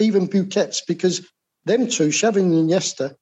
even 0.00 0.28
Busquets 0.28 0.82
because 0.86 1.26
them 1.64 1.88
two, 1.88 2.08
Xavi 2.08 2.38
and 2.40 2.70
Iniesta, 2.70 3.14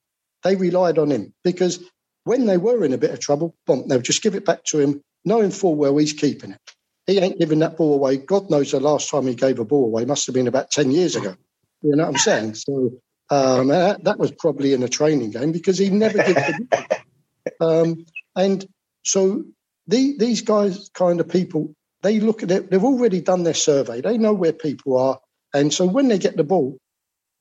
they 0.44 0.56
relied 0.56 0.98
on 0.98 1.10
him 1.10 1.34
because 1.44 1.80
when 2.24 2.46
they 2.46 2.58
were 2.58 2.84
in 2.84 2.92
a 2.94 2.98
bit 2.98 3.10
of 3.10 3.20
trouble, 3.20 3.54
boom, 3.66 3.88
they 3.88 3.96
would 3.96 4.04
just 4.04 4.22
give 4.22 4.34
it 4.34 4.44
back 4.46 4.64
to 4.66 4.78
him, 4.80 5.02
knowing 5.24 5.50
full 5.50 5.74
well 5.74 5.96
he's 5.96 6.12
keeping 6.12 6.52
it. 6.52 6.60
He 7.06 7.18
ain't 7.18 7.38
giving 7.38 7.60
that 7.60 7.76
ball 7.76 7.94
away. 7.94 8.18
God 8.18 8.50
knows 8.50 8.70
the 8.70 8.80
last 8.80 9.10
time 9.10 9.26
he 9.26 9.34
gave 9.34 9.58
a 9.58 9.64
ball 9.64 9.86
away 9.86 10.04
must 10.04 10.26
have 10.26 10.34
been 10.34 10.48
about 10.48 10.70
10 10.70 10.90
years 10.90 11.16
ago. 11.16 11.34
You 11.82 11.96
know 11.96 12.04
what 12.04 12.14
I'm 12.14 12.18
saying? 12.18 12.54
So 12.66 12.92
um, 13.30 13.68
that, 13.68 14.04
that, 14.04 14.18
was 14.18 14.32
probably 14.32 14.72
in 14.72 14.82
a 14.82 14.88
training 14.88 15.30
game 15.30 15.52
because 15.52 15.78
he 15.78 15.88
never 15.88 16.18
did. 16.18 16.68
um, 17.60 18.04
and 18.34 18.66
so 19.04 19.44
the, 19.86 20.16
these 20.18 20.42
guys, 20.42 20.90
kind 20.94 21.20
of 21.20 21.28
people, 21.28 21.74
they 22.02 22.18
look 22.18 22.42
at 22.42 22.50
it, 22.50 22.70
they've 22.70 22.82
already 22.82 23.20
done 23.20 23.44
their 23.44 23.54
survey, 23.54 24.00
they 24.00 24.18
know 24.18 24.32
where 24.32 24.52
people 24.52 24.98
are. 24.98 25.20
And 25.54 25.72
so 25.72 25.86
when 25.86 26.08
they 26.08 26.18
get 26.18 26.36
the 26.36 26.44
ball, 26.44 26.78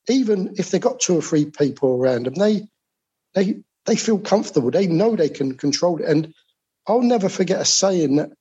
even 0.07 0.55
if 0.57 0.69
they've 0.69 0.81
got 0.81 0.99
two 0.99 1.17
or 1.17 1.21
three 1.23 1.45
people 1.45 1.95
around 1.95 2.25
them, 2.25 2.35
they, 2.35 2.67
they, 3.33 3.61
they 3.85 3.95
feel 3.95 4.19
comfortable. 4.19 4.69
They 4.69 4.87
know 4.87 5.15
they 5.15 5.29
can 5.29 5.57
control 5.57 5.99
it. 6.01 6.07
And 6.07 6.33
I'll 6.89 7.03
never 7.03 7.29
forget 7.29 7.61
a 7.61 7.65
saying 7.65 8.15
that 8.15 8.31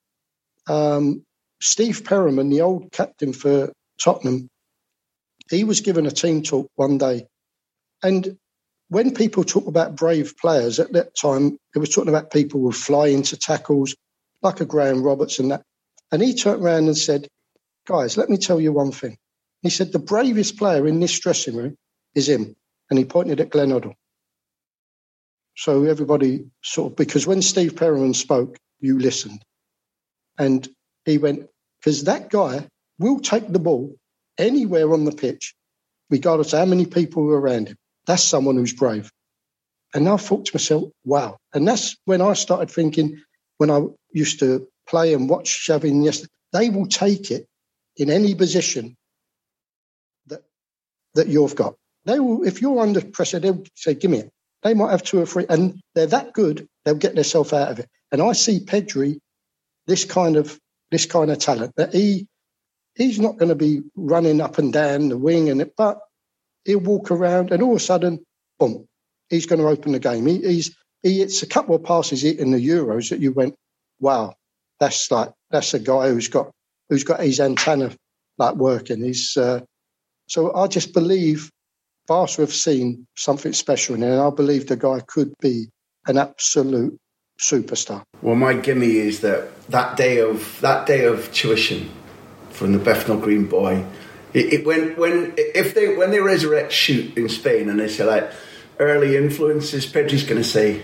um, 0.67 1.23
Steve 1.61 2.03
Perryman, 2.05 2.49
the 2.49 2.63
old 2.63 2.91
captain 2.91 3.35
for 3.35 3.71
Tottenham, 4.03 4.49
he 5.51 5.65
was 5.65 5.83
given 5.83 6.07
a 6.07 6.11
team 6.11 6.43
talk 6.43 6.71
one 6.75 6.97
day. 6.97 7.27
And 8.03 8.39
when 8.89 9.15
people 9.15 9.45
talk 9.45 9.67
about 9.67 9.97
brave 9.97 10.35
players 10.39 10.81
at 10.81 10.95
that 10.95 11.15
time, 11.15 11.59
they 11.75 11.81
were 11.81 11.87
talking 11.87 12.09
about 12.09 12.31
people 12.31 12.61
who 12.61 12.73
fly 12.73 13.09
into 13.09 13.37
tackles, 13.37 13.95
like 14.41 14.63
a 14.63 14.65
Graham 14.65 15.03
Roberts 15.03 15.39
and 15.39 15.51
that. 15.51 15.63
And 16.11 16.23
he 16.23 16.35
turned 16.35 16.63
around 16.63 16.87
and 16.87 16.97
said, 16.97 17.29
Guys, 17.87 18.17
let 18.17 18.31
me 18.31 18.39
tell 18.39 18.59
you 18.59 18.73
one 18.73 18.93
thing. 18.93 19.19
He 19.61 19.69
said, 19.69 19.93
The 19.93 19.99
bravest 19.99 20.57
player 20.57 20.87
in 20.87 21.01
this 21.01 21.19
dressing 21.19 21.55
room 21.55 21.77
is 22.15 22.31
him. 22.31 22.57
And 22.89 22.99
he 22.99 23.05
pointed 23.05 23.41
at 23.41 23.51
Glenn 23.51 23.69
Hoddle. 23.71 23.95
So 25.59 25.83
everybody 25.83 26.47
sort 26.63 26.93
of, 26.93 26.97
because 26.97 27.27
when 27.27 27.43
Steve 27.43 27.75
Perryman 27.75 28.15
spoke, 28.15 28.57
you 28.79 28.97
listened. 28.97 29.43
And 30.39 30.69
he 31.05 31.19
went, 31.19 31.49
because 31.81 32.05
that 32.05 32.31
guy 32.31 32.69
will 33.01 33.19
take 33.19 33.51
the 33.51 33.59
ball 33.59 33.97
anywhere 34.39 34.93
on 34.93 35.05
the 35.05 35.11
pitch, 35.11 35.57
regardless 36.11 36.53
of 36.53 36.61
how 36.61 36.65
many 36.65 36.87
people 36.87 37.25
are 37.25 37.41
around 37.41 37.67
him. 37.67 37.77
That's 38.07 38.23
someone 38.23 38.55
who's 38.55 38.73
brave. 38.73 39.11
And 39.93 40.09
I 40.09 40.17
thought 40.17 40.47
to 40.47 40.55
myself, 40.55 40.93
wow. 41.05 41.39
And 41.53 41.67
that's 41.67 41.97
when 42.05 42.23
I 42.23 42.35
started 42.35 42.71
thinking, 42.71 43.21
when 43.57 43.69
I 43.69 43.81
used 44.13 44.39
to 44.39 44.69
play 44.89 45.13
and 45.13 45.29
watch 45.29 45.67
Xavi 45.67 45.91
Iniesta, 45.91 46.29
they 46.53 46.71
will 46.71 46.87
take 46.87 47.33
it 47.33 47.49
in 47.97 48.11
any 48.11 48.37
position 48.37 48.97
that 50.27 50.45
that 51.15 51.27
you've 51.27 51.57
got. 51.57 51.75
They 52.05 52.21
will, 52.21 52.45
if 52.45 52.63
you're 52.63 52.79
under 52.79 53.01
pressure, 53.01 53.41
they'll 53.41 53.65
say, 53.75 53.95
give 53.95 54.13
me 54.13 54.19
it. 54.19 54.31
They 54.63 54.75
might 54.75 54.91
have 54.91 55.03
two 55.05 55.21
or 55.21 55.27
three, 55.27 55.47
and 55.49 55.81
they're 55.95 56.07
that 56.09 56.33
good, 56.33 56.69
they'll 56.85 56.95
get 56.97 57.15
themselves 57.15 57.53
out 57.53 57.71
of 57.71 57.79
it. 57.81 57.89
And 58.13 58.23
I 58.23 58.33
see 58.33 58.61
Pedri, 58.61 59.19
this 59.87 60.05
kind 60.05 60.37
of 60.37 60.59
this 60.91 61.07
kind 61.07 61.31
of 61.31 61.39
talent, 61.39 61.75
that 61.77 61.95
he 61.95 62.27
he's 62.95 63.21
not 63.21 63.39
going 63.39 63.51
to 63.51 63.55
be 63.55 63.83
running 63.97 64.41
up 64.41 64.59
and 64.59 64.73
down 64.73 65.09
the 65.09 65.19
wing 65.19 65.51
and 65.51 65.61
it, 65.63 65.75
but 65.77 66.01
he'll 66.65 66.81
walk 66.81 67.11
around 67.11 67.53
and 67.53 67.63
all 67.63 67.73
of 67.73 67.77
a 67.77 67.81
sudden, 67.81 68.25
boom, 68.59 68.87
he's 69.31 69.47
going 69.47 69.61
to 69.61 69.69
open 69.69 69.93
the 69.93 70.01
game. 70.01 70.27
He, 70.27 70.39
he's 70.41 70.77
he 71.03 71.21
hits 71.21 71.43
a 71.43 71.47
couple 71.47 71.75
of 71.77 71.85
passes 71.85 72.25
in 72.25 72.51
the 72.51 72.59
Euros 72.69 73.11
that 73.11 73.21
you 73.21 73.33
went, 73.33 73.55
wow, 74.01 74.35
that's 74.81 75.11
like 75.11 75.33
that's 75.51 75.75
a 75.75 75.79
guy 75.79 76.11
who's 76.11 76.29
got 76.29 76.51
who's 76.89 77.05
got 77.05 77.21
his 77.21 77.41
antenna 77.41 77.93
like 78.39 78.57
working. 78.57 79.03
He's 79.03 79.37
uh, 79.37 79.61
so 80.29 80.55
I 80.55 80.67
just 80.69 80.95
believe 80.95 81.51
Barca 82.09 82.41
have 82.41 82.53
seen 82.55 83.07
something 83.17 83.53
special 83.53 83.95
in 83.95 84.03
him, 84.03 84.13
and 84.13 84.21
I 84.21 84.31
believe 84.31 84.67
the 84.67 84.77
guy 84.77 85.01
could 85.07 85.33
be 85.41 85.67
an 86.07 86.17
absolute 86.17 86.99
superstar. 87.39 88.03
Well, 88.23 88.35
my 88.35 88.55
gimme 88.55 88.97
is 88.97 89.21
that 89.21 89.49
that 89.69 89.97
day 89.97 90.19
of 90.21 90.59
that 90.63 90.87
day 90.87 91.05
of 91.05 91.31
tuition 91.33 91.91
from 92.51 92.73
the 92.73 92.79
Bethnal 92.79 93.19
Green 93.19 93.47
boy 93.47 93.85
it, 94.35 94.53
it, 94.53 94.67
when 94.67 94.95
when 94.97 95.35
if 95.37 95.75
they 95.75 95.97
when 95.97 96.11
they 96.11 96.21
resurrect 96.21 96.73
shoot 96.73 97.17
in 97.17 97.29
Spain 97.29 97.69
and 97.69 97.81
they 97.81 97.89
say 97.89 98.05
like 98.05 98.31
early 98.79 99.17
influences, 99.17 99.87
Pedri's 99.87 100.25
going 100.25 100.41
to 100.41 100.49
say, 100.49 100.83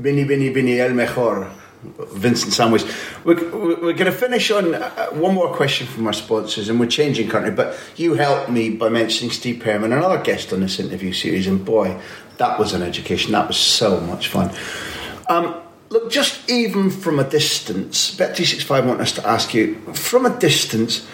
"Bini 0.00 0.24
bini 0.24 0.50
bini 0.50 0.80
el 0.80 0.92
mejor." 0.92 1.50
Vincent 1.98 2.52
Samways. 2.52 2.84
We're, 3.24 3.34
we're 3.54 3.92
going 3.92 4.10
to 4.10 4.12
finish 4.12 4.50
on 4.50 4.74
uh, 4.74 5.08
one 5.10 5.34
more 5.34 5.54
question 5.54 5.86
from 5.86 6.06
our 6.06 6.12
sponsors, 6.12 6.68
and 6.68 6.78
we're 6.80 6.86
changing 6.86 7.28
country. 7.28 7.50
But 7.50 7.78
you 7.96 8.14
helped 8.14 8.50
me 8.50 8.70
by 8.70 8.88
mentioning 8.88 9.32
Steve 9.32 9.62
Perryman, 9.62 9.92
another 9.92 10.22
guest 10.22 10.52
on 10.52 10.60
this 10.60 10.78
interview 10.78 11.12
series, 11.12 11.46
and 11.46 11.64
boy, 11.64 12.00
that 12.38 12.58
was 12.58 12.72
an 12.72 12.82
education. 12.82 13.32
That 13.32 13.48
was 13.48 13.56
so 13.56 14.00
much 14.00 14.28
fun. 14.28 14.54
Um, 15.28 15.60
look, 15.88 16.10
just 16.10 16.48
even 16.50 16.90
from 16.90 17.18
a 17.18 17.24
distance, 17.24 18.14
Bet365 18.16 18.86
want 18.86 19.00
us 19.00 19.12
to 19.12 19.26
ask 19.26 19.54
you 19.54 19.76
from 19.92 20.26
a 20.26 20.38
distance 20.38 21.06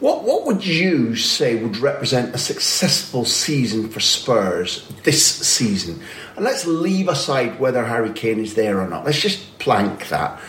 what, 0.00 0.24
what 0.24 0.46
would 0.46 0.66
you 0.66 1.14
say 1.14 1.62
would 1.62 1.76
represent 1.76 2.34
a 2.34 2.38
successful 2.38 3.24
season 3.24 3.88
for 3.88 4.00
Spurs 4.00 4.86
this 5.04 5.24
season? 5.24 6.02
And 6.36 6.44
let's 6.44 6.66
leave 6.66 7.08
aside 7.08 7.60
whether 7.60 7.84
Harry 7.84 8.12
Kane 8.12 8.40
is 8.40 8.54
there 8.54 8.80
or 8.80 8.88
not. 8.88 9.04
Let's 9.04 9.20
just 9.20 9.58
plank 9.58 10.08
that. 10.08 10.40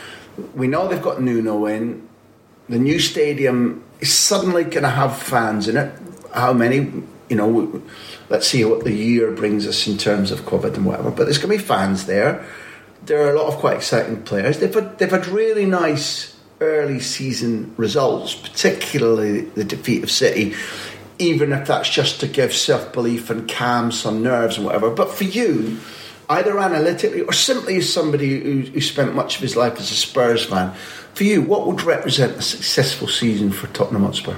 We 0.55 0.67
know 0.67 0.87
they've 0.87 1.01
got 1.01 1.21
Nuno 1.21 1.65
in. 1.65 2.07
The 2.69 2.79
new 2.79 2.99
stadium 2.99 3.83
is 3.99 4.13
suddenly 4.13 4.63
going 4.63 4.83
to 4.83 4.89
have 4.89 5.21
fans 5.21 5.67
in 5.67 5.77
it. 5.77 5.93
How 6.33 6.53
many? 6.53 7.03
you 7.31 7.37
know, 7.37 7.81
let's 8.29 8.45
see 8.45 8.65
what 8.65 8.83
the 8.83 8.91
year 8.91 9.31
brings 9.31 9.65
us 9.65 9.87
in 9.87 9.97
terms 9.97 10.31
of 10.31 10.41
COVID 10.41 10.75
and 10.75 10.85
whatever. 10.85 11.11
But 11.11 11.23
there's 11.23 11.37
going 11.37 11.57
to 11.57 11.63
be 11.63 11.65
fans 11.65 12.05
there. 12.05 12.45
There 13.05 13.25
are 13.25 13.33
a 13.33 13.41
lot 13.41 13.47
of 13.47 13.57
quite 13.57 13.77
exciting 13.77 14.23
players. 14.23 14.59
They've 14.59 14.73
had, 14.73 14.99
they've 14.99 15.09
had 15.09 15.25
really 15.27 15.65
nice 15.65 16.30
early 16.61 16.99
season 16.99 17.73
results, 17.75 18.35
particularly 18.35 19.41
the 19.41 19.63
defeat 19.63 20.03
of 20.03 20.11
City, 20.11 20.55
even 21.19 21.51
if 21.51 21.67
that's 21.67 21.89
just 21.89 22.19
to 22.21 22.27
give 22.27 22.53
self 22.53 22.93
belief 22.93 23.29
and 23.29 23.49
calm 23.49 23.91
some 23.91 24.23
nerves 24.23 24.57
and 24.57 24.65
whatever. 24.65 24.89
But 24.89 25.11
for 25.11 25.25
you, 25.25 25.79
either 26.29 26.57
analytically 26.57 27.21
or 27.21 27.33
simply 27.33 27.77
as 27.77 27.91
somebody 27.91 28.39
who, 28.39 28.61
who 28.61 28.81
spent 28.81 29.15
much 29.15 29.35
of 29.35 29.41
his 29.41 29.55
life 29.55 29.79
as 29.79 29.91
a 29.91 29.95
Spurs 29.95 30.45
fan, 30.45 30.73
for 31.13 31.23
you, 31.23 31.41
what 31.41 31.67
would 31.67 31.83
represent 31.83 32.37
a 32.37 32.41
successful 32.41 33.07
season 33.07 33.51
for 33.51 33.67
Tottenham 33.67 34.03
Hotspur? 34.03 34.35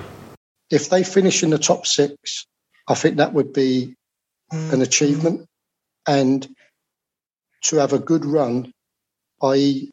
If 0.71 0.89
they 0.89 1.03
finish 1.03 1.43
in 1.43 1.51
the 1.51 1.59
top 1.59 1.85
six, 1.85 2.47
I 2.87 2.95
think 2.95 3.17
that 3.17 3.33
would 3.33 3.53
be 3.53 3.95
an 4.51 4.69
hmm. 4.69 4.81
achievement. 4.81 5.45
And 6.07 6.47
to 7.65 7.77
have 7.77 7.93
a 7.93 7.99
good 7.99 8.25
run, 8.25 8.71
i.e., 9.41 9.89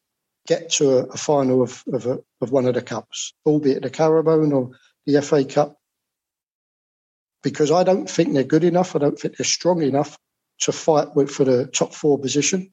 get 0.50 0.68
to 0.68 0.98
a, 0.98 1.04
a 1.04 1.16
final 1.16 1.62
of, 1.62 1.84
of, 1.92 2.06
a, 2.06 2.18
of, 2.40 2.50
one 2.50 2.66
of 2.66 2.74
the 2.74 2.82
cups, 2.82 3.34
albeit 3.46 3.82
the 3.82 3.88
Carabao 3.88 4.40
or 4.50 4.70
the 5.06 5.22
FA 5.22 5.44
Cup, 5.44 5.76
because 7.44 7.70
I 7.70 7.84
don't 7.84 8.10
think 8.10 8.34
they're 8.34 8.42
good 8.42 8.64
enough. 8.64 8.96
I 8.96 8.98
don't 8.98 9.16
think 9.16 9.36
they're 9.36 9.44
strong 9.44 9.80
enough 9.80 10.18
to 10.62 10.72
fight 10.72 11.14
with, 11.14 11.30
for 11.30 11.44
the 11.44 11.66
top 11.68 11.94
four 11.94 12.18
position. 12.18 12.72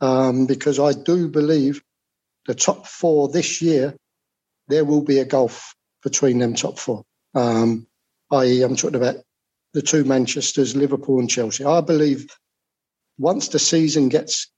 Um, 0.00 0.46
because 0.46 0.78
I 0.78 0.92
do 0.92 1.28
believe 1.28 1.82
the 2.46 2.54
top 2.54 2.86
four 2.86 3.28
this 3.28 3.60
year, 3.60 3.96
there 4.68 4.84
will 4.84 5.02
be 5.02 5.18
a 5.18 5.24
gulf 5.24 5.74
between 6.04 6.38
them 6.38 6.54
top 6.54 6.78
four. 6.78 7.02
Um, 7.34 7.88
i.e., 8.30 8.62
I'm 8.62 8.76
talking 8.76 8.94
about 8.94 9.16
the 9.72 9.82
two 9.82 10.04
Manchesters, 10.04 10.76
Liverpool 10.76 11.18
and 11.18 11.28
Chelsea. 11.28 11.64
I 11.64 11.80
believe 11.80 12.28
once 13.18 13.48
the 13.48 13.58
season 13.58 14.10
gets 14.10 14.48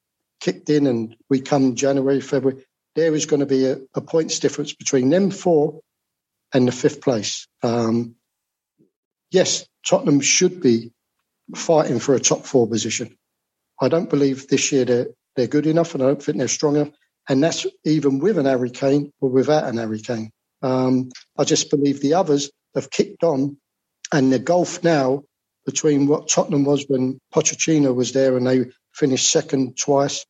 kicked 0.41 0.71
in 0.71 0.87
and 0.87 1.17
we 1.29 1.41
come 1.41 1.75
January, 1.75 2.21
February, 2.21 2.65
there 2.95 3.15
is 3.15 3.27
going 3.27 3.41
to 3.41 3.47
be 3.47 3.67
a, 3.67 3.79
a 3.95 4.01
points 4.01 4.39
difference 4.39 4.73
between 4.73 5.11
them 5.11 5.31
four 5.31 5.81
and 6.53 6.67
the 6.67 6.73
fifth 6.73 7.01
place. 7.01 7.47
Um, 7.63 8.15
yes, 9.31 9.67
Tottenham 9.87 10.21
should 10.21 10.61
be 10.61 10.93
fighting 11.55 11.99
for 11.99 12.15
a 12.15 12.21
top 12.21 12.45
four 12.45 12.69
position. 12.69 13.17
I 13.81 13.89
don't 13.89 14.11
believe 14.11 14.49
this 14.49 14.73
year 14.73 14.85
they're, 14.85 15.07
they're 15.37 15.47
good 15.47 15.67
enough 15.67 15.95
and 15.95 16.03
I 16.03 16.07
don't 16.07 16.23
think 16.23 16.39
they're 16.39 16.49
strong 16.49 16.77
enough. 16.77 16.91
And 17.29 17.43
that's 17.43 17.67
even 17.85 18.19
with 18.19 18.39
an 18.39 18.47
Harry 18.47 18.71
Kane 18.71 19.13
or 19.21 19.29
without 19.29 19.65
an 19.65 19.77
Harry 19.77 20.01
Kane. 20.01 20.31
Um, 20.63 21.11
I 21.39 21.45
just 21.45 21.71
believe 21.71 22.01
the 22.01 22.15
others 22.15 22.51
have 22.75 22.91
kicked 22.91 23.23
on 23.23 23.59
and 24.13 24.33
the 24.33 24.39
gulf 24.39 24.83
now 24.83 25.23
between 25.67 26.07
what 26.07 26.29
Tottenham 26.29 26.65
was 26.65 26.87
when 26.89 27.21
Pochettino 27.35 27.95
was 27.95 28.13
there 28.13 28.37
and 28.37 28.47
they 28.47 28.65
finished 28.99 29.31
second 29.31 29.79
twice. 29.79 30.27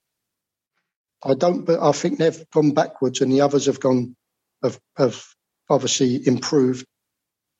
I 1.25 1.35
don't, 1.35 1.64
but 1.64 1.81
I 1.81 1.93
think 1.93 2.19
they've 2.19 2.45
gone 2.51 2.73
backwards 2.73 3.21
and 3.21 3.33
the 3.33 3.41
others 3.41 3.66
have 3.66 3.81
gone, 3.81 4.14
have, 4.62 4.79
have 4.97 5.25
obviously 5.69 6.27
improved. 6.27 6.87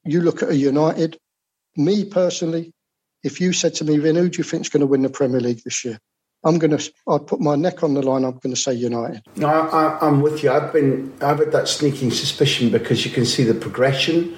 You 0.05 0.21
look 0.21 0.43
at 0.43 0.51
a 0.51 0.57
United, 0.57 1.19
me 1.77 2.05
personally, 2.05 2.73
if 3.25 3.41
you 3.41 3.53
said 3.53 3.75
to 3.75 3.85
me, 3.85 3.99
Vin, 3.99 4.17
who 4.17 4.29
do 4.29 4.39
you 4.39 4.45
think 4.45 4.63
is 4.63 4.69
going 4.69 4.81
to 4.81 4.87
win 4.87 5.03
the 5.03 5.11
Premier 5.11 5.41
League 5.41 5.63
this 5.65 5.85
year? 5.85 5.99
I'm 6.45 6.59
going 6.59 6.77
to. 6.77 6.93
I'd 7.09 7.27
put 7.27 7.41
my 7.41 7.57
neck 7.57 7.83
on 7.83 7.95
the 7.95 8.03
line. 8.03 8.25
I'm 8.25 8.39
going 8.39 8.55
to 8.55 8.61
say 8.61 8.73
United. 8.73 9.23
No, 9.35 9.49
I, 9.49 10.07
am 10.07 10.21
with 10.21 10.45
you. 10.45 10.53
I've 10.53 10.73
been. 10.73 11.13
I've 11.21 11.41
had 11.41 11.51
that 11.51 11.67
sneaking 11.67 12.13
suspicion 12.13 12.71
because 12.71 13.05
you 13.05 13.11
can 13.11 13.27
see 13.27 13.43
the 13.43 13.55
progression. 13.55 14.37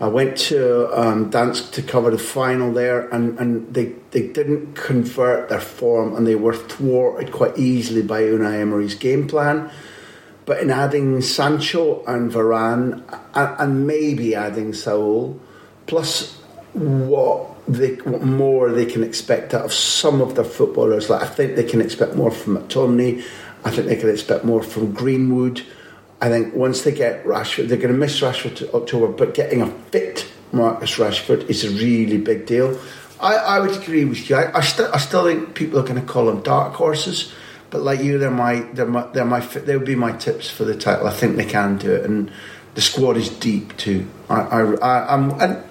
I 0.00 0.06
went 0.06 0.36
to 0.38 0.96
um, 0.96 1.30
Gdańsk 1.30 1.72
to 1.72 1.82
cover 1.82 2.10
the 2.10 2.18
final 2.18 2.72
there, 2.72 3.08
and, 3.08 3.38
and 3.40 3.74
they, 3.74 3.94
they 4.12 4.28
didn't 4.28 4.74
convert 4.74 5.48
their 5.48 5.60
form, 5.60 6.14
and 6.14 6.24
they 6.24 6.36
were 6.36 6.54
thwarted 6.54 7.32
quite 7.32 7.58
easily 7.58 8.02
by 8.02 8.22
Unai 8.22 8.60
Emery's 8.60 8.94
game 8.94 9.26
plan. 9.26 9.70
But 10.46 10.60
in 10.60 10.70
adding 10.70 11.20
Sancho 11.20 12.04
and 12.04 12.30
Varane, 12.30 13.02
and, 13.34 13.60
and 13.60 13.86
maybe 13.86 14.36
adding 14.36 14.72
Saul, 14.72 15.40
plus 15.86 16.38
what 16.74 17.48
they 17.66 17.96
what 17.96 18.22
more 18.22 18.70
they 18.72 18.86
can 18.86 19.02
expect 19.02 19.52
out 19.52 19.64
of 19.64 19.72
some 19.72 20.20
of 20.20 20.36
their 20.36 20.44
footballers. 20.44 21.10
Like 21.10 21.22
I 21.22 21.26
think 21.26 21.56
they 21.56 21.64
can 21.64 21.80
expect 21.80 22.14
more 22.14 22.30
from 22.30 22.56
McTominay. 22.56 23.22
I 23.64 23.70
think 23.70 23.88
they 23.88 23.96
can 23.96 24.08
expect 24.08 24.44
more 24.44 24.62
from 24.62 24.92
Greenwood. 24.92 25.64
I 26.20 26.28
think 26.28 26.54
once 26.54 26.82
they 26.82 26.92
get 26.92 27.24
Rashford, 27.24 27.68
they're 27.68 27.78
going 27.78 27.92
to 27.92 27.98
miss 27.98 28.20
Rashford 28.20 28.56
to 28.56 28.72
October, 28.72 29.08
but 29.08 29.34
getting 29.34 29.62
a 29.62 29.70
fit 29.90 30.26
Marcus 30.52 30.96
Rashford 30.96 31.48
is 31.48 31.64
a 31.64 31.70
really 31.70 32.18
big 32.18 32.46
deal. 32.46 32.78
I, 33.20 33.34
I 33.34 33.60
would 33.60 33.76
agree 33.82 34.04
with 34.04 34.28
you. 34.28 34.36
I, 34.36 34.58
I, 34.58 34.60
st- 34.60 34.90
I 34.92 34.98
still 34.98 35.24
think 35.24 35.54
people 35.54 35.78
are 35.78 35.82
going 35.82 36.00
to 36.00 36.06
call 36.06 36.26
them 36.26 36.42
dark 36.42 36.74
horses, 36.74 37.32
but 37.70 37.82
like 37.82 38.00
you, 38.00 38.18
they're 38.18 38.30
my 38.30 38.60
they're 38.72 38.86
my 38.86 39.06
they're 39.08 39.24
my 39.24 39.40
they 39.40 39.76
would 39.76 39.86
be 39.86 39.96
my 39.96 40.12
tips 40.12 40.48
for 40.48 40.64
the 40.64 40.76
title. 40.76 41.06
I 41.06 41.12
think 41.12 41.36
they 41.36 41.44
can 41.44 41.78
do 41.78 41.92
it, 41.92 42.04
and 42.04 42.30
the 42.74 42.80
squad 42.80 43.16
is 43.16 43.28
deep 43.28 43.76
too. 43.76 44.08
I, 44.30 44.40
I, 44.40 44.74
I 44.76 45.14
am 45.14 45.30
and 45.40 45.62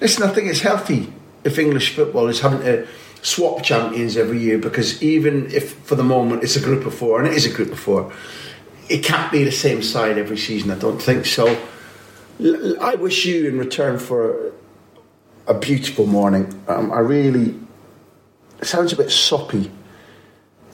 listen. 0.00 0.24
I 0.24 0.28
think 0.28 0.48
it's 0.48 0.60
healthy 0.60 1.12
if 1.44 1.58
English 1.58 1.94
football 1.94 2.28
is 2.28 2.40
having 2.40 2.60
to 2.60 2.86
swap 3.22 3.62
champions 3.62 4.16
every 4.16 4.38
year 4.38 4.58
because 4.58 5.02
even 5.02 5.50
if 5.50 5.74
for 5.78 5.94
the 5.94 6.04
moment 6.04 6.44
it's 6.44 6.56
a 6.56 6.60
group 6.60 6.86
of 6.86 6.94
four 6.94 7.18
and 7.18 7.26
it 7.26 7.34
is 7.34 7.46
a 7.46 7.52
group 7.52 7.72
of 7.72 7.78
four, 7.78 8.12
it 8.88 9.04
can't 9.04 9.32
be 9.32 9.44
the 9.44 9.52
same 9.52 9.82
side 9.82 10.18
every 10.18 10.38
season. 10.38 10.70
I 10.70 10.78
don't 10.78 11.00
think 11.00 11.26
so. 11.26 11.60
I 12.80 12.94
wish 12.96 13.24
you 13.24 13.48
in 13.48 13.58
return 13.58 13.98
for 13.98 14.52
a 15.46 15.54
beautiful 15.54 16.06
morning. 16.06 16.62
Um, 16.68 16.92
I 16.92 16.98
really 16.98 17.54
sounds 18.62 18.92
a 18.92 18.96
bit 18.96 19.10
soppy, 19.10 19.70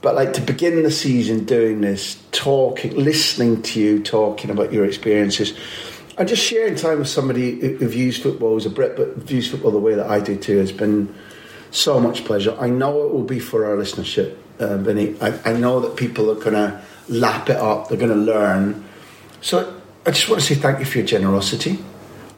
but 0.02 0.14
like 0.14 0.32
to 0.34 0.40
begin 0.40 0.82
the 0.82 0.90
season 0.90 1.44
doing 1.44 1.80
this, 1.80 2.22
talking, 2.32 2.96
listening 2.96 3.62
to 3.62 3.80
you 3.80 4.02
talking 4.02 4.50
about 4.50 4.72
your 4.72 4.84
experiences 4.84 5.54
and 6.18 6.28
just 6.28 6.42
sharing 6.42 6.74
time 6.74 6.98
with 6.98 7.08
somebody 7.08 7.60
who, 7.60 7.88
views 7.88 8.18
football 8.18 8.56
as 8.56 8.66
a 8.66 8.70
Brit, 8.70 8.96
but 8.96 9.16
views 9.16 9.50
football 9.50 9.70
the 9.70 9.78
way 9.78 9.94
that 9.94 10.10
I 10.10 10.20
do 10.20 10.36
too, 10.36 10.58
has 10.58 10.72
been 10.72 11.14
so 11.70 11.98
much 11.98 12.24
pleasure. 12.24 12.56
I 12.60 12.68
know 12.68 13.06
it 13.06 13.12
will 13.12 13.24
be 13.24 13.38
for 13.38 13.64
our 13.64 13.76
listenership, 13.76 14.36
uh, 14.58 14.76
Vinny. 14.76 15.16
I, 15.20 15.50
I 15.50 15.52
know 15.54 15.80
that 15.80 15.96
people 15.96 16.30
are 16.30 16.34
going 16.34 16.54
to 16.54 16.82
lap 17.12 17.50
it 17.50 17.56
up, 17.56 17.88
they're 17.88 17.98
going 17.98 18.10
to 18.10 18.16
learn. 18.16 18.84
So 19.40 19.80
I 20.06 20.10
just 20.10 20.28
want 20.28 20.40
to 20.40 20.46
say 20.46 20.54
thank 20.54 20.78
you 20.78 20.84
for 20.84 20.98
your 20.98 21.06
generosity. 21.06 21.78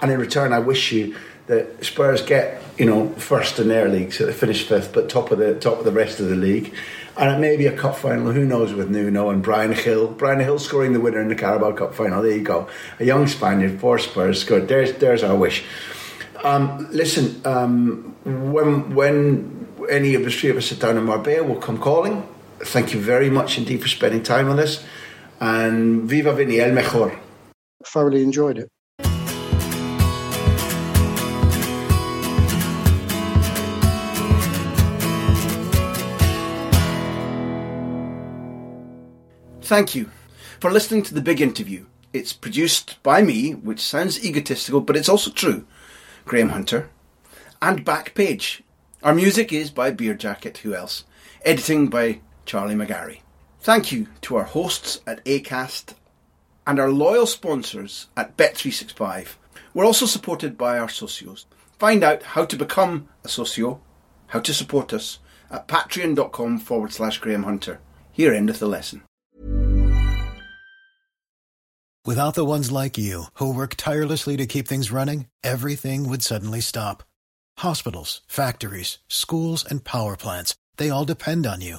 And 0.01 0.11
in 0.11 0.19
return, 0.19 0.53
I 0.53 0.59
wish 0.59 0.93
you 0.93 1.17
that 1.47 1.85
Spurs 1.85 2.23
get, 2.23 2.63
you 2.79 2.87
know, 2.87 3.11
first 3.11 3.59
in 3.59 3.69
their 3.69 3.89
league, 3.89 4.13
so 4.13 4.27
they 4.27 4.33
finish 4.33 4.67
fifth, 4.67 4.93
but 4.93 5.09
top 5.09 5.31
of 5.31 5.39
the 5.39 5.59
top 5.59 5.79
of 5.79 5.85
the 5.85 5.93
rest 5.93 6.21
of 6.21 6.29
the 6.29 6.37
league 6.37 6.75
and 7.17 7.31
it 7.31 7.39
may 7.39 7.57
be 7.57 7.67
a 7.67 7.77
cup 7.77 7.97
final. 7.97 8.33
Who 8.33 8.45
knows 8.45 8.73
with 8.73 8.91
Nuno 8.91 9.31
and 9.31 9.43
Bryan 9.43 9.73
Gil. 9.73 10.09
Bryan 10.09 10.41
Gil 10.41 10.59
scoring 10.59 10.93
the 10.93 11.01
winner 11.01 11.21
in 11.21 11.29
the 11.29 11.35
Carabao 11.35 11.73
Cup 11.73 11.95
final. 11.95 12.23
There 12.23 12.37
you 12.37 12.43
go. 12.43 12.69
A 12.99 13.05
young 13.05 13.27
Spaniard 13.27 13.81
for 13.81 13.99
Spurs 13.99 14.41
scored. 14.41 14.69
There's 14.69 14.95
there's 14.95 15.23
our 15.23 15.37
wish. 15.37 15.65
Um, 16.43 16.89
listen, 16.91 17.41
um, 17.45 18.17
when 18.25 18.95
when 18.95 19.69
any 19.89 20.15
of 20.15 20.25
the 20.25 20.31
three 20.31 20.51
of 20.51 20.57
us 20.57 20.67
sit 20.67 20.81
down 20.81 20.97
in 20.97 21.05
Marbella, 21.05 21.45
we'll 21.45 21.61
come 21.61 21.79
calling. 21.79 22.27
Thank 22.65 22.93
you 22.93 23.01
very 23.01 23.31
much 23.31 23.57
indeed 23.59 23.83
for 23.83 23.89
spending 23.89 24.23
time 24.23 24.49
on 24.49 24.57
this. 24.57 24.85
And 25.39 26.03
viva 26.09 26.33
Vini, 26.35 26.61
el 26.61 26.73
mejor. 26.73 27.19
Thoroughly 27.87 28.23
enjoyed 28.23 28.59
it. 28.59 28.69
Thank 39.63 39.95
you 39.95 40.11
for 40.61 40.71
listening 40.71 41.03
to 41.05 41.15
the 41.15 41.23
big 41.23 41.41
interview. 41.41 41.87
It's 42.13 42.33
produced 42.33 43.03
by 43.03 43.23
me, 43.23 43.53
which 43.53 43.81
sounds 43.81 44.25
egotistical, 44.25 44.81
but 44.81 44.97
it's 44.97 45.09
also 45.09 45.31
true, 45.31 45.67
Graham 46.25 46.51
Hunter, 46.51 46.91
and 47.63 47.85
Backpage. 47.85 48.61
Our 49.03 49.15
music 49.15 49.53
is 49.53 49.71
by 49.71 49.91
Beer 49.91 50.15
Jacket, 50.15 50.59
who 50.59 50.75
else? 50.75 51.05
Editing 51.45 51.89
by 51.89 52.21
Charlie 52.45 52.75
McGarry. 52.75 53.21
Thank 53.61 53.93
you 53.93 54.09
to 54.23 54.37
our 54.37 54.45
hosts 54.45 55.01
at 55.07 55.25
ACAST 55.25 55.95
and 56.67 56.79
our 56.79 56.91
loyal 56.91 57.27
sponsors 57.27 58.09
at 58.17 58.37
Bet365. 58.37 59.37
We're 59.73 59.87
also 59.87 60.07
supported 60.07 60.57
by 60.57 60.79
our 60.79 60.89
socios. 60.89 61.45
Find 61.79 62.05
out 62.05 62.23
how 62.23 62.45
to 62.45 62.57
become 62.57 63.09
a 63.25 63.29
socio, 63.29 63.81
how 64.29 64.41
to 64.41 64.55
support 64.55 64.93
us 64.93 65.19
at 65.51 65.69
patreon.com 65.69 66.59
forward 66.59 66.93
slash 66.93 67.19
Graham 67.19 67.45
Hunter. 67.45 67.81
Here 68.13 68.33
endeth 68.33 68.61
the 68.61 68.67
lesson. 68.67 69.03
Without 72.07 72.35
the 72.35 72.45
ones 72.45 72.71
like 72.71 72.99
you, 72.99 73.25
who 73.35 73.55
work 73.55 73.77
tirelessly 73.77 74.37
to 74.37 74.47
keep 74.47 74.69
things 74.69 74.93
running, 74.93 75.27
everything 75.43 76.07
would 76.07 76.23
suddenly 76.23 76.61
stop. 76.61 77.03
Hospitals, 77.59 78.21
factories, 78.27 78.99
schools, 79.09 79.65
and 79.65 79.85
power 79.85 80.17
plants, 80.17 80.55
they 80.77 80.91
all 80.91 81.07
depend 81.07 81.47
on 81.47 81.63
you. 81.63 81.79